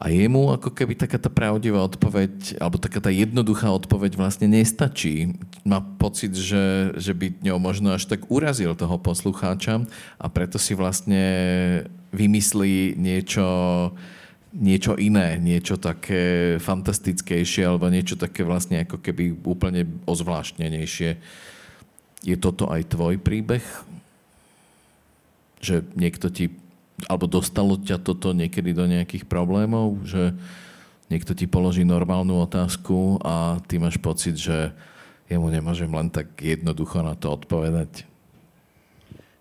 A 0.00 0.08
jemu 0.08 0.56
ako 0.56 0.72
keby 0.72 0.96
taká 0.96 1.20
tá 1.20 1.28
pravdivá 1.28 1.84
odpoveď, 1.84 2.56
alebo 2.56 2.80
taká 2.80 3.04
tá 3.04 3.12
jednoduchá 3.12 3.68
odpoveď 3.68 4.16
vlastne 4.16 4.48
nestačí. 4.48 5.36
Má 5.60 5.84
pocit, 6.00 6.32
že, 6.32 6.96
že 6.96 7.12
by 7.12 7.36
ňou 7.44 7.60
možno 7.60 7.92
až 7.92 8.08
tak 8.08 8.24
urazil 8.32 8.72
toho 8.72 8.96
poslucháča 8.96 9.84
a 10.16 10.26
preto 10.32 10.56
si 10.56 10.72
vlastne 10.72 11.20
vymyslí 12.16 12.96
niečo, 12.96 13.44
niečo 14.56 14.96
iné, 14.96 15.36
niečo 15.36 15.76
také 15.76 16.56
fantastickejšie 16.64 17.68
alebo 17.68 17.92
niečo 17.92 18.16
také 18.16 18.40
vlastne 18.40 18.88
ako 18.88 19.04
keby 19.04 19.36
úplne 19.44 19.84
ozvláštnenejšie. 20.08 21.20
Je 22.24 22.36
toto 22.40 22.72
aj 22.72 22.88
tvoj 22.88 23.20
príbeh? 23.20 23.64
Že 25.60 25.92
niekto 25.92 26.32
ti 26.32 26.56
alebo 27.06 27.30
dostalo 27.30 27.78
ťa 27.78 28.02
toto 28.02 28.34
niekedy 28.34 28.74
do 28.74 28.84
nejakých 28.84 29.24
problémov, 29.24 30.02
že 30.04 30.34
niekto 31.08 31.32
ti 31.32 31.48
položí 31.48 31.86
normálnu 31.86 32.40
otázku 32.44 33.22
a 33.24 33.62
ty 33.64 33.78
máš 33.78 33.96
pocit, 34.02 34.36
že 34.36 34.74
jemu 35.30 35.48
nemôžem 35.48 35.88
len 35.88 36.10
tak 36.10 36.34
jednoducho 36.42 37.00
na 37.00 37.14
to 37.14 37.32
odpovedať? 37.32 38.10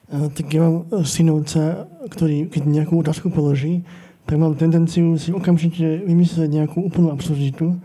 tak 0.09 0.49
ja 0.49 0.65
mám 0.65 1.05
synovca, 1.05 1.85
ktorý 2.09 2.49
keď 2.49 2.65
nejakú 2.65 2.97
otázku 2.97 3.29
položí, 3.29 3.85
tak 4.25 4.41
mám 4.41 4.57
tendenciu 4.57 5.13
si 5.21 5.29
okamžite 5.29 6.01
vymyslieť 6.05 6.49
nejakú 6.49 6.81
úplnú 6.81 7.13
absurditu 7.13 7.77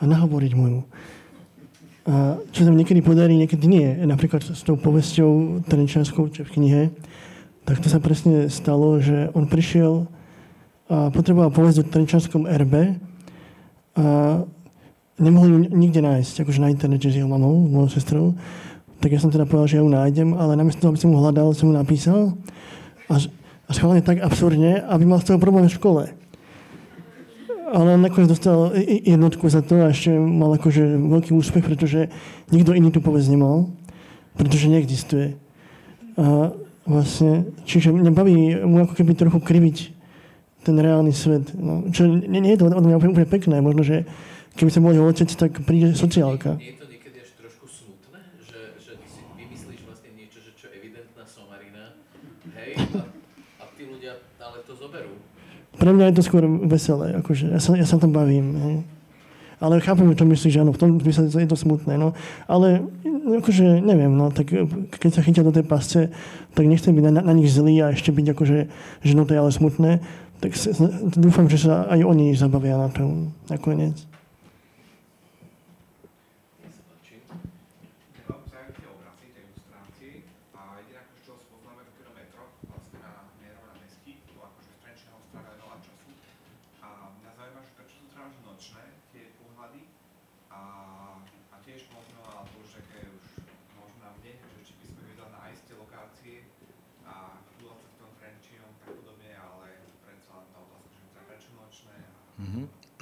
a 0.00 0.02
nahovoriť 0.08 0.52
mu. 0.56 0.84
A 2.06 2.40
čo 2.52 2.64
sa 2.64 2.72
niekedy 2.72 3.02
podarí, 3.04 3.36
niekedy 3.36 3.66
nie. 3.68 3.88
Napríklad 4.08 4.40
s 4.40 4.62
tou 4.64 4.78
povesťou 4.80 5.64
Trenčanskou, 5.68 6.32
čo 6.32 6.46
v 6.46 6.54
knihe, 6.54 6.82
tak 7.66 7.82
to 7.82 7.90
sa 7.90 7.98
presne 7.98 8.46
stalo, 8.46 9.02
že 9.02 9.34
on 9.34 9.50
prišiel 9.50 10.06
a 10.86 11.10
potreboval 11.10 11.50
povesť 11.50 11.82
o 11.82 11.88
Trenčanskom 11.90 12.46
RB 12.46 12.94
a 13.98 14.06
nemohol 15.18 15.48
ju 15.50 15.58
nikde 15.74 15.98
nájsť, 15.98 16.46
akože 16.46 16.62
na 16.62 16.70
internete 16.70 17.10
s 17.10 17.18
jeho 17.18 17.26
mamou, 17.26 17.66
mojou 17.66 17.90
sestrou. 17.90 18.26
Tak 19.02 19.10
ja 19.10 19.18
som 19.18 19.34
teda 19.34 19.50
povedal, 19.50 19.66
že 19.66 19.76
ja 19.76 19.82
ju 19.82 19.90
nájdem, 19.90 20.30
ale 20.38 20.54
namiesto 20.54 20.86
toho, 20.86 20.94
aby 20.94 21.02
som 21.02 21.10
mu 21.10 21.18
hľadal, 21.18 21.58
som 21.58 21.66
mu 21.68 21.74
napísal. 21.74 22.38
A, 23.10 23.18
a 23.66 23.70
schválne 23.74 23.98
tak 23.98 24.22
absurdne, 24.22 24.86
aby 24.86 25.02
mal 25.02 25.18
z 25.18 25.34
toho 25.34 25.42
problém 25.42 25.66
v 25.66 25.74
škole. 25.74 26.02
Ale 27.66 27.98
on 27.98 28.06
nakoniec 28.06 28.30
dostal 28.30 28.78
jednotku 28.78 29.50
za 29.50 29.58
to 29.58 29.82
a 29.82 29.90
ešte 29.90 30.14
mal 30.14 30.54
akože 30.54 31.02
veľký 31.02 31.34
úspech, 31.34 31.66
pretože 31.66 32.14
nikto 32.54 32.70
iný 32.78 32.94
tu 32.94 33.02
povedz 33.02 33.26
nemal, 33.26 33.74
pretože 34.38 34.70
neexistuje. 34.70 35.34
A 36.14 36.54
Vlastne, 36.86 37.50
čiže 37.66 37.90
mňa 37.90 38.12
baví 38.14 38.62
mu 38.62 38.86
ako 38.86 38.94
keby 38.94 39.18
trochu 39.18 39.42
kriviť 39.42 39.76
ten 40.62 40.78
reálny 40.78 41.10
svet. 41.10 41.50
No, 41.58 41.82
čo 41.90 42.06
nie, 42.06 42.38
nie 42.38 42.54
je 42.54 42.62
to 42.62 42.70
od 42.70 42.78
mňa 42.78 42.98
úplne, 42.98 43.12
úplne 43.14 43.30
pekné. 43.30 43.58
Možno, 43.58 43.82
že 43.82 44.06
keby 44.54 44.70
som 44.70 44.86
bol 44.86 44.94
jeho 44.94 45.06
otec, 45.06 45.26
tak 45.26 45.66
príde 45.66 45.98
sociálka. 45.98 46.54
Je 46.62 46.78
to 46.78 46.86
niekedy 46.86 47.22
až 47.22 47.34
trošku 47.42 47.66
smutné, 47.66 48.22
že, 48.38 48.78
že 48.78 48.92
ty 49.02 49.06
si 49.10 49.18
vymyslíš 49.34 49.82
vlastne 49.82 50.10
niečo, 50.14 50.38
že 50.38 50.54
čo 50.54 50.70
evidentná 50.70 51.26
somarina, 51.26 51.98
hej, 52.54 52.78
a, 52.78 53.02
a 53.60 53.64
tí 53.74 53.82
ľudia 53.86 54.22
ale 54.38 54.62
to 54.62 54.74
zoberú. 54.78 55.18
Pre 55.74 55.90
mňa 55.90 56.06
je 56.10 56.16
to 56.16 56.22
skôr 56.22 56.46
veselé, 56.70 57.18
akože 57.18 57.50
ja 57.50 57.58
sa, 57.58 57.74
ja 57.74 57.86
sa 57.86 57.98
tam 57.98 58.14
bavím. 58.14 58.46
Hej. 58.62 58.74
Ale 59.56 59.80
chápem, 59.80 60.12
čo 60.12 60.28
myslíš, 60.28 60.52
že 60.52 60.60
áno, 60.60 60.76
v 60.76 60.80
tom 60.80 60.90
zmysle 61.00 61.32
je 61.32 61.48
to 61.48 61.56
smutné, 61.56 61.96
no. 61.96 62.12
Ale 62.44 62.84
akože, 63.40 63.80
neviem, 63.80 64.12
no, 64.12 64.28
tak 64.28 64.52
keď 65.00 65.10
sa 65.10 65.24
chytia 65.24 65.40
do 65.40 65.52
tej 65.52 65.64
pasce, 65.64 66.12
tak 66.52 66.64
nechcem 66.68 66.92
byť 66.92 67.04
na, 67.08 67.22
na 67.24 67.32
nich 67.32 67.48
zlý 67.48 67.80
a 67.80 67.96
ešte 67.96 68.12
byť 68.12 68.36
akože 68.36 68.58
ženuté, 69.00 69.32
ale 69.40 69.48
smutné, 69.48 70.04
tak 70.44 70.52
dúfam, 71.16 71.48
že 71.48 71.64
sa 71.64 71.88
aj 71.88 72.04
oni 72.04 72.36
zabavia 72.36 72.76
na 72.76 72.92
tom 72.92 73.32
nakoniec. 73.48 73.96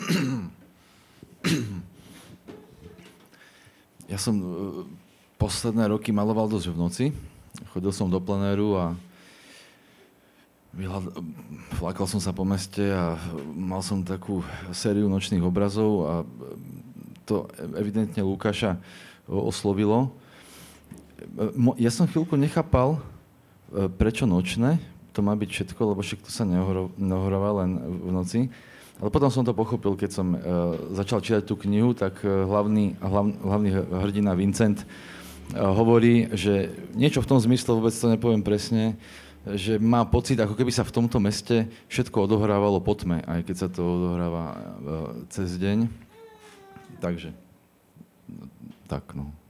Ja 4.05 4.21
som 4.21 4.37
e, 4.37 4.45
posledné 5.41 5.89
roky 5.89 6.13
maloval 6.13 6.47
dosť 6.47 6.67
v 6.71 6.77
noci. 6.77 7.05
Chodil 7.73 7.91
som 7.91 8.13
do 8.13 8.21
plenéru 8.21 8.77
a 8.77 8.93
vyhľad... 10.77 11.09
flakal 11.81 12.05
som 12.05 12.21
sa 12.21 12.37
po 12.37 12.45
meste 12.45 12.85
a 12.85 13.17
mal 13.57 13.81
som 13.81 14.05
takú 14.05 14.45
sériu 14.77 15.09
nočných 15.09 15.41
obrazov 15.41 15.91
a 16.05 16.13
to 17.25 17.49
evidentne 17.75 18.21
Lukáša 18.21 18.77
oslovilo. 19.25 20.13
Ja 21.81 21.89
som 21.89 22.05
chvíľku 22.05 22.37
nechápal, 22.37 23.01
e, 23.73 23.89
prečo 23.89 24.29
nočné, 24.29 24.77
to 25.17 25.25
má 25.25 25.33
byť 25.33 25.49
všetko, 25.49 25.81
lebo 25.95 26.05
však 26.05 26.29
sa 26.29 26.45
neohráva 26.45 27.65
len 27.65 27.71
v 27.81 28.11
noci. 28.13 28.41
Ale 29.03 29.11
potom 29.11 29.27
som 29.27 29.43
to 29.43 29.51
pochopil, 29.51 29.99
keď 29.99 30.11
som 30.15 30.29
uh, 30.33 30.41
začal 30.95 31.19
čítať 31.19 31.43
tú 31.43 31.59
knihu, 31.67 31.93
tak 31.93 32.23
uh, 32.23 32.47
hlavný, 32.47 32.95
hlav, 33.03 33.27
hlavný 33.43 33.71
hrdina 33.91 34.33
Vincent 34.39 34.83
uh, 34.83 35.75
hovorí, 35.75 36.31
že 36.31 36.71
niečo 36.95 37.19
v 37.19 37.29
tom 37.35 37.39
zmysle, 37.43 37.75
vôbec 37.75 37.95
to 37.95 38.07
nepoviem 38.07 38.43
presne, 38.47 38.95
že 39.45 39.77
má 39.77 40.07
pocit, 40.09 40.41
ako 40.41 40.57
keby 40.57 40.73
sa 40.73 40.87
v 40.87 40.95
tomto 40.95 41.21
meste 41.21 41.69
všetko 41.93 42.25
odohrávalo 42.25 42.81
po 42.81 42.97
tme, 42.97 43.21
aj 43.29 43.45
keď 43.45 43.57
sa 43.59 43.69
to 43.69 43.83
odohráva 43.83 44.45
uh, 44.51 44.57
cez 45.29 45.59
deň. 45.59 45.91
Takže, 47.03 47.35
tak 48.89 49.05
no. 49.13 49.44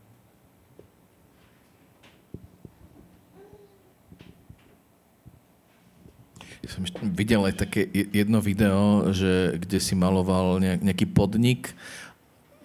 Som 6.68 6.84
videl 7.12 7.44
aj 7.44 7.54
také 7.66 7.86
jedno 7.92 8.40
video, 8.40 9.10
že, 9.12 9.58
kde 9.60 9.78
si 9.80 9.94
maloval 9.96 10.60
nejaký 10.60 11.06
podnik 11.10 11.72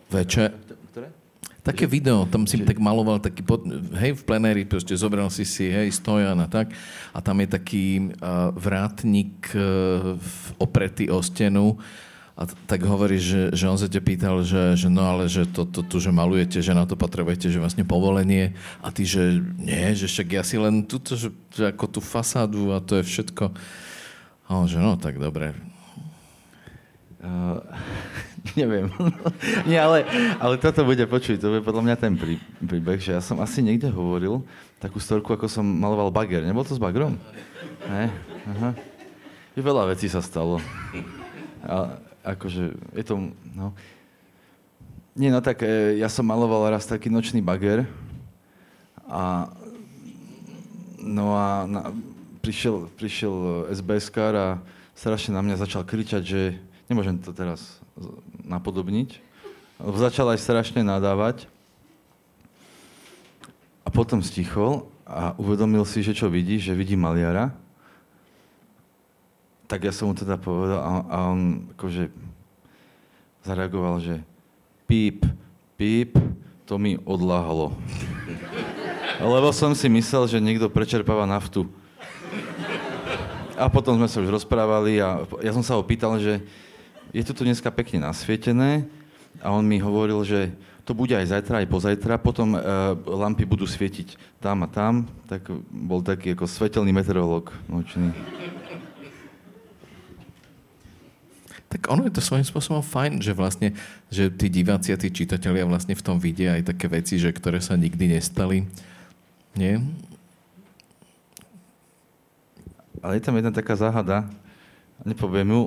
večer. 0.10 0.56
Ktoré? 0.89 1.14
Také 1.60 1.86
video, 1.86 2.26
tam 2.26 2.47
si 2.50 2.58
tak 2.64 2.80
maloval 2.82 3.22
taký, 3.22 3.45
pod, 3.45 3.62
hej, 4.00 4.18
v 4.18 4.24
plenéri 4.26 4.66
proste 4.66 4.95
zobral 4.97 5.30
si 5.30 5.45
si, 5.45 5.70
hej, 5.70 5.91
stojan 5.93 6.39
a 6.39 6.47
tak. 6.50 6.74
A 7.14 7.20
tam 7.22 7.38
je 7.43 7.47
taký 7.52 7.86
uh, 8.18 8.50
vrátnik 8.56 9.54
uh, 9.54 10.18
opretý 10.58 11.12
o 11.14 11.22
stenu 11.22 11.78
a 12.39 12.47
t- 12.47 12.56
tak 12.64 12.88
hovorí, 12.88 13.20
že, 13.20 13.52
že 13.52 13.68
on 13.68 13.76
sa 13.76 13.91
ťa 13.91 14.00
pýtal, 14.00 14.39
že, 14.47 14.80
že 14.80 14.88
no 14.88 15.04
ale 15.04 15.28
že 15.28 15.43
to, 15.43 15.68
to, 15.68 15.84
to, 15.84 16.00
že 16.00 16.16
malujete, 16.16 16.64
že 16.64 16.72
na 16.72 16.88
to 16.88 16.95
potrebujete, 16.95 17.52
že 17.52 17.60
vlastne 17.60 17.84
povolenie 17.84 18.56
a 18.80 18.88
ty, 18.95 19.04
že 19.04 19.43
nie, 19.60 19.91
že 19.91 20.08
však 20.08 20.39
ja 20.39 20.43
si 20.47 20.56
len 20.56 20.88
túto, 20.88 21.20
že, 21.20 21.36
že 21.52 21.76
ako 21.76 21.86
tú 21.91 22.00
fasádu 22.00 22.72
a 22.72 22.80
to 22.80 22.95
je 22.97 23.04
všetko. 23.04 23.52
A 24.50 24.58
on, 24.58 24.66
že 24.66 24.82
no, 24.82 24.97
tak 24.97 25.22
dobre. 25.22 25.54
Uh, 27.22 27.62
neviem. 28.60 28.89
Nie, 29.70 29.86
ale, 29.86 30.10
ale 30.41 30.58
toto 30.58 30.82
bude 30.82 31.06
počuť, 31.06 31.38
to 31.38 31.54
bude 31.54 31.62
podľa 31.62 31.86
mňa 31.86 31.95
ten 32.02 32.18
prí, 32.18 32.41
príbeh, 32.58 32.97
že 32.97 33.14
ja 33.14 33.22
som 33.22 33.38
asi 33.38 33.62
niekde 33.62 33.93
hovoril 33.93 34.41
takú 34.82 34.97
storku, 34.97 35.38
ako 35.38 35.45
som 35.45 35.62
maloval 35.62 36.10
bager. 36.10 36.41
Nebol 36.41 36.66
to 36.66 36.74
s 36.74 36.82
bagrom? 36.82 37.22
Ne? 37.86 38.10
Aha. 38.58 38.74
Veľa 39.54 39.93
vecí 39.93 40.10
sa 40.10 40.24
stalo. 40.24 40.58
A, 41.62 42.02
akože, 42.26 42.74
je 42.97 43.04
to, 43.06 43.30
no... 43.54 43.78
Nie, 45.20 45.36
no 45.36 45.43
tak 45.43 45.68
e, 45.68 46.00
ja 46.00 46.08
som 46.08 46.24
maloval 46.24 46.72
raz 46.72 46.88
taký 46.88 47.12
nočný 47.12 47.43
bager 47.43 47.84
a 49.04 49.52
no 51.04 51.36
a 51.36 51.68
na, 51.68 51.91
prišiel, 52.40 52.90
prišiel 52.96 53.68
sbs 53.72 54.10
a 54.36 54.60
strašne 54.96 55.36
na 55.36 55.42
mňa 55.44 55.62
začal 55.62 55.84
kričať, 55.88 56.24
že 56.24 56.42
nemôžem 56.92 57.20
to 57.20 57.32
teraz 57.32 57.80
napodobniť. 58.44 59.22
Začal 59.80 60.36
aj 60.36 60.44
strašne 60.44 60.84
nadávať. 60.84 61.48
A 63.88 63.90
potom 63.90 64.20
stichol 64.20 64.92
a 65.08 65.34
uvedomil 65.40 65.88
si, 65.88 66.04
že 66.04 66.14
čo 66.14 66.28
vidí, 66.28 66.60
že 66.60 66.76
vidí 66.76 67.00
maliara. 67.00 67.56
Tak 69.70 69.86
ja 69.86 69.94
som 69.94 70.12
mu 70.12 70.14
teda 70.18 70.36
povedal 70.36 70.82
a, 70.82 70.92
a 71.08 71.18
on 71.32 71.70
akože 71.78 72.10
zareagoval, 73.46 74.02
že 74.02 74.22
píp, 74.90 75.26
píp, 75.78 76.18
to 76.70 76.78
mi 76.78 77.02
odláhalo. 77.02 77.74
Lebo 79.18 79.50
som 79.50 79.74
si 79.74 79.90
myslel, 79.90 80.30
že 80.30 80.44
niekto 80.44 80.70
prečerpáva 80.70 81.26
naftu. 81.26 81.66
A 83.60 83.68
potom 83.68 83.99
sme 83.99 84.07
sa 84.07 84.24
už 84.24 84.32
rozprávali 84.32 85.03
a 85.03 85.28
ja 85.43 85.51
som 85.51 85.60
sa 85.60 85.76
ho 85.76 85.84
pýtal, 85.84 86.16
že 86.16 86.39
je 87.12 87.24
to 87.28 87.36
tu 87.36 87.43
dneska 87.43 87.68
pekne 87.76 88.07
nasvietené 88.07 88.88
a 89.43 89.51
on 89.51 89.68
mi 89.68 89.84
hovoril, 89.84 90.24
že 90.24 90.55
to 90.88 90.95
bude 90.95 91.12
aj 91.12 91.28
zajtra, 91.28 91.62
aj 91.62 91.68
pozajtra, 91.68 92.24
potom 92.24 92.55
uh, 92.55 92.95
lampy 93.03 93.43
budú 93.43 93.68
svietiť 93.68 94.16
tam 94.39 94.64
a 94.64 94.68
tam, 94.72 95.05
tak 95.28 95.45
bol 95.70 95.99
taký 95.99 96.34
ako 96.34 96.47
svetelný 96.47 96.95
meteorológ 96.95 97.51
nočný. 97.68 98.16
Tak 101.70 101.86
ono 101.93 102.10
je 102.10 102.16
to 102.18 102.26
svojím 102.26 102.47
spôsobom 102.47 102.82
fajn, 102.82 103.22
že 103.22 103.38
vlastne, 103.38 103.78
že 104.10 104.34
tí 104.34 104.49
diváci 104.49 104.89
a 104.89 104.97
tí 104.97 105.14
čitatelia 105.14 105.70
vlastne 105.70 105.93
v 105.93 106.01
tom 106.01 106.18
vidia 106.18 106.57
aj 106.57 106.74
také 106.74 106.89
veci, 106.89 107.22
že 107.22 107.30
ktoré 107.30 107.62
sa 107.62 107.78
nikdy 107.78 108.18
nestali. 108.18 108.66
Nie? 109.53 109.78
Ale 113.00 113.18
je 113.18 113.24
tam 113.24 113.38
jedna 113.38 113.54
taká 113.54 113.78
záhada, 113.78 114.28
nepoviem 115.06 115.48
ju, 115.48 115.62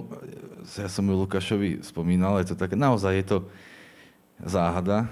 ja 0.77 0.89
som 0.91 1.07
ju 1.07 1.15
Lukášovi 1.17 1.81
spomínal, 1.81 2.43
je 2.43 2.53
to 2.53 2.57
také, 2.59 2.77
naozaj 2.77 3.13
je 3.17 3.27
to 3.27 3.39
záhada 4.43 5.09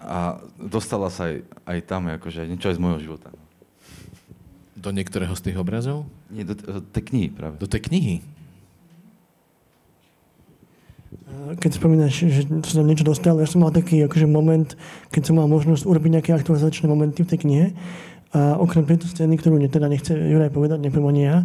a 0.00 0.40
dostala 0.56 1.08
sa 1.08 1.32
aj, 1.32 1.36
aj 1.64 1.78
tam, 1.88 2.08
akože 2.08 2.48
niečo 2.48 2.70
aj 2.70 2.76
z 2.76 2.82
môjho 2.82 3.00
života. 3.00 3.32
Do 4.76 4.92
niektorého 4.92 5.32
z 5.32 5.50
tých 5.50 5.56
obrazov? 5.56 6.04
Nie, 6.28 6.44
do, 6.44 6.52
do 6.56 6.80
tej 6.92 7.08
knihy 7.08 7.28
práve. 7.32 7.56
Do 7.56 7.68
tej 7.68 7.88
knihy? 7.88 8.16
Keď 11.34 11.70
spomínaš, 11.80 12.26
že 12.26 12.42
sa 12.68 12.82
tam 12.82 12.88
niečo 12.90 13.06
dostal, 13.06 13.38
ja 13.38 13.48
som 13.48 13.64
mal 13.64 13.72
taký 13.72 14.02
akože 14.04 14.26
moment, 14.28 14.76
keď 15.08 15.22
som 15.30 15.40
mal 15.40 15.48
možnosť 15.48 15.86
urobiť 15.86 16.10
nejaké 16.20 16.30
aktualizačné 16.36 16.84
momenty 16.90 17.24
v 17.24 17.30
tej 17.30 17.38
knihe 17.46 17.66
a 18.34 18.58
okrem 18.58 18.82
tejto 18.82 19.06
scény, 19.06 19.38
ktorú 19.38 19.62
teda 19.70 19.86
nechce 19.86 20.10
Juraj 20.10 20.50
povedať, 20.50 20.82
nepoviem 20.82 21.08
ani 21.14 21.22
ja, 21.22 21.36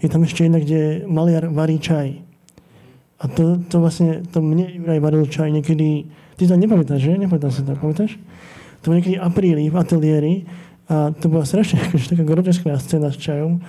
je 0.00 0.08
tam 0.08 0.24
ešte 0.24 0.48
jedna, 0.48 0.56
kde 0.56 1.04
maliar 1.04 1.52
varí 1.52 1.76
čaj. 1.76 2.16
A 3.20 3.28
to, 3.28 3.60
to 3.68 3.76
vlastne, 3.84 4.24
to 4.32 4.40
mne 4.40 4.64
Juraj 4.80 5.00
varil 5.04 5.28
čaj 5.28 5.52
niekedy, 5.52 6.08
ty 6.40 6.42
to 6.48 6.56
nepamätáš, 6.56 7.04
že? 7.04 7.20
Nepamätáš 7.20 7.60
si 7.60 7.62
to, 7.68 7.76
pamätáš? 7.76 8.16
To 8.80 8.84
bolo 8.88 8.96
niekedy 9.04 9.20
apríli 9.20 9.68
v 9.68 9.76
ateliéri 9.76 10.34
a 10.88 11.12
to 11.12 11.28
bola 11.28 11.44
strašne 11.44 11.76
akože, 11.84 12.16
taká 12.16 12.24
groteskná 12.24 12.80
scéna 12.80 13.12
s 13.12 13.20
čajom, 13.20 13.60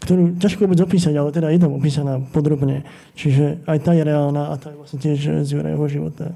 ktorú 0.00 0.40
ťažko 0.40 0.64
vôbec 0.64 0.80
opísať, 0.80 1.12
ale 1.12 1.28
teda 1.28 1.52
je 1.52 1.60
tam 1.60 1.76
opísaná 1.76 2.24
podrobne. 2.32 2.88
Čiže 3.12 3.68
aj 3.68 3.78
tá 3.84 3.92
je 3.92 4.08
reálna 4.08 4.48
a 4.48 4.54
tá 4.56 4.72
je 4.72 4.80
vlastne 4.80 4.98
tiež 5.04 5.44
z 5.44 5.48
Jurajho 5.52 5.84
života. 5.92 6.32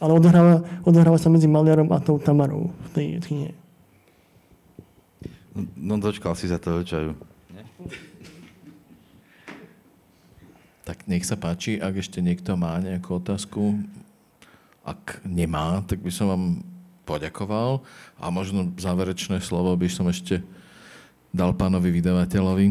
Ale 0.00 0.16
odohráva, 0.16 0.64
odohráva 0.88 1.20
sa 1.20 1.28
medzi 1.28 1.44
maliarom 1.44 1.92
a 1.92 2.00
tou 2.00 2.16
Tamarou 2.16 2.72
v 2.72 2.88
tej 2.96 3.06
knihe. 3.20 3.59
No 5.54 5.98
dočkal 5.98 6.38
si 6.38 6.46
za 6.46 6.62
toho 6.62 6.86
čaju. 6.86 7.18
Tak 10.86 11.06
nech 11.06 11.26
sa 11.26 11.34
páči, 11.34 11.78
ak 11.78 12.02
ešte 12.02 12.22
niekto 12.22 12.54
má 12.54 12.78
nejakú 12.78 13.18
otázku. 13.18 13.78
Ak 14.86 15.22
nemá, 15.26 15.82
tak 15.86 16.02
by 16.02 16.10
som 16.10 16.26
vám 16.30 16.44
poďakoval 17.04 17.82
a 18.22 18.30
možno 18.30 18.70
záverečné 18.78 19.42
slovo 19.42 19.74
by 19.74 19.88
som 19.90 20.06
ešte 20.06 20.38
dal 21.34 21.54
pánovi 21.54 21.90
vydavateľovi. 21.90 22.66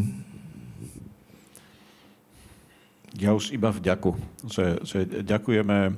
Ja 3.20 3.36
už 3.36 3.52
iba 3.52 3.68
vďaku, 3.68 4.16
že, 4.48 4.80
že 4.86 5.04
ďakujeme 5.04 5.92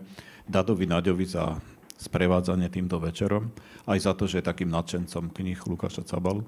Dadovi 0.51 0.91
Naďovi 0.91 1.27
za 1.29 1.63
sprevádzanie 2.03 2.67
týmto 2.67 2.99
večerom, 2.99 3.55
aj 3.87 3.99
za 4.03 4.13
to, 4.19 4.27
že 4.27 4.43
je 4.43 4.51
takým 4.51 4.75
nadšencom 4.75 5.31
knih 5.31 5.59
Lukáša 5.71 6.03
Cabalu. 6.03 6.43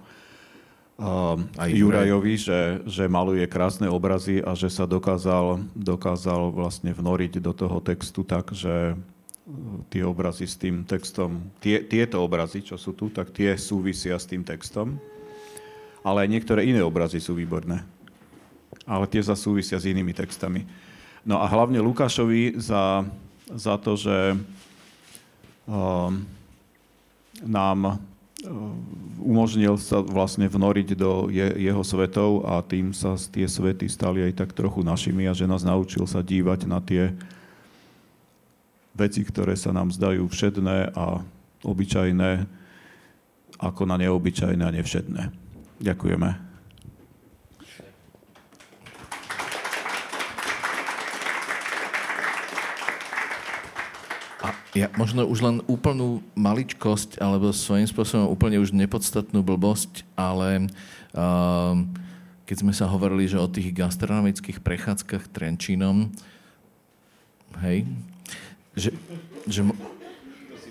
A 0.94 1.34
aj 1.58 1.70
Jurajovi, 1.74 2.34
že, 2.38 2.60
že 2.86 3.10
maluje 3.10 3.42
krásne 3.50 3.90
obrazy 3.90 4.38
a 4.38 4.54
že 4.54 4.70
sa 4.70 4.86
dokázal, 4.86 5.66
dokázal 5.74 6.54
vlastne 6.54 6.94
vnoriť 6.94 7.42
do 7.42 7.50
toho 7.50 7.82
textu 7.82 8.22
tak, 8.22 8.54
že 8.54 8.94
tie 9.90 10.06
obrazy 10.06 10.46
s 10.46 10.54
tým 10.54 10.86
textom, 10.86 11.50
tie, 11.58 11.82
tieto 11.82 12.22
obrazy, 12.22 12.62
čo 12.62 12.78
sú 12.78 12.94
tu, 12.94 13.10
tak 13.10 13.34
tie 13.34 13.58
súvisia 13.58 14.14
s 14.14 14.24
tým 14.24 14.46
textom. 14.46 14.96
Ale 16.06 16.24
aj 16.24 16.28
niektoré 16.30 16.62
iné 16.62 16.80
obrazy 16.80 17.18
sú 17.18 17.34
výborné. 17.34 17.82
Ale 18.86 19.10
tie 19.10 19.20
sa 19.20 19.34
súvisia 19.34 19.82
s 19.82 19.88
inými 19.88 20.14
textami. 20.14 20.62
No 21.26 21.42
a 21.42 21.48
hlavne 21.48 21.80
Lukášovi 21.80 22.54
za, 22.60 23.02
za 23.50 23.80
to, 23.80 23.96
že 23.96 24.36
um, 25.66 26.22
nám 27.42 27.78
uh, 27.88 28.13
umožnil 29.20 29.80
sa 29.80 30.04
vlastne 30.04 30.44
vnoriť 30.44 30.88
do 30.96 31.32
je, 31.32 31.44
jeho 31.56 31.80
svetov 31.80 32.44
a 32.44 32.60
tým 32.60 32.92
sa 32.92 33.16
tie 33.16 33.48
svety 33.48 33.88
stali 33.88 34.20
aj 34.20 34.44
tak 34.44 34.50
trochu 34.52 34.84
našimi 34.84 35.24
a 35.24 35.36
že 35.36 35.48
nás 35.48 35.64
naučil 35.64 36.04
sa 36.04 36.20
dívať 36.20 36.68
na 36.68 36.78
tie 36.84 37.16
veci, 38.94 39.26
ktoré 39.26 39.58
sa 39.58 39.74
nám 39.74 39.90
zdajú 39.90 40.28
všedné 40.28 40.94
a 40.94 41.24
obyčajné, 41.64 42.46
ako 43.58 43.82
na 43.88 43.96
neobyčajné 43.98 44.62
a 44.62 44.74
nevšedné. 44.74 45.22
Ďakujeme. 45.82 46.53
Ja 54.74 54.90
možno 54.98 55.22
už 55.22 55.38
len 55.38 55.56
úplnú 55.70 56.18
maličkosť, 56.34 57.22
alebo 57.22 57.54
svojím 57.54 57.86
spôsobom 57.86 58.26
úplne 58.26 58.58
už 58.58 58.74
nepodstatnú 58.74 59.46
blbosť, 59.46 60.02
ale 60.18 60.66
uh, 61.14 61.78
keď 62.42 62.56
sme 62.58 62.74
sa 62.74 62.90
hovorili, 62.90 63.30
že 63.30 63.38
o 63.38 63.46
tých 63.46 63.70
gastronomických 63.70 64.58
prechádzkach 64.58 65.30
Trenčínom, 65.30 66.10
hej, 67.62 67.86
že, 68.74 68.90
že, 69.46 69.62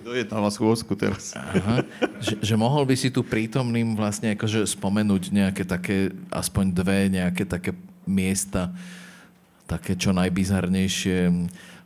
dojednáva 0.03 0.51
schôzku 0.51 0.99
teraz. 0.99 1.31
Aha, 1.39 1.87
že, 2.19 2.35
že 2.43 2.55
mohol 2.59 2.83
by 2.83 2.99
si 2.99 3.07
tu 3.07 3.23
prítomným 3.23 3.95
vlastne 3.95 4.35
akože 4.35 4.67
spomenúť 4.67 5.31
nejaké 5.31 5.63
také, 5.63 6.11
aspoň 6.27 6.65
dve 6.75 6.99
nejaké 7.07 7.47
také 7.47 7.71
miesta, 8.03 8.75
také 9.63 9.95
čo 9.95 10.11
najbizarnejšie, 10.11 11.31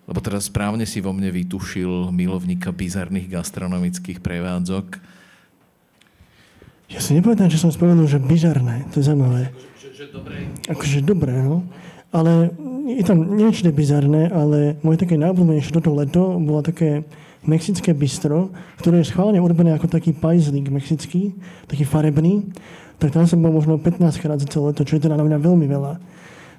lebo 0.07 0.23
teraz 0.23 0.47
správne 0.47 0.87
si 0.87 1.03
vo 1.03 1.11
mne 1.11 1.27
vytušil 1.35 2.09
milovníka 2.15 2.71
bizarných 2.71 3.27
gastronomických 3.27 4.23
prevádzok. 4.23 5.03
Ja 6.87 7.03
si 7.03 7.11
nepovedám, 7.11 7.51
že 7.51 7.59
som 7.59 7.67
spomenul, 7.67 8.07
že 8.07 8.23
bizarné. 8.23 8.87
To 8.95 9.03
je 9.03 9.11
zaujímavé. 9.11 9.51
Že, 9.75 9.87
že 9.91 10.05
dobré. 10.07 10.37
Akože 10.71 10.99
dobré, 11.03 11.35
no. 11.43 11.67
Ale 12.15 12.55
je 12.87 13.03
tam 13.03 13.35
niečo 13.35 13.67
bizarné, 13.67 14.31
ale 14.31 14.79
moje 14.79 15.03
také 15.03 15.19
najobľúbenejšie 15.19 15.75
toto 15.75 15.91
leto 15.91 16.39
bolo 16.39 16.63
také 16.63 17.03
mexické 17.43 17.91
bistro, 17.91 18.55
ktoré 18.79 19.03
je 19.03 19.11
schválne 19.11 19.43
urobené 19.43 19.75
ako 19.75 19.91
taký 19.91 20.15
pajzlík 20.15 20.71
mexický, 20.71 21.35
taký 21.67 21.83
farebný. 21.83 22.47
Tak 22.95 23.11
tam 23.11 23.27
som 23.27 23.43
bol 23.43 23.51
možno 23.51 23.75
15 23.75 24.23
krát 24.23 24.39
za 24.39 24.47
celé 24.47 24.71
leto, 24.71 24.87
čo 24.87 24.95
je 24.95 25.03
teda 25.03 25.19
na 25.19 25.27
mňa 25.27 25.37
veľmi 25.43 25.67
veľa 25.67 25.99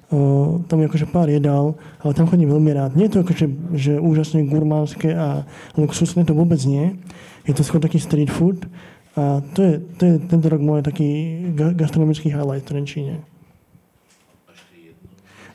O, 0.08 0.64
tam 0.64 0.80
je 0.80 0.88
akože 0.88 1.06
pár 1.12 1.28
jedál, 1.28 1.76
ale 2.00 2.16
tam 2.16 2.24
chodím 2.24 2.48
veľmi 2.48 2.72
rád. 2.72 2.96
Nie 2.96 3.12
je 3.12 3.20
to 3.20 3.22
akože, 3.28 3.46
že 3.76 3.92
úžasne 4.00 4.48
gurmánske 4.48 5.12
a 5.12 5.44
luxusné, 5.76 6.24
to 6.24 6.32
vôbec 6.32 6.56
nie. 6.64 6.96
Je 7.44 7.52
to 7.52 7.60
skôr 7.60 7.76
taký 7.76 8.00
street 8.00 8.32
food 8.32 8.64
a 9.12 9.44
to 9.52 9.60
je, 9.60 9.74
to 10.00 10.02
je 10.08 10.14
tento 10.24 10.48
rok 10.48 10.64
môj 10.64 10.80
taký 10.80 11.44
gastronomický 11.76 12.32
highlight 12.32 12.64
v 12.64 12.68
Trenčíne. 12.72 13.14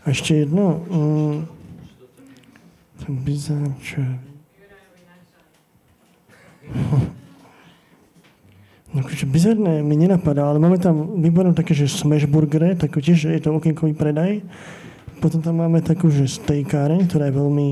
A 0.05 0.13
ešte 0.13 0.45
jedno. 0.45 0.85
Um, 0.91 1.49
bizar, 3.25 3.73
čo... 3.81 4.05
No 6.69 7.09
akože 8.93 9.25
bizarné 9.25 9.81
mi 9.81 9.97
nenapadá, 9.97 10.45
ale 10.45 10.61
máme 10.61 10.77
tam 10.77 11.17
výborné 11.17 11.57
také, 11.57 11.73
že 11.73 11.89
smash 11.89 12.29
burgery, 12.29 12.77
tak 12.77 12.93
tiež 12.93 13.33
je 13.33 13.41
to 13.41 13.49
okienkový 13.57 13.97
predaj. 13.97 14.45
Potom 15.17 15.41
tam 15.41 15.57
máme 15.57 15.81
takú, 15.81 16.13
že 16.13 16.29
stejkáreň, 16.29 17.09
ktorá 17.09 17.31
je 17.31 17.33
veľmi, 17.33 17.69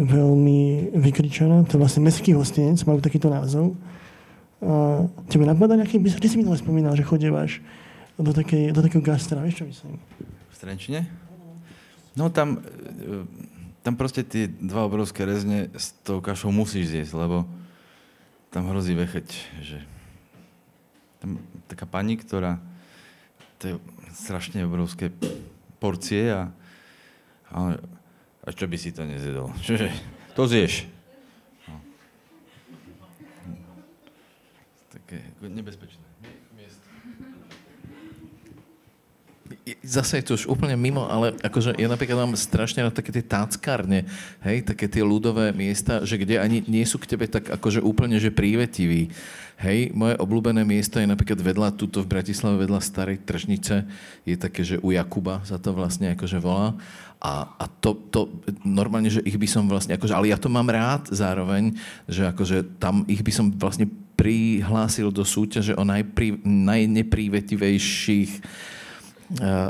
veľmi 0.00 0.60
vykričaná. 0.96 1.68
To 1.68 1.76
je 1.76 1.82
vlastne 1.82 2.00
mestský 2.00 2.32
hostinec, 2.32 2.80
majú 2.88 3.04
takýto 3.04 3.28
názov. 3.28 3.76
A 4.64 5.04
tebe 5.28 5.44
napadá 5.44 5.76
nejaký 5.76 6.00
bizar? 6.00 6.22
Ty 6.22 6.32
si 6.32 6.40
minule 6.40 6.56
spomínal, 6.56 6.96
že 6.96 7.04
chodievaš 7.04 7.60
do, 8.16 8.32
takej, 8.32 8.72
do 8.72 8.80
takého 8.80 9.04
gastra, 9.04 9.42
vieš 9.44 9.62
čo 9.62 9.66
myslím? 9.68 9.94
V 10.26 10.56
Trenčine? 10.58 11.06
No 12.18 12.32
tam, 12.32 12.58
e, 12.58 13.26
tam 13.84 13.94
proste 13.94 14.26
tie 14.26 14.50
dva 14.50 14.88
obrovské 14.88 15.22
rezne 15.22 15.70
s 15.76 15.94
tou 16.02 16.18
kašou 16.18 16.50
musíš 16.50 16.90
zjesť, 16.90 17.14
lebo 17.14 17.46
tam 18.50 18.66
hrozí 18.66 18.96
vecheť, 18.96 19.28
že 19.62 19.78
tam 21.18 21.38
taká 21.66 21.86
pani, 21.86 22.18
ktorá 22.18 22.58
to 23.58 23.62
je 23.66 23.74
strašne 24.14 24.62
obrovské 24.64 25.10
porcie 25.82 26.30
a, 26.30 26.50
a, 27.50 27.78
a 28.42 28.48
čo 28.54 28.70
by 28.70 28.76
si 28.78 28.94
to 28.94 29.02
nezjedol? 29.06 29.50
Čože, 29.66 29.90
to 30.34 30.42
zješ. 30.46 30.86
No. 31.66 31.76
Také 34.94 35.22
nebezpečné 35.42 36.07
zase 39.82 40.20
je 40.20 40.24
to 40.24 40.32
už 40.38 40.44
úplne 40.48 40.78
mimo, 40.78 41.04
ale 41.08 41.34
akože 41.42 41.76
ja 41.76 41.88
napríklad 41.90 42.24
mám 42.24 42.38
strašne 42.38 42.86
na 42.86 42.92
také 42.94 43.10
tie 43.10 43.24
táckárne, 43.24 44.06
hej, 44.46 44.64
také 44.64 44.86
tie 44.86 45.02
ľudové 45.02 45.50
miesta, 45.52 46.06
že 46.06 46.16
kde 46.20 46.38
ani 46.40 46.64
nie 46.64 46.86
sú 46.86 46.96
k 47.02 47.10
tebe 47.10 47.26
tak 47.26 47.50
akože 47.50 47.82
úplne, 47.82 48.16
že 48.16 48.32
prívetiví. 48.32 49.10
Hej, 49.58 49.90
moje 49.90 50.14
obľúbené 50.22 50.62
miesto 50.62 51.02
je 51.02 51.10
napríklad 51.10 51.42
vedľa, 51.42 51.74
tuto 51.74 51.98
v 51.98 52.14
Bratislave, 52.14 52.62
vedľa 52.62 52.78
starej 52.78 53.18
tržnice, 53.26 53.90
je 54.22 54.38
také, 54.38 54.62
že 54.62 54.78
u 54.78 54.94
Jakuba 54.94 55.42
sa 55.42 55.58
to 55.58 55.74
vlastne 55.74 56.14
akože 56.14 56.38
volá. 56.38 56.78
A, 57.18 57.50
a 57.58 57.66
to, 57.66 57.98
to, 58.14 58.30
normálne, 58.62 59.10
že 59.10 59.18
ich 59.26 59.34
by 59.34 59.50
som 59.50 59.66
vlastne, 59.66 59.98
akože, 59.98 60.14
ale 60.14 60.30
ja 60.30 60.38
to 60.38 60.46
mám 60.46 60.70
rád 60.70 61.10
zároveň, 61.10 61.74
že 62.06 62.30
akože 62.30 62.78
tam 62.78 63.02
ich 63.10 63.18
by 63.18 63.34
som 63.34 63.50
vlastne 63.50 63.90
prihlásil 64.14 65.10
do 65.10 65.26
súťaže 65.26 65.74
o 65.74 65.82
najprí, 65.82 66.38
najneprivetivejších 66.46 68.32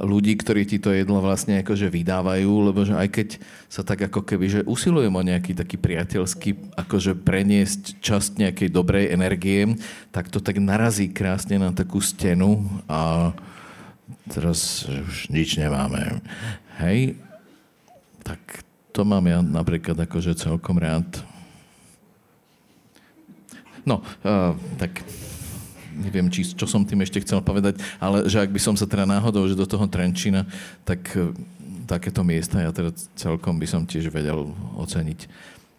ľudí, 0.06 0.38
ktorí 0.38 0.62
ti 0.70 0.78
to 0.78 0.94
jedlo 0.94 1.18
vlastne 1.18 1.58
akože 1.58 1.90
vydávajú, 1.90 2.50
lebo 2.70 2.86
že 2.86 2.94
aj 2.94 3.08
keď 3.10 3.28
sa 3.66 3.82
tak 3.82 4.06
ako 4.06 4.22
keby, 4.22 4.46
že 4.46 4.60
usilujem 4.62 5.10
o 5.10 5.22
nejaký 5.26 5.58
taký 5.58 5.74
priateľský, 5.74 6.78
akože 6.78 7.18
preniesť 7.18 7.98
časť 7.98 8.38
nejakej 8.38 8.68
dobrej 8.70 9.10
energie, 9.10 9.74
tak 10.14 10.30
to 10.30 10.38
tak 10.38 10.62
narazí 10.62 11.10
krásne 11.10 11.58
na 11.58 11.74
takú 11.74 11.98
stenu 11.98 12.62
a 12.86 13.34
teraz 14.30 14.86
už 14.86 15.26
nič 15.34 15.58
nemáme. 15.58 16.22
Hej, 16.78 17.18
tak 18.22 18.62
to 18.94 19.02
mám 19.02 19.26
ja 19.26 19.42
napríklad 19.42 19.98
akože 19.98 20.38
celkom 20.38 20.78
rád. 20.78 21.06
No, 23.82 24.06
uh, 24.22 24.54
tak 24.78 25.02
neviem, 25.98 26.30
či, 26.30 26.46
čo 26.46 26.64
som 26.64 26.86
tým 26.86 27.02
ešte 27.02 27.20
chcel 27.20 27.42
povedať, 27.42 27.82
ale 27.98 28.30
že 28.30 28.38
ak 28.40 28.54
by 28.54 28.60
som 28.62 28.74
sa 28.78 28.86
teda 28.86 29.04
náhodou, 29.04 29.44
že 29.50 29.58
do 29.58 29.66
toho 29.66 29.84
Trenčína, 29.90 30.46
tak 30.86 31.10
e, 31.18 31.34
takéto 31.84 32.22
miesta 32.22 32.62
ja 32.62 32.70
teda 32.70 32.94
celkom 33.18 33.58
by 33.58 33.66
som 33.66 33.82
tiež 33.84 34.08
vedel 34.14 34.54
oceniť. 34.78 35.26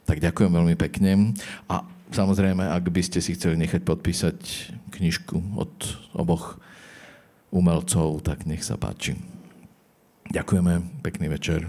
Tak 0.03 0.19
ďakujem 0.19 0.51
veľmi 0.51 0.75
pekne. 0.75 1.33
A 1.69 1.85
samozrejme, 2.11 2.65
ak 2.65 2.85
by 2.89 3.01
ste 3.05 3.21
si 3.21 3.37
chceli 3.37 3.55
nechať 3.61 3.85
podpísať 3.85 4.37
knižku 4.93 5.37
od 5.55 5.73
oboch 6.17 6.57
umelcov, 7.53 8.21
tak 8.25 8.45
nech 8.45 8.65
sa 8.65 8.77
páči. 8.77 9.17
Ďakujeme, 10.29 11.01
pekný 11.01 11.29
večer. 11.29 11.65